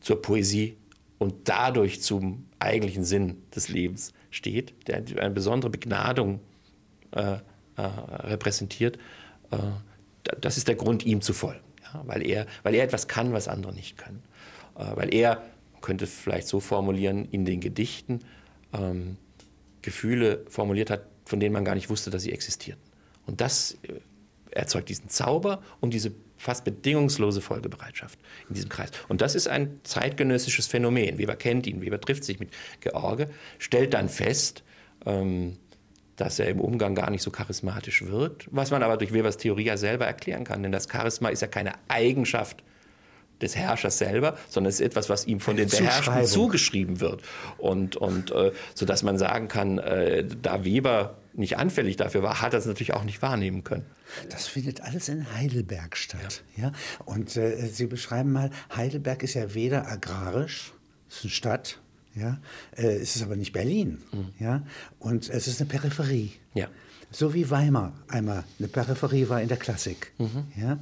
zur 0.00 0.20
Poesie 0.22 0.76
und 1.18 1.48
dadurch 1.48 2.02
zum 2.02 2.46
eigentlichen 2.58 3.04
Sinn 3.04 3.42
des 3.54 3.68
Lebens 3.68 4.12
steht, 4.30 4.88
der 4.88 4.96
eine 4.96 5.30
besondere 5.30 5.70
Begnadung 5.70 6.40
äh, 7.12 7.34
äh, 7.34 7.40
repräsentiert, 7.76 8.98
äh, 9.50 9.56
das 10.40 10.56
ist 10.56 10.66
der 10.66 10.74
Grund, 10.74 11.06
ihm 11.06 11.20
zu 11.20 11.32
folgen. 11.32 11.65
Weil, 12.06 12.26
er, 12.26 12.46
weil 12.62 12.74
er 12.74 12.84
etwas 12.84 13.08
kann, 13.08 13.32
was 13.32 13.48
andere 13.48 13.72
nicht 13.72 13.96
können. 13.96 14.22
Äh, 14.76 14.96
weil 14.96 15.14
er 15.14 15.42
könnte 15.80 16.06
vielleicht 16.06 16.48
so 16.48 16.60
formulieren, 16.60 17.28
in 17.30 17.44
den 17.44 17.60
Gedichten 17.60 18.20
ähm, 18.72 19.16
Gefühle 19.82 20.44
formuliert 20.48 20.90
hat, 20.90 21.06
von 21.24 21.40
denen 21.40 21.52
man 21.52 21.64
gar 21.64 21.74
nicht 21.74 21.90
wusste, 21.90 22.10
dass 22.10 22.22
sie 22.22 22.32
existierten. 22.32 22.82
Und 23.26 23.40
das 23.40 23.78
äh, 23.82 24.00
erzeugt 24.50 24.88
diesen 24.88 25.08
Zauber 25.08 25.62
und 25.80 25.94
diese 25.94 26.12
fast 26.38 26.64
bedingungslose 26.64 27.40
Folgebereitschaft 27.40 28.18
in 28.48 28.54
diesem 28.54 28.68
Kreis. 28.68 28.90
Und 29.08 29.20
das 29.20 29.34
ist 29.34 29.48
ein 29.48 29.80
zeitgenössisches 29.84 30.66
Phänomen. 30.66 31.18
Weber 31.18 31.36
kennt 31.36 31.66
ihn, 31.66 31.80
Weber 31.80 32.00
trifft 32.00 32.24
sich 32.24 32.38
mit 32.38 32.50
George, 32.80 33.28
stellt 33.58 33.94
dann 33.94 34.08
fest, 34.08 34.62
ähm, 35.04 35.56
dass 36.16 36.38
er 36.38 36.48
im 36.48 36.60
Umgang 36.60 36.94
gar 36.94 37.10
nicht 37.10 37.22
so 37.22 37.30
charismatisch 37.30 38.06
wirkt, 38.06 38.48
was 38.50 38.70
man 38.70 38.82
aber 38.82 38.96
durch 38.96 39.12
Webers 39.12 39.36
Theorie 39.36 39.66
ja 39.66 39.76
selber 39.76 40.06
erklären 40.06 40.44
kann. 40.44 40.62
Denn 40.62 40.72
das 40.72 40.88
Charisma 40.90 41.28
ist 41.28 41.42
ja 41.42 41.48
keine 41.48 41.72
Eigenschaft 41.88 42.62
des 43.40 43.54
Herrschers 43.54 43.98
selber, 43.98 44.36
sondern 44.48 44.70
es 44.70 44.80
ist 44.80 44.86
etwas, 44.86 45.08
was 45.10 45.26
ihm 45.26 45.40
von 45.40 45.56
den 45.56 45.68
Beherrschten 45.68 46.24
zugeschrieben 46.24 47.00
wird. 47.00 47.22
Und, 47.58 47.96
und 47.96 48.30
äh, 48.30 48.52
sodass 48.74 49.02
man 49.02 49.18
sagen 49.18 49.48
kann, 49.48 49.78
äh, 49.78 50.24
da 50.24 50.64
Weber 50.64 51.18
nicht 51.34 51.58
anfällig 51.58 51.96
dafür 51.96 52.22
war, 52.22 52.40
hat 52.40 52.54
er 52.54 52.60
es 52.60 52.66
natürlich 52.66 52.94
auch 52.94 53.04
nicht 53.04 53.20
wahrnehmen 53.20 53.62
können. 53.62 53.84
Das 54.30 54.46
findet 54.46 54.80
alles 54.80 55.08
in 55.10 55.30
Heidelberg 55.34 55.96
statt. 55.96 56.42
Ja. 56.56 56.64
ja? 56.64 56.72
Und 57.04 57.36
äh, 57.36 57.66
Sie 57.66 57.86
beschreiben 57.86 58.32
mal, 58.32 58.50
Heidelberg 58.74 59.22
ist 59.22 59.34
ja 59.34 59.54
weder 59.54 59.86
agrarisch, 59.86 60.72
es 61.08 61.16
ist 61.16 61.24
eine 61.24 61.30
Stadt, 61.30 61.80
ja, 62.16 62.40
äh, 62.76 62.96
es 62.96 63.16
ist 63.16 63.22
aber 63.22 63.36
nicht 63.36 63.52
Berlin, 63.52 63.98
mhm. 64.12 64.28
ja, 64.38 64.62
und 64.98 65.28
es 65.28 65.46
ist 65.46 65.60
eine 65.60 65.68
Peripherie. 65.68 66.32
Ja. 66.54 66.68
So 67.10 67.34
wie 67.34 67.48
Weimar 67.50 67.92
einmal 68.08 68.44
eine 68.58 68.68
Peripherie 68.68 69.28
war 69.28 69.40
in 69.40 69.48
der 69.48 69.56
Klassik. 69.56 70.12
Mhm. 70.18 70.44
Ja? 70.60 70.78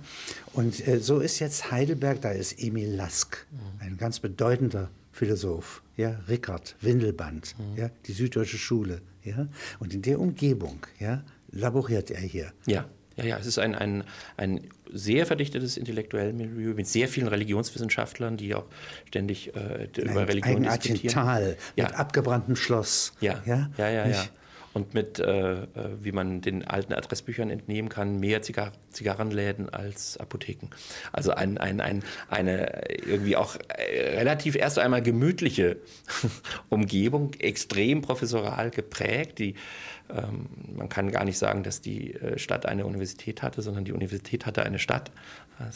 Und 0.55 0.87
äh, 0.88 0.99
so 0.99 1.20
ist 1.20 1.38
jetzt 1.38 1.70
Heidelberg, 1.70 2.23
da 2.23 2.31
ist 2.31 2.59
Emil 2.59 2.94
Lask, 2.94 3.47
mhm. 3.51 3.59
ein 3.81 3.97
ganz 3.99 4.20
bedeutender 4.20 4.90
Philosoph, 5.12 5.83
ja, 5.97 6.20
Rickard, 6.27 6.77
Windelband, 6.81 7.55
mhm. 7.59 7.79
ja, 7.79 7.90
die 8.07 8.12
Süddeutsche 8.12 8.59
Schule. 8.59 9.03
Ja? 9.23 9.49
Und 9.79 9.92
in 9.94 10.03
der 10.03 10.18
Umgebung 10.18 10.87
ja, 10.99 11.23
laboriert 11.51 12.11
er 12.11 12.20
hier. 12.20 12.53
Ja. 12.66 12.87
Ja, 13.16 13.24
ja, 13.24 13.38
es 13.38 13.46
ist 13.46 13.59
ein, 13.59 13.74
ein, 13.74 14.05
ein 14.37 14.61
sehr 14.92 15.27
verdichtetes 15.27 15.77
intellektuelles 15.77 16.35
Milieu 16.35 16.74
mit 16.74 16.87
sehr 16.87 17.09
vielen 17.09 17.29
Religionswissenschaftlern, 17.29 18.37
die 18.37 18.55
auch 18.55 18.66
ständig 19.07 19.55
äh, 19.55 19.88
über 20.00 20.29
Religion 20.29 20.62
diskutieren. 20.62 21.14
Tal 21.14 21.57
ja. 21.77 21.85
mit 21.85 21.94
abgebranntem 21.94 22.57
Schloss. 22.57 23.12
Ja, 23.20 23.42
ja, 23.46 23.70
ja, 23.79 23.88
ja. 23.88 24.07
ja 24.07 24.24
und 24.74 24.92
mit, 24.92 25.20
äh, 25.20 25.53
äh, 25.53 25.66
wie 26.00 26.12
man 26.12 26.40
den 26.40 26.66
alten 26.66 26.92
Adressbüchern 26.92 27.48
entnehmen 27.48 27.88
kann, 27.88 28.18
mehr 28.18 28.42
Zigar 28.42 28.72
Zigarrenläden 28.90 29.70
als 29.70 30.16
Apotheken. 30.18 30.68
Also 31.12 31.33
ein, 31.33 31.59
ein, 31.59 31.81
ein, 31.81 32.03
eine 32.29 32.88
irgendwie 32.88 33.37
auch 33.37 33.57
äh, 33.68 34.16
relativ 34.18 34.57
erst 34.57 34.79
einmal 34.79 35.03
gemütliche 35.03 35.79
Umgebung, 36.68 37.35
extrem 37.38 38.03
professoral 38.03 38.70
geprägt, 38.70 39.38
die 39.38 39.55
man 40.09 40.88
kann 40.88 41.11
gar 41.11 41.25
nicht 41.25 41.38
sagen, 41.38 41.62
dass 41.62 41.81
die 41.81 42.14
äh, 42.14 42.38
Stadt 42.38 42.67
eine 42.67 42.85
Universität 42.85 43.43
hatte, 43.43 43.62
sondern 43.62 43.85
die 43.85 43.93
Universität 43.93 44.45
hatte 44.45 44.62
eine 44.62 44.79
Stadt. 44.79 45.11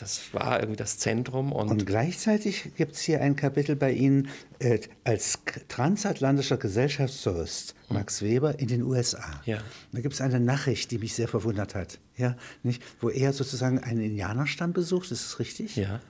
Das 0.00 0.34
war 0.34 0.60
irgendwie 0.60 0.76
das 0.76 0.98
Zentrum. 0.98 1.52
Und, 1.52 1.68
und 1.68 1.86
gleichzeitig 1.86 2.74
gibt 2.76 2.96
es 2.96 3.00
hier 3.00 3.20
ein 3.20 3.36
Kapitel 3.36 3.76
bei 3.76 3.92
Ihnen 3.92 4.28
äh, 4.58 4.80
als 5.04 5.38
transatlantischer 5.68 6.56
Gesellschaftstourist 6.56 7.74
hm. 7.86 7.96
Max 7.96 8.22
Weber 8.22 8.58
in 8.58 8.68
den 8.68 8.82
USA. 8.82 9.40
Ja. 9.46 9.58
Da 9.92 10.00
gibt 10.00 10.14
es 10.14 10.20
eine 10.20 10.40
Nachricht, 10.40 10.90
die 10.90 10.98
mich 10.98 11.14
sehr 11.14 11.28
verwundert 11.28 11.74
hat. 11.74 11.98
Ja, 12.16 12.36
nicht? 12.62 12.82
Wo 13.00 13.08
er 13.08 13.32
sozusagen 13.32 13.78
einen 13.78 14.00
Indianerstamm 14.00 14.72
besucht, 14.72 15.12
ist 15.12 15.24
das 15.24 15.38
richtig? 15.38 15.76
Ja. 15.76 16.00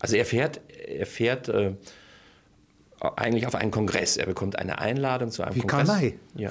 Also 0.00 0.16
er 0.16 0.26
fährt, 0.26 0.60
er 0.86 1.06
fährt 1.06 1.48
äh, 1.48 1.74
eigentlich 3.16 3.46
auf 3.46 3.54
einen 3.54 3.70
Kongress. 3.70 4.16
Er 4.16 4.26
bekommt 4.26 4.58
eine 4.58 4.78
Einladung 4.78 5.30
zu 5.30 5.42
einem 5.42 5.54
Wie 5.54 5.60
Kongress. 5.60 5.86
Karl 5.86 6.00
May. 6.00 6.18
Ja. 6.34 6.50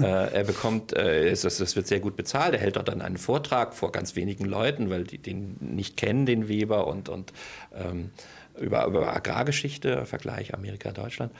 äh, 0.00 0.34
er 0.34 0.44
bekommt, 0.44 0.92
äh, 0.92 1.30
das, 1.30 1.42
das, 1.42 1.76
wird 1.76 1.86
sehr 1.86 2.00
gut 2.00 2.16
bezahlt. 2.16 2.54
Er 2.54 2.60
hält 2.60 2.76
dort 2.76 2.88
dann 2.88 3.02
einen 3.02 3.18
Vortrag 3.18 3.74
vor 3.74 3.92
ganz 3.92 4.16
wenigen 4.16 4.44
Leuten, 4.44 4.90
weil 4.90 5.04
die 5.04 5.18
den 5.18 5.56
nicht 5.60 5.96
kennen, 5.96 6.26
den 6.26 6.48
Weber 6.48 6.86
und, 6.86 7.08
und 7.08 7.32
ähm, 7.74 8.10
über, 8.58 8.86
über 8.86 9.14
Agrargeschichte, 9.14 10.06
Vergleich 10.06 10.54
Amerika-Deutschland. 10.54 11.32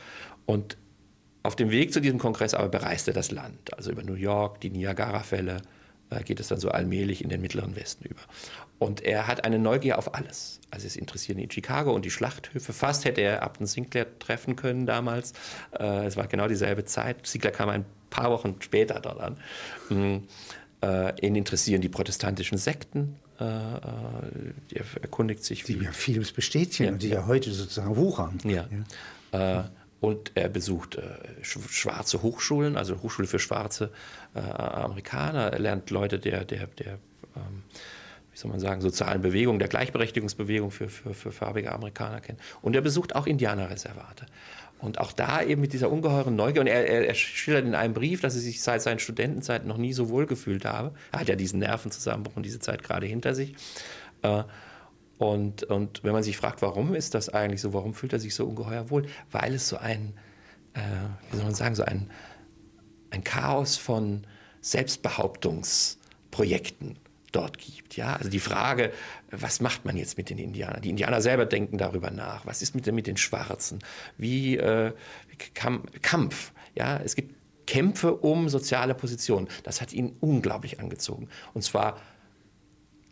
Und 0.47 0.77
auf 1.43 1.57
dem 1.57 1.71
Weg 1.71 1.93
zu 1.93 2.01
diesem 2.01 2.19
Kongress 2.19 2.55
aber 2.55 2.69
bereist 2.69 3.09
er 3.09 3.15
das 3.15 3.31
Land, 3.31 3.75
also 3.75 3.91
über 3.91 4.03
New 4.03 4.15
York, 4.15 4.61
die 4.61 4.71
Niagara-Fälle, 4.71 5.63
äh, 6.11 6.23
geht 6.23 6.41
es 6.41 6.49
dann 6.49 6.61
so 6.61 6.71
allmählich 6.71 7.23
in 7.23 7.31
den 7.31 7.41
mittleren 7.41 7.77
Westen 7.77 8.05
über. 8.05 8.21
Und 8.81 9.03
er 9.03 9.27
hat 9.27 9.45
eine 9.45 9.59
Neugier 9.59 9.99
auf 9.99 10.15
alles. 10.15 10.59
Also 10.71 10.87
es 10.87 10.97
interessieren 10.97 11.39
ihn 11.39 11.51
Chicago 11.51 11.93
und 11.93 12.07
die 12.07 12.11
Schlachthöfe. 12.11 12.73
Fast 12.73 13.05
hätte 13.05 13.21
er 13.21 13.43
Upton 13.43 13.67
Sinclair 13.67 14.07
treffen 14.19 14.57
können 14.57 14.87
damals. 14.87 15.35
Äh, 15.79 16.07
es 16.07 16.17
war 16.17 16.27
genau 16.29 16.49
dieselbe 16.49 16.87
Zeit. 16.87 17.27
Sinclair 17.27 17.53
kam 17.53 17.69
ein 17.69 17.85
paar 18.09 18.31
Wochen 18.31 18.57
später 18.61 18.99
dort 19.01 19.21
an. 19.21 19.37
Mhm. 19.91 20.23
Äh, 20.83 21.27
ihn 21.27 21.37
interessieren 21.37 21.83
die 21.83 21.91
protestantischen 21.91 22.57
Sekten. 22.57 23.17
Äh, 23.39 23.45
äh 23.45 23.49
er 24.73 24.85
erkundigt 25.03 25.45
sich. 25.45 25.63
Die 25.65 25.75
ja 25.75 25.93
vieles 25.93 26.33
bestätigen 26.33 26.85
ja, 26.85 26.93
und 26.93 27.03
die 27.03 27.11
ja. 27.11 27.21
ja 27.21 27.27
heute 27.27 27.51
sozusagen 27.51 27.97
wuchern. 27.97 28.39
Ja. 28.45 28.67
ja. 29.35 29.61
Äh, 29.61 29.65
und 30.01 30.33
er 30.37 30.49
besucht 30.49 30.95
äh, 30.95 31.19
schwarze 31.43 32.23
Hochschulen, 32.23 32.79
also 32.79 33.03
Hochschule 33.03 33.29
für 33.29 33.39
schwarze 33.39 33.91
Amerikaner. 34.33 35.53
Er 35.53 35.59
lernt 35.59 35.91
Leute 35.91 36.19
der, 36.19 36.47
der, 36.47 36.67
der 36.69 36.99
ähm, 37.37 37.65
wie 38.33 38.39
soll 38.39 38.51
man 38.51 38.61
sagen, 38.61 38.81
sozialen 38.81 39.23
Bewegung, 39.23 39.59
der 39.59 39.69
Gleichberechtigungsbewegung 39.69 40.71
für, 40.71 40.89
für, 40.89 41.15
für 41.15 41.33
farbige 41.33 41.73
Amerikaner 41.73 42.21
kennen. 42.21 42.39
Und 42.63 42.77
er 42.77 42.83
besucht 42.83 43.17
auch 43.17 43.27
Indianerreservate. 43.27 44.27
Und 44.79 44.99
auch 44.99 45.13
da 45.13 45.43
eben 45.43 45.61
mit 45.61 45.75
dieser 45.75 45.91
ungeheuren 45.91 46.37
Neugier. 46.37 46.63
Und 46.63 46.69
er, 46.69 46.87
er, 46.87 47.07
er, 47.07 47.15
schildert 47.15 47.67
in 47.67 47.75
einem 47.75 47.93
Brief, 47.93 48.21
dass 48.21 48.35
er 48.35 48.41
sich 48.41 48.63
seit 48.63 48.83
seinen 48.83 48.99
Studentenzeiten 48.99 49.69
noch 49.69 49.77
nie 49.77 49.93
so 49.93 50.09
wohl 50.09 50.27
gefühlt 50.27 50.65
habe. 50.65 50.95
Er 51.13 51.21
hat 51.21 51.29
ja 51.29 51.37
diesen 51.37 51.59
Nervenzusammenbruch 51.59 52.37
und 52.37 52.45
diese 52.45 52.61
Zeit 52.61 52.83
gerade 52.83 53.07
hinter 53.07 53.35
sich. 53.35 53.55
Äh, 54.23 54.45
und, 55.19 55.65
und 55.65 56.03
wenn 56.03 56.13
man 56.13 56.23
sich 56.23 56.39
fragt, 56.39 56.63
warum 56.63 56.95
ist 56.95 57.15
das 57.15 57.29
eigentlich 57.29 57.61
so, 57.61 57.75
warum 57.75 57.93
fühlt 57.93 58.15
er 58.15 58.21
sich 58.21 58.35
so 58.35 58.47
ungeheuer 58.47 58.89
wohl? 58.89 59.05
Weil 59.31 59.53
es 59.55 59.69
so 59.69 59.77
ein, 59.77 60.15
äh, 60.73 60.81
wie 61.31 61.37
soll 61.37 61.45
man 61.45 61.55
sagen, 61.55 61.75
so 61.75 61.85
ein, 61.85 62.11
ein 63.11 63.23
Chaos 63.23 63.77
von 63.77 64.27
Selbstbehauptungsprojekten 64.63 66.97
dort 67.33 67.59
gibt. 67.59 67.97
Ja? 67.97 68.17
Also 68.17 68.31
die 68.31 68.41
Frage, 68.41 68.93
was 69.31 69.61
macht 69.61 69.85
man 69.85 69.97
jetzt 69.97 70.17
mit 70.17 70.31
den 70.31 70.39
Indianern? 70.39 70.83
Die 70.83 70.91
Indianer 70.91 71.21
selber 71.21 71.47
denken 71.47 71.79
darüber 71.79 72.11
nach. 72.11 72.47
Was 72.47 72.63
ist 72.63 72.75
mit, 72.75 72.91
mit 72.93 73.07
den 73.07 73.17
Schwarzen? 73.17 73.81
Wie, 74.17 74.57
äh, 74.57 74.93
Kampf. 76.03 76.53
Ja? 76.75 77.01
Es 77.05 77.17
gibt 77.17 77.35
Kämpfe 77.67 78.17
um 78.17 78.49
soziale 78.49 78.95
Positionen. 78.95 79.49
Das 79.63 79.81
hat 79.81 79.93
ihn 79.93 80.17
unglaublich 80.21 80.81
angezogen. 80.81 81.29
Und 81.55 81.63
zwar 81.63 82.01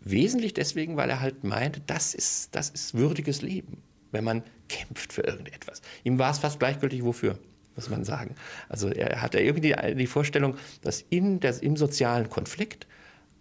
Wesentlich 0.00 0.54
deswegen, 0.54 0.96
weil 0.96 1.10
er 1.10 1.20
halt 1.20 1.44
meinte, 1.44 1.80
das 1.86 2.14
ist, 2.14 2.54
das 2.54 2.70
ist 2.70 2.94
würdiges 2.94 3.42
Leben, 3.42 3.82
wenn 4.10 4.24
man 4.24 4.42
kämpft 4.68 5.12
für 5.12 5.22
irgendetwas. 5.22 5.82
Ihm 6.04 6.18
war 6.18 6.30
es 6.30 6.38
fast 6.38 6.58
gleichgültig, 6.58 7.04
wofür, 7.04 7.38
muss 7.74 7.90
man 7.90 8.04
sagen. 8.04 8.34
Also 8.68 8.88
er 8.88 9.20
hatte 9.20 9.40
irgendwie 9.40 9.74
die, 9.94 10.06
Vorstellung, 10.06 10.56
dass 10.82 11.04
in 11.10 11.40
der, 11.40 11.62
im 11.62 11.76
sozialen 11.76 12.30
Konflikt 12.30 12.86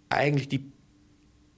eigentlich 0.10 0.48
die 0.48 0.72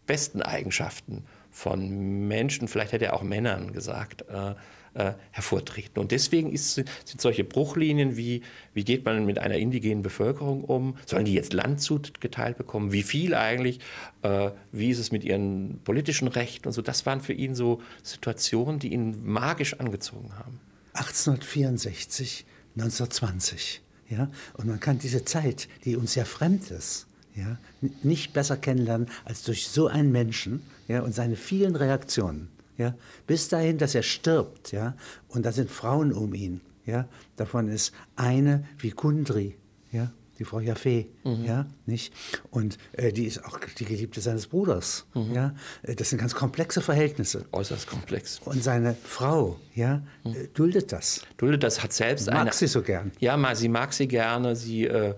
besten 0.06 0.42
Eigenschaften 0.42 1.24
von 1.52 2.28
Menschen, 2.28 2.68
vielleicht 2.68 2.94
hätte 2.94 3.06
er 3.06 3.14
auch 3.14 3.22
Männern 3.22 3.74
gesagt, 3.74 4.26
äh, 4.30 4.56
äh, 4.94 5.14
hervortreten. 5.32 6.00
Und 6.02 6.12
deswegen 6.12 6.52
ist, 6.52 6.74
sind 6.74 7.22
solche 7.22 7.44
Bruchlinien 7.44 8.18
wie, 8.18 8.42
wie 8.74 8.84
geht 8.84 9.06
man 9.06 9.26
mit 9.26 9.40
einer 9.40 9.56
indigenen 9.56 10.02
Bevölkerung 10.02 10.64
um? 10.64 10.98
Sollen 11.06 11.26
die 11.26 11.34
jetzt 11.34 11.54
Land 11.54 11.82
zugeteilt 11.82 12.58
bekommen? 12.58 12.92
Wie 12.92 13.04
viel 13.04 13.36
eigentlich? 13.36 13.80
Äh, 14.24 14.52
wie 14.72 14.90
ist 14.90 15.00
es 15.00 15.12
mit 15.12 15.24
ihren 15.24 15.80
politischen 15.84 16.28
Rechten 16.28 16.68
und 16.68 16.74
so? 16.74 16.82
Das 16.82 17.06
waren 17.06 17.22
für 17.22 17.34
ihn 17.34 17.56
so 17.56 17.82
Situationen, 18.04 18.80
die 18.80 18.94
ihn 18.94 19.26
magisch 19.26 19.80
angezogen 19.80 20.38
haben. 20.38 20.60
1864, 20.94 22.46
1920. 22.76 23.82
Ja? 24.10 24.32
Und 24.56 24.68
man 24.68 24.80
kann 24.80 25.00
diese 25.00 25.24
Zeit, 25.24 25.68
die 25.86 25.96
uns 25.96 26.16
ja 26.16 26.26
fremd 26.26 26.72
ist, 26.72 27.09
ja, 27.40 27.58
nicht 28.04 28.34
besser 28.34 28.58
kennenlernen 28.58 29.08
als 29.26 29.44
durch 29.44 29.68
so 29.68 29.88
einen 29.88 30.12
Menschen 30.12 30.62
ja, 30.88 31.02
und 31.02 31.14
seine 31.14 31.36
vielen 31.36 31.76
Reaktionen. 31.76 32.50
Ja, 32.78 32.96
bis 33.28 33.50
dahin, 33.50 33.78
dass 33.78 33.94
er 33.94 34.04
stirbt. 34.04 34.72
Ja, 34.72 34.96
und 35.28 35.46
da 35.46 35.52
sind 35.52 35.70
Frauen 35.70 36.14
um 36.14 36.34
ihn. 36.34 36.62
Ja, 36.86 37.08
davon 37.36 37.68
ist 37.68 37.94
eine 38.16 38.66
wie 38.78 38.92
Kundri. 38.92 39.58
Ja, 39.92 40.12
die 40.40 40.46
Frau 40.46 40.62
Jaffe, 40.62 41.06
mhm. 41.26 41.44
ja, 41.44 41.66
nicht? 41.86 42.14
Und 42.50 42.78
äh, 42.94 43.12
die 43.12 43.26
ist 43.26 43.44
auch 43.44 43.60
die 43.78 43.84
Geliebte 43.84 44.22
seines 44.22 44.48
Bruders, 44.48 45.06
mhm. 45.14 45.34
ja. 45.34 45.54
Äh, 45.84 45.96
das 45.96 46.10
sind 46.10 46.20
ganz 46.20 46.34
komplexe 46.34 46.82
Verhältnisse. 46.82 47.46
Äußerst 47.52 47.88
komplex. 47.88 48.40
Und 48.46 48.64
seine 48.64 48.96
Frau, 49.04 49.60
ja, 49.76 50.02
mhm. 50.24 50.34
äh, 50.34 50.48
duldet 50.54 50.94
das. 50.94 51.22
Duldet 51.38 51.64
das, 51.64 51.84
hat 51.84 51.92
selbst 51.92 52.28
mag 52.28 52.40
eine... 52.40 52.54
sie 52.54 52.68
so 52.68 52.82
gern. 52.82 53.12
Ja, 53.20 53.54
sie 53.56 53.68
mag 53.68 53.92
sie 53.92 54.08
gerne. 54.08 54.56
Sie 54.56 54.86
äh, 54.86 55.16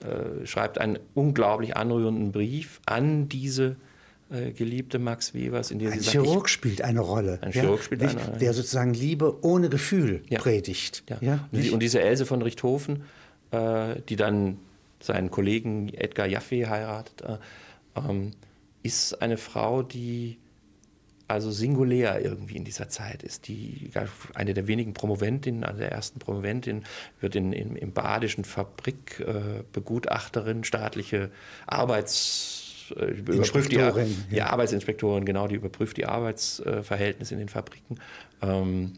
äh, 0.00 0.46
schreibt 0.46 0.78
einen 0.78 0.98
unglaublich 1.14 1.76
anrührenden 1.76 2.32
Brief 2.32 2.80
an 2.86 3.28
diese 3.28 3.76
äh, 4.30 4.52
geliebte 4.52 4.98
Max 4.98 5.34
Webers, 5.34 5.70
in 5.70 5.78
der 5.78 5.92
ein 5.92 5.98
sie 5.98 6.04
sagt, 6.04 6.12
Chirurg 6.12 6.48
spielt 6.48 6.82
eine 6.82 7.00
Rolle. 7.00 7.38
Ein 7.42 7.52
Chirurg 7.52 7.82
spielt 7.82 8.02
nicht, 8.02 8.16
eine 8.16 8.26
Rolle. 8.26 8.38
Der 8.38 8.52
sozusagen 8.52 8.94
Liebe 8.94 9.44
ohne 9.44 9.68
Gefühl 9.68 10.22
ja. 10.28 10.40
predigt. 10.40 11.04
Ja. 11.08 11.18
ja 11.20 11.48
und, 11.52 11.62
die, 11.62 11.70
und, 11.70 11.80
diese 11.80 12.00
Else 12.00 12.26
von 12.26 12.42
Richthofen, 12.42 13.04
äh, 13.50 13.96
die 14.08 14.16
dann 14.16 14.58
seinen 15.00 15.30
Kollegen 15.30 15.92
Edgar 15.92 16.26
Jaffe 16.26 16.68
heiratet, 16.68 17.22
äh, 17.22 17.36
ähm, 17.96 18.32
ist 18.82 19.20
eine 19.22 19.36
Frau, 19.36 19.82
die 19.82 20.38
also 21.34 21.50
singulär 21.50 22.24
irgendwie 22.24 22.56
in 22.56 22.64
dieser 22.64 22.88
Zeit 22.88 23.24
ist. 23.24 23.48
Die, 23.48 23.90
eine 24.34 24.54
der 24.54 24.68
wenigen 24.68 24.94
Promoventinnen, 24.94 25.64
eine 25.64 25.78
der 25.78 25.90
ersten 25.92 26.20
Promoventinnen, 26.20 26.84
wird 27.20 27.34
in, 27.34 27.52
in, 27.52 27.74
im 27.76 27.92
badischen 27.92 28.44
Fabrikbegutachterin, 28.44 30.60
äh, 30.60 30.64
staatliche 30.64 31.32
Arbeits 31.66 32.92
äh, 32.96 33.06
überprüft 33.06 33.72
die, 33.72 33.76
ja. 33.76 33.92
die, 34.30 34.42
Arbeitsinspektorin, 34.42 35.24
genau, 35.24 35.48
die 35.48 35.56
überprüft 35.56 35.96
die 35.96 36.06
Arbeitsverhältnisse 36.06 37.34
in 37.34 37.40
den 37.40 37.48
Fabriken 37.48 37.98
ähm, 38.40 38.92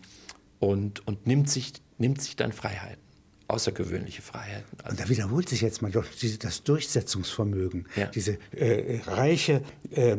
und, 0.59 1.07
und 1.07 1.27
nimmt, 1.27 1.49
sich, 1.49 1.73
nimmt 1.97 2.21
sich 2.21 2.37
dann 2.37 2.53
Freiheiten 2.53 3.06
außergewöhnliche 3.49 4.23
Freiheiten. 4.23 4.79
Also 4.83 4.91
und 4.91 5.01
da 5.01 5.09
wiederholt 5.09 5.49
sich 5.49 5.61
jetzt 5.61 5.83
mal 5.83 5.91
das 5.91 6.63
Durchsetzungsvermögen, 6.65 7.87
ja. 7.97 8.07
diese 8.07 8.39
äh, 8.53 9.01
reiche 9.07 9.63
äh, 9.91 10.17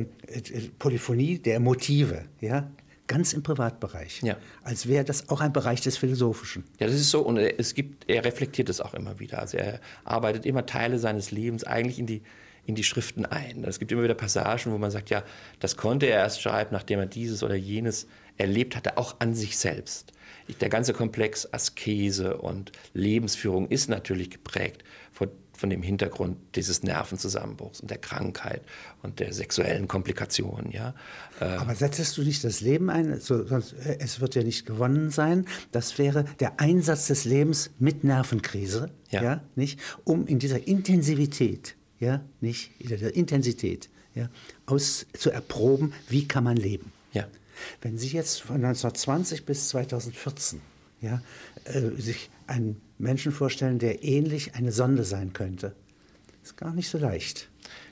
Polyphonie 0.79 1.39
der 1.39 1.59
Motive, 1.59 2.25
ja, 2.39 2.69
ganz 3.07 3.33
im 3.33 3.43
Privatbereich, 3.43 4.21
ja. 4.21 4.37
als 4.63 4.87
wäre 4.87 5.05
das 5.05 5.29
auch 5.29 5.41
ein 5.41 5.53
Bereich 5.53 5.81
des 5.81 5.97
Philosophischen. 5.97 6.65
Ja, 6.79 6.87
das 6.87 6.95
ist 6.95 7.09
so 7.09 7.21
und 7.21 7.37
es 7.37 7.73
gibt, 7.73 8.09
er 8.09 8.23
reflektiert 8.23 8.69
es 8.69 8.81
auch 8.81 8.93
immer 8.93 9.19
wieder. 9.19 9.39
Also 9.39 9.57
er 9.57 9.79
arbeitet 10.03 10.45
immer 10.45 10.65
Teile 10.65 10.99
seines 10.99 11.31
Lebens 11.31 11.63
eigentlich 11.63 11.99
in 11.99 12.05
die 12.05 12.21
in 12.65 12.75
die 12.75 12.83
Schriften 12.83 13.25
ein. 13.25 13.63
Es 13.63 13.79
gibt 13.79 13.93
immer 13.93 14.03
wieder 14.03 14.13
Passagen, 14.13 14.73
wo 14.73 14.77
man 14.77 14.91
sagt, 14.91 15.09
ja, 15.09 15.23
das 15.61 15.77
konnte 15.77 16.07
er 16.07 16.19
erst 16.19 16.41
schreiben, 16.41 16.71
nachdem 16.73 16.99
er 16.99 17.05
dieses 17.05 17.41
oder 17.41 17.55
jenes 17.55 18.07
erlebt 18.37 18.75
hatte, 18.75 18.97
auch 18.97 19.15
an 19.19 19.33
sich 19.33 19.57
selbst. 19.57 20.11
Der 20.61 20.69
ganze 20.69 20.93
Komplex 20.93 21.47
Askese 21.51 22.37
und 22.37 22.71
Lebensführung 22.93 23.67
ist 23.69 23.89
natürlich 23.89 24.29
geprägt 24.29 24.83
von, 25.11 25.29
von 25.53 25.69
dem 25.69 25.81
Hintergrund 25.81 26.37
dieses 26.55 26.83
Nervenzusammenbruchs 26.83 27.81
und 27.81 27.91
der 27.91 27.97
Krankheit 27.97 28.61
und 29.03 29.19
der 29.19 29.33
sexuellen 29.33 29.87
Komplikationen. 29.87 30.71
Ja. 30.71 30.93
Äh, 31.39 31.45
Aber 31.45 31.75
setzest 31.75 32.17
du 32.17 32.23
nicht 32.23 32.43
das 32.43 32.61
Leben 32.61 32.89
ein? 32.89 33.19
So, 33.19 33.45
sonst, 33.45 33.73
äh, 33.73 33.97
es 33.99 34.21
wird 34.21 34.35
ja 34.35 34.43
nicht 34.43 34.65
gewonnen 34.65 35.09
sein. 35.09 35.45
Das 35.71 35.97
wäre 35.97 36.25
der 36.39 36.59
Einsatz 36.59 37.07
des 37.07 37.25
Lebens 37.25 37.71
mit 37.79 38.03
Nervenkrise, 38.03 38.89
ja. 39.09 39.23
ja 39.23 39.43
nicht? 39.55 39.79
um 40.05 40.27
in 40.27 40.39
dieser 40.39 40.67
Intensivität 40.67 41.75
ja, 41.99 42.21
nicht 42.41 42.71
in 42.79 42.89
der 42.89 43.15
Intensität, 43.15 43.89
ja, 44.15 44.29
aus, 44.65 45.05
zu 45.13 45.31
erproben, 45.31 45.93
wie 46.09 46.27
kann 46.27 46.43
man 46.43 46.57
leben. 46.57 46.91
Wenn 47.81 47.97
Sie 47.97 48.09
jetzt 48.09 48.41
von 48.41 48.57
1920 48.57 49.45
bis 49.45 49.69
2014 49.69 50.61
ja, 51.01 51.21
äh, 51.65 51.89
sich 52.01 52.29
einen 52.47 52.81
Menschen 52.97 53.31
vorstellen, 53.31 53.79
der 53.79 54.03
ähnlich 54.03 54.55
eine 54.55 54.71
Sonde 54.71 55.03
sein 55.03 55.33
könnte, 55.33 55.75
ist 56.43 56.57
gar 56.57 56.73
nicht 56.73 56.89
so 56.89 56.97
leicht. 56.97 57.49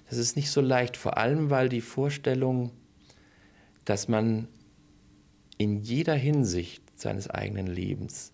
Das 0.10 0.18
ist 0.18 0.36
nicht 0.36 0.52
so 0.52 0.62
leicht, 0.62 0.98
vor 0.98 1.18
allem 1.18 1.50
weil 1.50 1.70
die 1.70 1.82
Vorstellung, 1.82 2.72
dass 3.86 4.08
man 4.08 4.48
in 5.58 5.82
jeder 5.82 6.16
Hinsicht 6.16 6.84
seines 6.96 7.30
eigenen 7.30 7.68
Lebens 7.68 8.32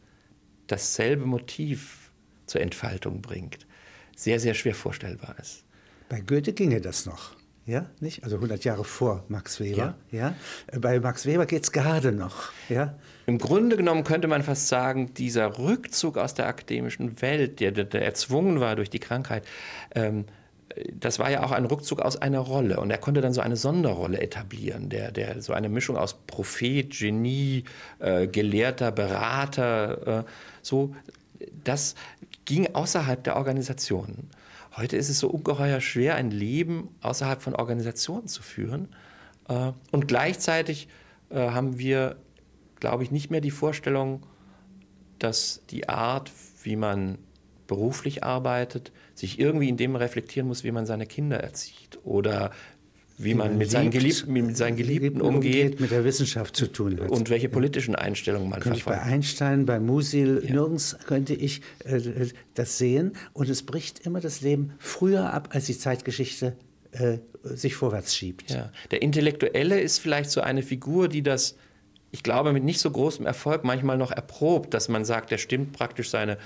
dasselbe 0.68 1.26
Motiv 1.26 2.12
zur 2.46 2.62
Entfaltung 2.62 3.22
bringt, 3.22 3.68
sehr, 4.16 4.40
sehr 4.40 4.54
schwer 4.54 4.76
vorstellbar 4.76 5.38
ist. 5.40 5.64
Bei 6.10 6.22
Goethe 6.22 6.54
ginge 6.54 6.82
das 6.82 7.06
noch. 7.06 7.36
Ja, 7.66 7.86
nicht? 8.00 8.24
Also 8.24 8.38
100 8.38 8.64
Jahre 8.64 8.84
vor 8.84 9.24
Max 9.28 9.60
Weber. 9.60 9.96
Ja. 10.12 10.34
ja? 10.72 10.80
Bei 10.80 11.00
Max 11.00 11.26
Weber 11.26 11.46
geht 11.46 11.64
es 11.64 11.72
gerade 11.72 12.12
noch. 12.12 12.52
Ja? 12.70 12.96
Im 13.28 13.38
Grunde 13.38 13.78
genommen 13.78 14.04
könnte 14.04 14.28
man 14.28 14.42
fast 14.42 14.68
sagen, 14.68 15.14
dieser 15.14 15.60
Rückzug 15.60 16.18
aus 16.18 16.34
der 16.34 16.48
akademischen 16.48 17.22
Welt, 17.22 17.60
der, 17.60 17.72
der 17.72 18.04
erzwungen 18.04 18.60
war 18.60 18.76
durch 18.76 18.90
die 18.90 19.00
Krankheit, 19.00 19.46
ähm, 19.94 20.26
das 20.94 21.20
war 21.20 21.30
ja 21.30 21.44
auch 21.44 21.52
ein 21.52 21.66
Rückzug 21.66 22.02
aus 22.02 22.22
einer 22.22 22.40
Rolle. 22.40 22.80
Und 22.80 22.92
er 22.92 22.98
konnte 22.98 23.22
dann 23.22 23.34
so 23.34 23.42
eine 23.42 23.58
Sonderrolle 23.58 24.20
etablieren, 24.22 24.90
der, 24.90 25.12
der 25.12 25.42
so 25.42 25.54
eine 25.54 25.70
Mischung 25.70 25.98
aus 25.98 26.16
Prophet, 26.28 26.90
Genie, 26.98 27.66
äh, 28.00 28.28
Gelehrter, 28.28 28.92
Berater, 28.92 30.20
äh, 30.20 30.24
so, 30.62 30.96
das 31.64 31.96
ging 32.46 32.74
außerhalb 32.74 33.24
der 33.24 33.36
Organisationen. 33.36 34.30
Heute 34.76 34.96
ist 34.96 35.10
es 35.10 35.20
so 35.20 35.30
ungeheuer 35.30 35.82
schwer, 35.82 36.16
ein 36.16 36.32
Leben 36.32 36.90
außerhalb 37.02 37.42
von 37.42 37.56
Organisationen 37.56 38.28
zu 38.28 38.42
führen. 38.42 38.88
Äh, 39.50 39.74
und 39.92 40.08
gleichzeitig 40.08 40.88
äh, 41.30 41.50
haben 41.50 41.78
wir, 41.78 42.18
glaube 42.80 43.04
ich, 43.04 43.12
nicht 43.12 43.32
mehr 43.32 43.42
die 43.42 43.52
Vorstellung, 43.52 44.26
dass 45.20 45.62
die 45.70 45.90
Art, 45.90 46.32
wie 46.64 46.76
man 46.76 47.18
beruflich 47.68 48.24
arbeitet, 48.24 48.92
sich 49.14 49.40
irgendwie 49.40 49.70
in 49.70 49.78
dem 49.78 49.96
reflektieren 49.96 50.48
muss, 50.48 50.64
wie 50.64 50.72
man 50.72 50.86
seine 50.86 51.06
Kinder 51.06 51.40
erzieht 51.40 52.00
oder 52.04 52.52
wie 53.18 53.34
man 53.34 53.58
mit 53.58 53.70
seinen 53.70 53.92
Geliebten, 53.92 54.34
mit 54.34 54.58
seinen 54.58 54.78
Geliebten 54.78 55.22
umgeht, 55.22 55.80
mit 55.80 55.92
der 55.92 56.04
Wissenschaft 56.04 56.56
zu 56.56 56.68
tun 56.68 57.00
hat. 57.00 57.10
Und 57.10 57.30
welche 57.30 57.50
politischen 57.50 57.96
Einstellungen 57.96 58.50
man 58.50 58.60
Könnte 58.60 58.80
verfolgt. 58.80 59.02
Ich 59.02 59.08
bei 59.08 59.14
Einstein, 59.14 59.66
bei 59.66 59.80
Musil, 59.80 60.42
ja. 60.44 60.54
nirgends 60.54 60.98
könnte 61.06 61.34
ich 61.34 61.62
äh, 61.86 62.00
das 62.56 62.78
sehen. 62.78 63.14
Und 63.34 63.50
es 63.50 63.64
bricht 63.64 64.00
immer 64.06 64.20
das 64.20 64.42
Leben 64.42 64.74
früher 64.80 65.34
ab, 65.34 65.50
als 65.52 65.66
die 65.66 65.78
Zeitgeschichte 65.78 66.56
äh, 66.92 67.20
sich 67.44 67.76
vorwärts 67.76 68.16
schiebt. 68.16 68.52
Ja. 68.52 68.72
Der 68.92 69.02
Intellektuelle 69.02 69.80
ist 69.80 70.00
vielleicht 70.00 70.32
so 70.32 70.42
eine 70.42 70.64
Figur, 70.64 71.08
die 71.08 71.22
das, 71.22 71.56
ich 72.12 72.24
glaube, 72.24 72.54
mit 72.54 72.64
nicht 72.64 72.80
so 72.80 72.92
großem 72.92 73.26
Erfolg 73.26 73.64
manchmal 73.64 73.98
noch 73.98 74.12
erprobt, 74.12 74.74
dass 74.74 74.90
man 74.90 75.06
sagt, 75.06 75.32
der 75.32 75.38
stimmt 75.38 75.74
praktisch 75.74 76.10
seine 76.10 76.38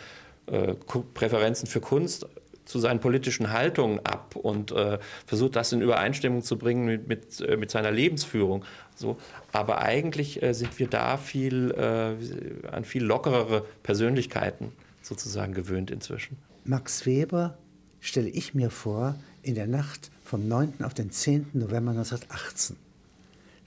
äh, 0.47 0.74
Präferenzen 1.13 1.68
für 1.68 1.82
Kunst 1.82 2.28
zu 2.66 2.80
seinen 2.80 2.99
politischen 2.99 3.51
Haltungen 3.51 3.99
ab 4.05 4.36
und 4.36 4.72
äh, 4.72 4.99
versucht 5.26 5.55
das 5.55 5.72
in 5.72 5.82
Übereinstimmung 5.82 6.41
zu 6.43 6.57
bringen 6.57 6.86
mit, 6.86 7.07
mit, 7.07 7.41
äh, 7.41 7.57
mit 7.57 7.72
seiner 7.72 7.91
Lebensführung. 7.91 8.66
So. 8.95 9.18
Aber 9.51 9.82
eigentlich 9.82 10.41
äh, 10.41 10.53
sind 10.53 10.78
wir 10.80 10.88
da 10.88 11.18
viel, 11.18 11.72
äh, 11.72 12.68
an 12.68 12.84
viel 12.84 13.03
lockerere 13.03 13.66
Persönlichkeiten 13.84 14.72
sozusagen 15.01 15.53
gewöhnt 15.53 15.91
inzwischen. 15.91 16.38
Max 16.63 17.05
Weber 17.05 17.57
stelle 17.99 18.30
ich 18.30 18.53
mir 18.53 18.72
vor 18.72 19.16
in 19.43 19.55
der 19.55 19.68
Nacht 19.68 20.11
vom 20.24 20.47
9. 20.47 20.84
auf 20.84 20.93
den 20.93 21.11
10. 21.11 21.51
November 21.53 21.91
1918. 21.91 22.76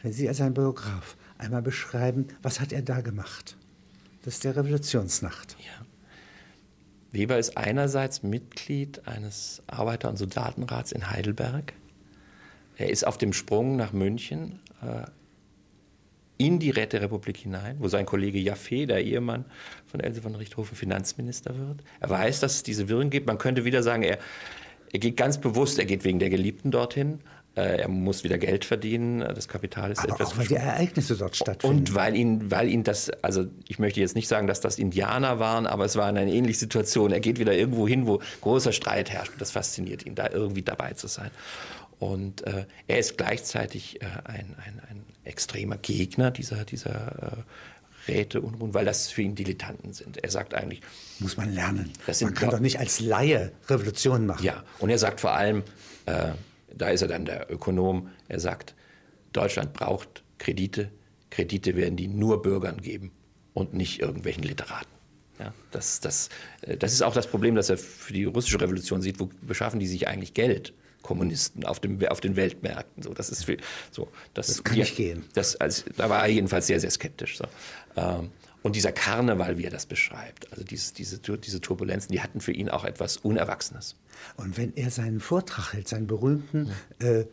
Wenn 0.02 0.12
Sie 0.12 0.28
als 0.28 0.40
ein 0.40 0.54
Biograf 0.54 1.16
einmal 1.38 1.62
beschreiben, 1.62 2.28
was 2.42 2.60
hat 2.60 2.72
er 2.72 2.82
da 2.82 3.00
gemacht? 3.00 3.56
Das 4.24 4.34
ist 4.34 4.44
der 4.44 4.56
Revolutionsnacht. 4.56 5.56
Ja. 5.60 5.86
Weber 7.10 7.38
ist 7.38 7.56
einerseits 7.56 8.22
Mitglied 8.22 9.06
eines 9.06 9.62
Arbeiter- 9.66 10.10
und 10.10 10.16
Soldatenrats 10.16 10.92
in 10.92 11.10
Heidelberg. 11.10 11.72
Er 12.76 12.90
ist 12.90 13.06
auf 13.06 13.18
dem 13.18 13.32
Sprung 13.32 13.76
nach 13.76 13.92
München 13.92 14.60
äh, 14.82 15.06
in 16.36 16.60
die 16.60 16.70
Räterepublik 16.70 17.36
hinein, 17.36 17.76
wo 17.80 17.88
sein 17.88 18.06
Kollege 18.06 18.38
Jaffe, 18.38 18.86
der 18.86 19.02
Ehemann 19.02 19.44
von 19.86 20.00
Else 20.00 20.22
von 20.22 20.34
Richthofen, 20.34 20.76
Finanzminister 20.76 21.58
wird. 21.58 21.82
Er 21.98 22.10
weiß, 22.10 22.40
dass 22.40 22.56
es 22.56 22.62
diese 22.62 22.88
Wirren 22.88 23.10
gibt. 23.10 23.26
Man 23.26 23.38
könnte 23.38 23.64
wieder 23.64 23.82
sagen, 23.82 24.04
er, 24.04 24.18
er 24.92 25.00
geht 25.00 25.16
ganz 25.16 25.38
bewusst, 25.38 25.78
er 25.78 25.86
geht 25.86 26.04
wegen 26.04 26.20
der 26.20 26.30
Geliebten 26.30 26.70
dorthin. 26.70 27.20
Äh, 27.58 27.80
er 27.80 27.88
muss 27.88 28.22
wieder 28.22 28.38
Geld 28.38 28.64
verdienen, 28.64 29.18
das 29.18 29.48
Kapital 29.48 29.90
ist 29.90 29.98
Aber 29.98 30.14
etwas. 30.14 30.28
Auch 30.28 30.38
weil 30.38 30.46
die 30.46 30.54
Ereignisse 30.54 31.16
dort 31.16 31.34
stattfinden. 31.34 31.78
Und 31.78 31.94
weil 31.94 32.14
ihn, 32.14 32.52
weil 32.52 32.68
ihn 32.68 32.84
das, 32.84 33.10
also 33.20 33.46
ich 33.66 33.80
möchte 33.80 33.98
jetzt 33.98 34.14
nicht 34.14 34.28
sagen, 34.28 34.46
dass 34.46 34.60
das 34.60 34.78
Indianer 34.78 35.40
waren, 35.40 35.66
aber 35.66 35.84
es 35.84 35.96
war 35.96 36.06
eine 36.06 36.32
ähnliche 36.32 36.60
Situation. 36.60 37.10
Er 37.10 37.18
geht 37.18 37.40
wieder 37.40 37.52
irgendwo 37.52 37.88
hin, 37.88 38.06
wo 38.06 38.20
großer 38.42 38.70
Streit 38.70 39.10
herrscht. 39.10 39.32
Das 39.40 39.50
fasziniert 39.50 40.06
ihn, 40.06 40.14
da 40.14 40.30
irgendwie 40.30 40.62
dabei 40.62 40.92
zu 40.92 41.08
sein. 41.08 41.32
Und 41.98 42.46
äh, 42.46 42.66
er 42.86 42.98
ist 43.00 43.18
gleichzeitig 43.18 44.00
äh, 44.02 44.04
ein, 44.24 44.54
ein, 44.64 44.80
ein 44.88 45.04
extremer 45.24 45.78
Gegner 45.78 46.30
dieser, 46.30 46.64
dieser 46.64 47.34
äh, 48.06 48.10
Räte 48.12 48.40
und 48.40 48.72
weil 48.72 48.84
das 48.84 49.08
für 49.08 49.22
ihn 49.22 49.34
Dilettanten 49.34 49.92
sind. 49.92 50.22
Er 50.22 50.30
sagt 50.30 50.54
eigentlich. 50.54 50.80
Muss 51.18 51.36
man 51.36 51.52
lernen. 51.52 51.92
man 52.20 52.34
kann 52.34 52.50
doch 52.50 52.60
nicht 52.60 52.78
als 52.78 53.00
Laie 53.00 53.50
Revolution 53.66 54.26
machen. 54.26 54.44
Ja, 54.44 54.62
und 54.78 54.90
er 54.90 54.98
sagt 54.98 55.20
vor 55.20 55.32
allem, 55.32 55.64
äh, 56.06 56.28
da 56.78 56.88
ist 56.90 57.02
er 57.02 57.08
dann 57.08 57.24
der 57.24 57.50
Ökonom, 57.50 58.10
er 58.28 58.40
sagt, 58.40 58.74
Deutschland 59.32 59.72
braucht 59.72 60.22
Kredite. 60.38 60.90
Kredite 61.30 61.76
werden 61.76 61.96
die 61.96 62.08
nur 62.08 62.40
Bürgern 62.42 62.80
geben 62.80 63.12
und 63.52 63.74
nicht 63.74 64.00
irgendwelchen 64.00 64.42
Literaten. 64.42 64.88
Ja, 65.38 65.52
das, 65.70 66.00
das, 66.00 66.30
äh, 66.62 66.76
das 66.76 66.92
ist 66.92 67.02
auch 67.02 67.14
das 67.14 67.26
Problem, 67.26 67.54
das 67.54 67.70
er 67.70 67.78
für 67.78 68.12
die 68.12 68.24
russische 68.24 68.60
Revolution 68.60 69.02
sieht. 69.02 69.20
Wo 69.20 69.28
beschaffen 69.42 69.78
die 69.78 69.86
sich 69.86 70.08
eigentlich 70.08 70.34
Geld? 70.34 70.72
Kommunisten 71.02 71.64
auf, 71.64 71.78
dem, 71.78 72.04
auf 72.06 72.20
den 72.20 72.34
Weltmärkten. 72.34 73.02
So, 73.02 73.14
das, 73.14 73.30
ist 73.30 73.44
für, 73.44 73.56
so, 73.92 74.08
das, 74.34 74.48
das 74.48 74.64
kann 74.64 74.76
ja, 74.76 74.84
nicht 74.84 74.96
gehen. 74.96 75.24
Das, 75.32 75.56
also, 75.56 75.84
da 75.96 76.10
war 76.10 76.22
er 76.22 76.28
jedenfalls 76.28 76.66
sehr, 76.66 76.80
sehr 76.80 76.90
skeptisch. 76.90 77.38
So. 77.38 77.44
Ähm, 77.96 78.30
und 78.62 78.76
dieser 78.76 78.92
Karneval, 78.92 79.58
wie 79.58 79.64
er 79.64 79.70
das 79.70 79.86
beschreibt, 79.86 80.50
also 80.52 80.64
diese, 80.64 80.92
diese, 80.94 81.18
diese 81.18 81.60
Turbulenzen, 81.60 82.12
die 82.12 82.20
hatten 82.20 82.40
für 82.40 82.52
ihn 82.52 82.68
auch 82.68 82.84
etwas 82.84 83.16
Unerwachsenes. 83.16 83.96
Und 84.36 84.56
wenn 84.56 84.74
er 84.74 84.90
seinen 84.90 85.20
Vortrag 85.20 85.72
hält, 85.72 85.88
seinen 85.88 86.06
berühmten 86.06 86.70
äh, 87.00 87.20
äh, 87.20 87.26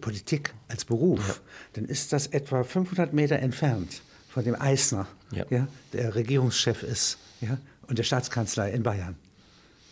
Politik 0.00 0.54
als 0.68 0.84
Beruf, 0.84 1.28
ja. 1.28 1.34
dann 1.74 1.84
ist 1.84 2.12
das 2.12 2.28
etwa 2.28 2.64
500 2.64 3.12
Meter 3.12 3.38
entfernt 3.38 4.02
von 4.28 4.44
dem 4.44 4.60
Eisner, 4.60 5.06
ja. 5.32 5.44
ja 5.50 5.68
der 5.92 6.14
Regierungschef 6.14 6.82
ist 6.82 7.18
ja, 7.40 7.58
und 7.86 7.98
der 7.98 8.04
Staatskanzlei 8.04 8.70
in 8.70 8.82
Bayern. 8.82 9.16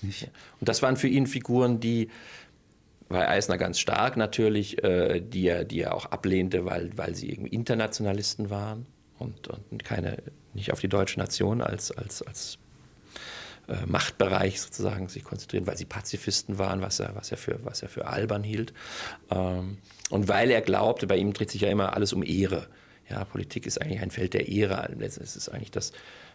Nicht? 0.01 0.31
Und 0.61 0.68
das 0.68 0.83
waren 0.83 0.97
für 0.97 1.09
ihn 1.09 1.27
Figuren, 1.27 1.81
die 1.81 2.11
bei 3.09 3.29
Eisner 3.29 3.59
ganz 3.59 3.79
stark 3.79 4.16
natürlich, 4.16 4.83
äh, 4.83 5.20
die, 5.20 5.47
er, 5.47 5.64
die 5.64 5.81
er 5.81 5.95
auch 5.95 6.07
ablehnte, 6.07 6.64
weil, 6.64 6.91
weil 6.97 7.14
sie 7.14 7.31
irgendwie 7.31 7.55
Internationalisten 7.55 8.49
waren 8.49 8.87
und, 9.19 9.49
und 9.49 9.85
keine, 9.85 10.19
nicht 10.53 10.73
auf 10.73 10.81
die 10.81 10.89
deutsche 10.89 11.19
Nation 11.19 11.61
als, 11.61 11.91
als, 11.91 12.23
als 12.23 12.59
äh, 13.69 13.87
Machtbereich 13.87 14.61
sozusagen 14.61 15.09
sich 15.09 15.25
konzentrieren, 15.25 15.67
weil 15.67 15.77
sie 15.77 15.87
Pazifisten 15.87 16.59
waren, 16.59 16.83
was 16.83 17.01
er, 17.01 17.15
was 17.15 17.31
er, 17.31 17.39
für, 17.39 17.59
was 17.65 17.83
er 17.83 17.89
für 17.89 18.07
albern 18.07 18.43
hielt. 18.43 18.75
Ähm, 19.31 19.79
und 20.11 20.29
weil 20.29 20.51
er 20.51 20.61
glaubte, 20.61 21.07
bei 21.07 21.17
ihm 21.17 21.33
dreht 21.33 21.51
sich 21.51 21.62
ja 21.62 21.71
immer 21.71 21.95
alles 21.95 22.12
um 22.12 22.23
Ehre. 22.23 22.67
Ja, 23.09 23.25
Politik 23.25 23.67
ist 23.67 23.81
eigentlich 23.81 24.01
ein 24.01 24.11
Feld 24.11 24.35
der 24.35 24.49
Ehre. 24.49 24.95
Es 25.01 25.17
ist 25.17 25.49
eigentlich 25.49 25.71
das, 25.71 25.93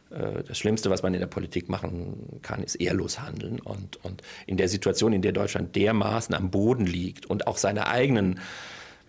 äh, 0.10 0.44
das 0.44 0.58
Schlimmste, 0.58 0.90
was 0.90 1.04
man 1.04 1.14
in 1.14 1.20
der 1.20 1.28
Politik 1.28 1.70
machen 1.70 2.40
kann, 2.42 2.64
ist 2.64 2.76
ehrlos 2.76 3.20
handeln. 3.20 3.60
Und, 3.60 4.04
und 4.04 4.24
in 4.48 4.58
der 4.58 4.70
Situation, 4.70 5.14
in 5.14 5.22
der 5.22 5.32
Deutschland 5.32 5.76
dermaßen 5.76 6.34
am 6.34 6.50
Boden 6.52 6.86
liegt 6.86 7.26
und 7.28 7.48
auch 7.48 7.58
seine 7.58 7.88
eigenen 7.88 8.40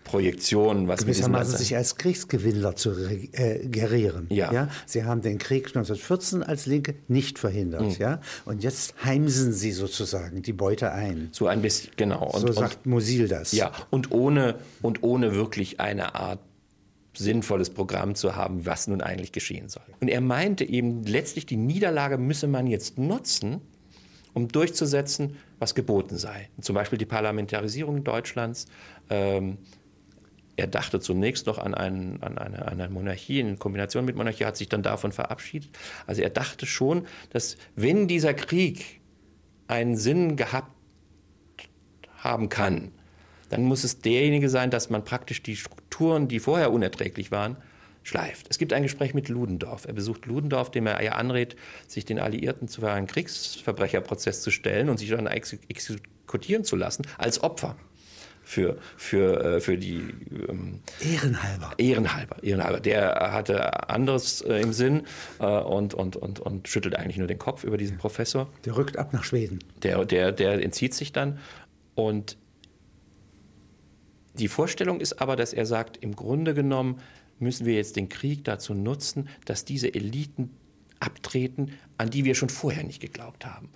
Projektionen, 0.03 0.87
was 0.87 1.01
gewissermaßen 1.01 1.57
sich 1.57 1.75
als 1.75 1.95
Kriegsgewinnler 1.95 2.75
zu 2.75 2.91
äh, 3.33 3.67
gerieren. 3.67 4.27
Ja. 4.29 4.51
ja. 4.51 4.69
Sie 4.85 5.03
haben 5.03 5.21
den 5.21 5.37
Krieg 5.37 5.67
1914 5.67 6.43
als 6.43 6.65
Linke 6.65 6.95
nicht 7.07 7.39
verhindert, 7.39 7.83
mhm. 7.83 7.95
ja. 7.99 8.21
Und 8.45 8.63
jetzt 8.63 8.95
heimsen 9.03 9.53
sie 9.53 9.71
sozusagen 9.71 10.41
die 10.41 10.53
Beute 10.53 10.91
ein. 10.91 11.29
So 11.31 11.47
ein 11.47 11.61
bisschen, 11.61 11.91
genau. 11.95 12.29
Und, 12.29 12.41
so 12.41 12.51
sagt 12.51 12.85
Musil 12.85 13.27
das. 13.27 13.51
Ja, 13.51 13.71
und 13.89 14.11
ohne 14.11 14.55
und 14.81 15.03
ohne 15.03 15.35
wirklich 15.35 15.79
eine 15.79 16.15
Art 16.15 16.39
sinnvolles 17.15 17.69
Programm 17.69 18.15
zu 18.15 18.35
haben, 18.35 18.65
was 18.65 18.87
nun 18.87 19.01
eigentlich 19.01 19.31
geschehen 19.31 19.69
soll. 19.69 19.83
Und 19.99 20.07
er 20.07 20.21
meinte 20.21 20.63
eben, 20.63 21.03
letztlich 21.03 21.45
die 21.45 21.57
Niederlage 21.57 22.17
müsse 22.17 22.47
man 22.47 22.67
jetzt 22.67 22.97
nutzen, 22.97 23.61
um 24.33 24.47
durchzusetzen, 24.47 25.37
was 25.59 25.75
geboten 25.75 26.17
sei. 26.17 26.49
Zum 26.61 26.73
Beispiel 26.73 26.97
die 26.97 27.05
Parlamentarisierung 27.05 28.03
Deutschlands. 28.03 28.65
Ähm, 29.09 29.57
er 30.55 30.67
dachte 30.67 30.99
zunächst 30.99 31.47
noch 31.47 31.57
an, 31.57 31.73
einen, 31.73 32.21
an 32.21 32.37
eine, 32.37 32.67
eine, 32.67 32.89
Monarchie, 32.89 33.39
in 33.39 33.57
Kombination 33.57 34.05
mit 34.05 34.15
Monarchie, 34.15 34.45
hat 34.45 34.57
sich 34.57 34.69
dann 34.69 34.83
davon 34.83 35.11
verabschiedet. 35.11 35.69
Also 36.07 36.21
er 36.21 36.29
dachte 36.29 36.65
schon, 36.65 37.07
dass 37.31 37.57
wenn 37.75 38.07
dieser 38.07 38.33
Krieg 38.33 39.01
einen 39.67 39.95
Sinn 39.95 40.35
gehabt 40.35 40.71
haben 42.17 42.49
kann, 42.49 42.91
dann 43.49 43.63
muss 43.63 43.83
es 43.83 43.99
derjenige 43.99 44.49
sein, 44.49 44.69
dass 44.69 44.89
man 44.89 45.03
praktisch 45.03 45.41
die 45.43 45.55
Strukturen, 45.55 46.27
die 46.27 46.39
vorher 46.39 46.71
unerträglich 46.71 47.31
waren, 47.31 47.57
schleift. 48.03 48.47
Es 48.49 48.57
gibt 48.57 48.73
ein 48.73 48.83
Gespräch 48.83 49.13
mit 49.13 49.29
Ludendorff. 49.29 49.85
Er 49.85 49.93
besucht 49.93 50.25
Ludendorff, 50.25 50.71
dem 50.71 50.87
er 50.87 51.01
ja 51.03 51.13
anrät, 51.13 51.55
sich 51.87 52.05
den 52.05 52.19
Alliierten 52.19 52.67
zu 52.67 52.85
einem 52.85 53.07
Kriegsverbrecherprozess 53.07 54.41
zu 54.41 54.51
stellen 54.51 54.89
und 54.89 54.97
sich 54.97 55.09
dann 55.09 55.27
exekutieren 55.27 56.63
zu 56.63 56.75
lassen 56.75 57.05
als 57.17 57.43
Opfer 57.43 57.75
für, 58.51 58.77
für, 58.97 59.43
äh, 59.43 59.61
für 59.61 59.77
die 59.77 60.01
ähm, 60.49 60.81
Ehrenhalber. 60.99 61.73
Ehrenhalber. 61.77 62.43
Ehrenhalber. 62.43 62.79
Der 62.81 63.31
hatte 63.31 63.89
anderes 63.89 64.41
äh, 64.41 64.59
im 64.59 64.73
Sinn 64.73 65.03
äh, 65.39 65.45
und, 65.45 65.93
und, 65.93 66.17
und, 66.17 66.41
und 66.41 66.67
schüttelt 66.67 66.97
eigentlich 66.97 67.17
nur 67.17 67.27
den 67.27 67.39
Kopf 67.39 67.63
über 67.63 67.77
diesen 67.77 67.97
Professor. 67.97 68.49
Der 68.65 68.75
rückt 68.75 68.97
ab 68.97 69.13
nach 69.13 69.23
Schweden. 69.23 69.59
Der, 69.83 70.03
der, 70.03 70.33
der 70.33 70.61
entzieht 70.61 70.93
sich 70.93 71.13
dann 71.13 71.39
und 71.95 72.37
die 74.33 74.49
Vorstellung 74.49 74.99
ist 74.99 75.21
aber, 75.21 75.37
dass 75.37 75.53
er 75.53 75.65
sagt, 75.65 75.97
im 75.97 76.15
Grunde 76.15 76.53
genommen 76.53 76.99
müssen 77.39 77.65
wir 77.65 77.75
jetzt 77.75 77.95
den 77.95 78.09
Krieg 78.09 78.43
dazu 78.43 78.73
nutzen, 78.73 79.29
dass 79.45 79.63
diese 79.63 79.93
Eliten 79.93 80.51
abtreten, 80.99 81.71
an 81.97 82.09
die 82.09 82.25
wir 82.25 82.35
schon 82.35 82.49
vorher 82.49 82.83
nicht 82.83 83.01
geglaubt 83.01 83.45
haben. 83.45 83.69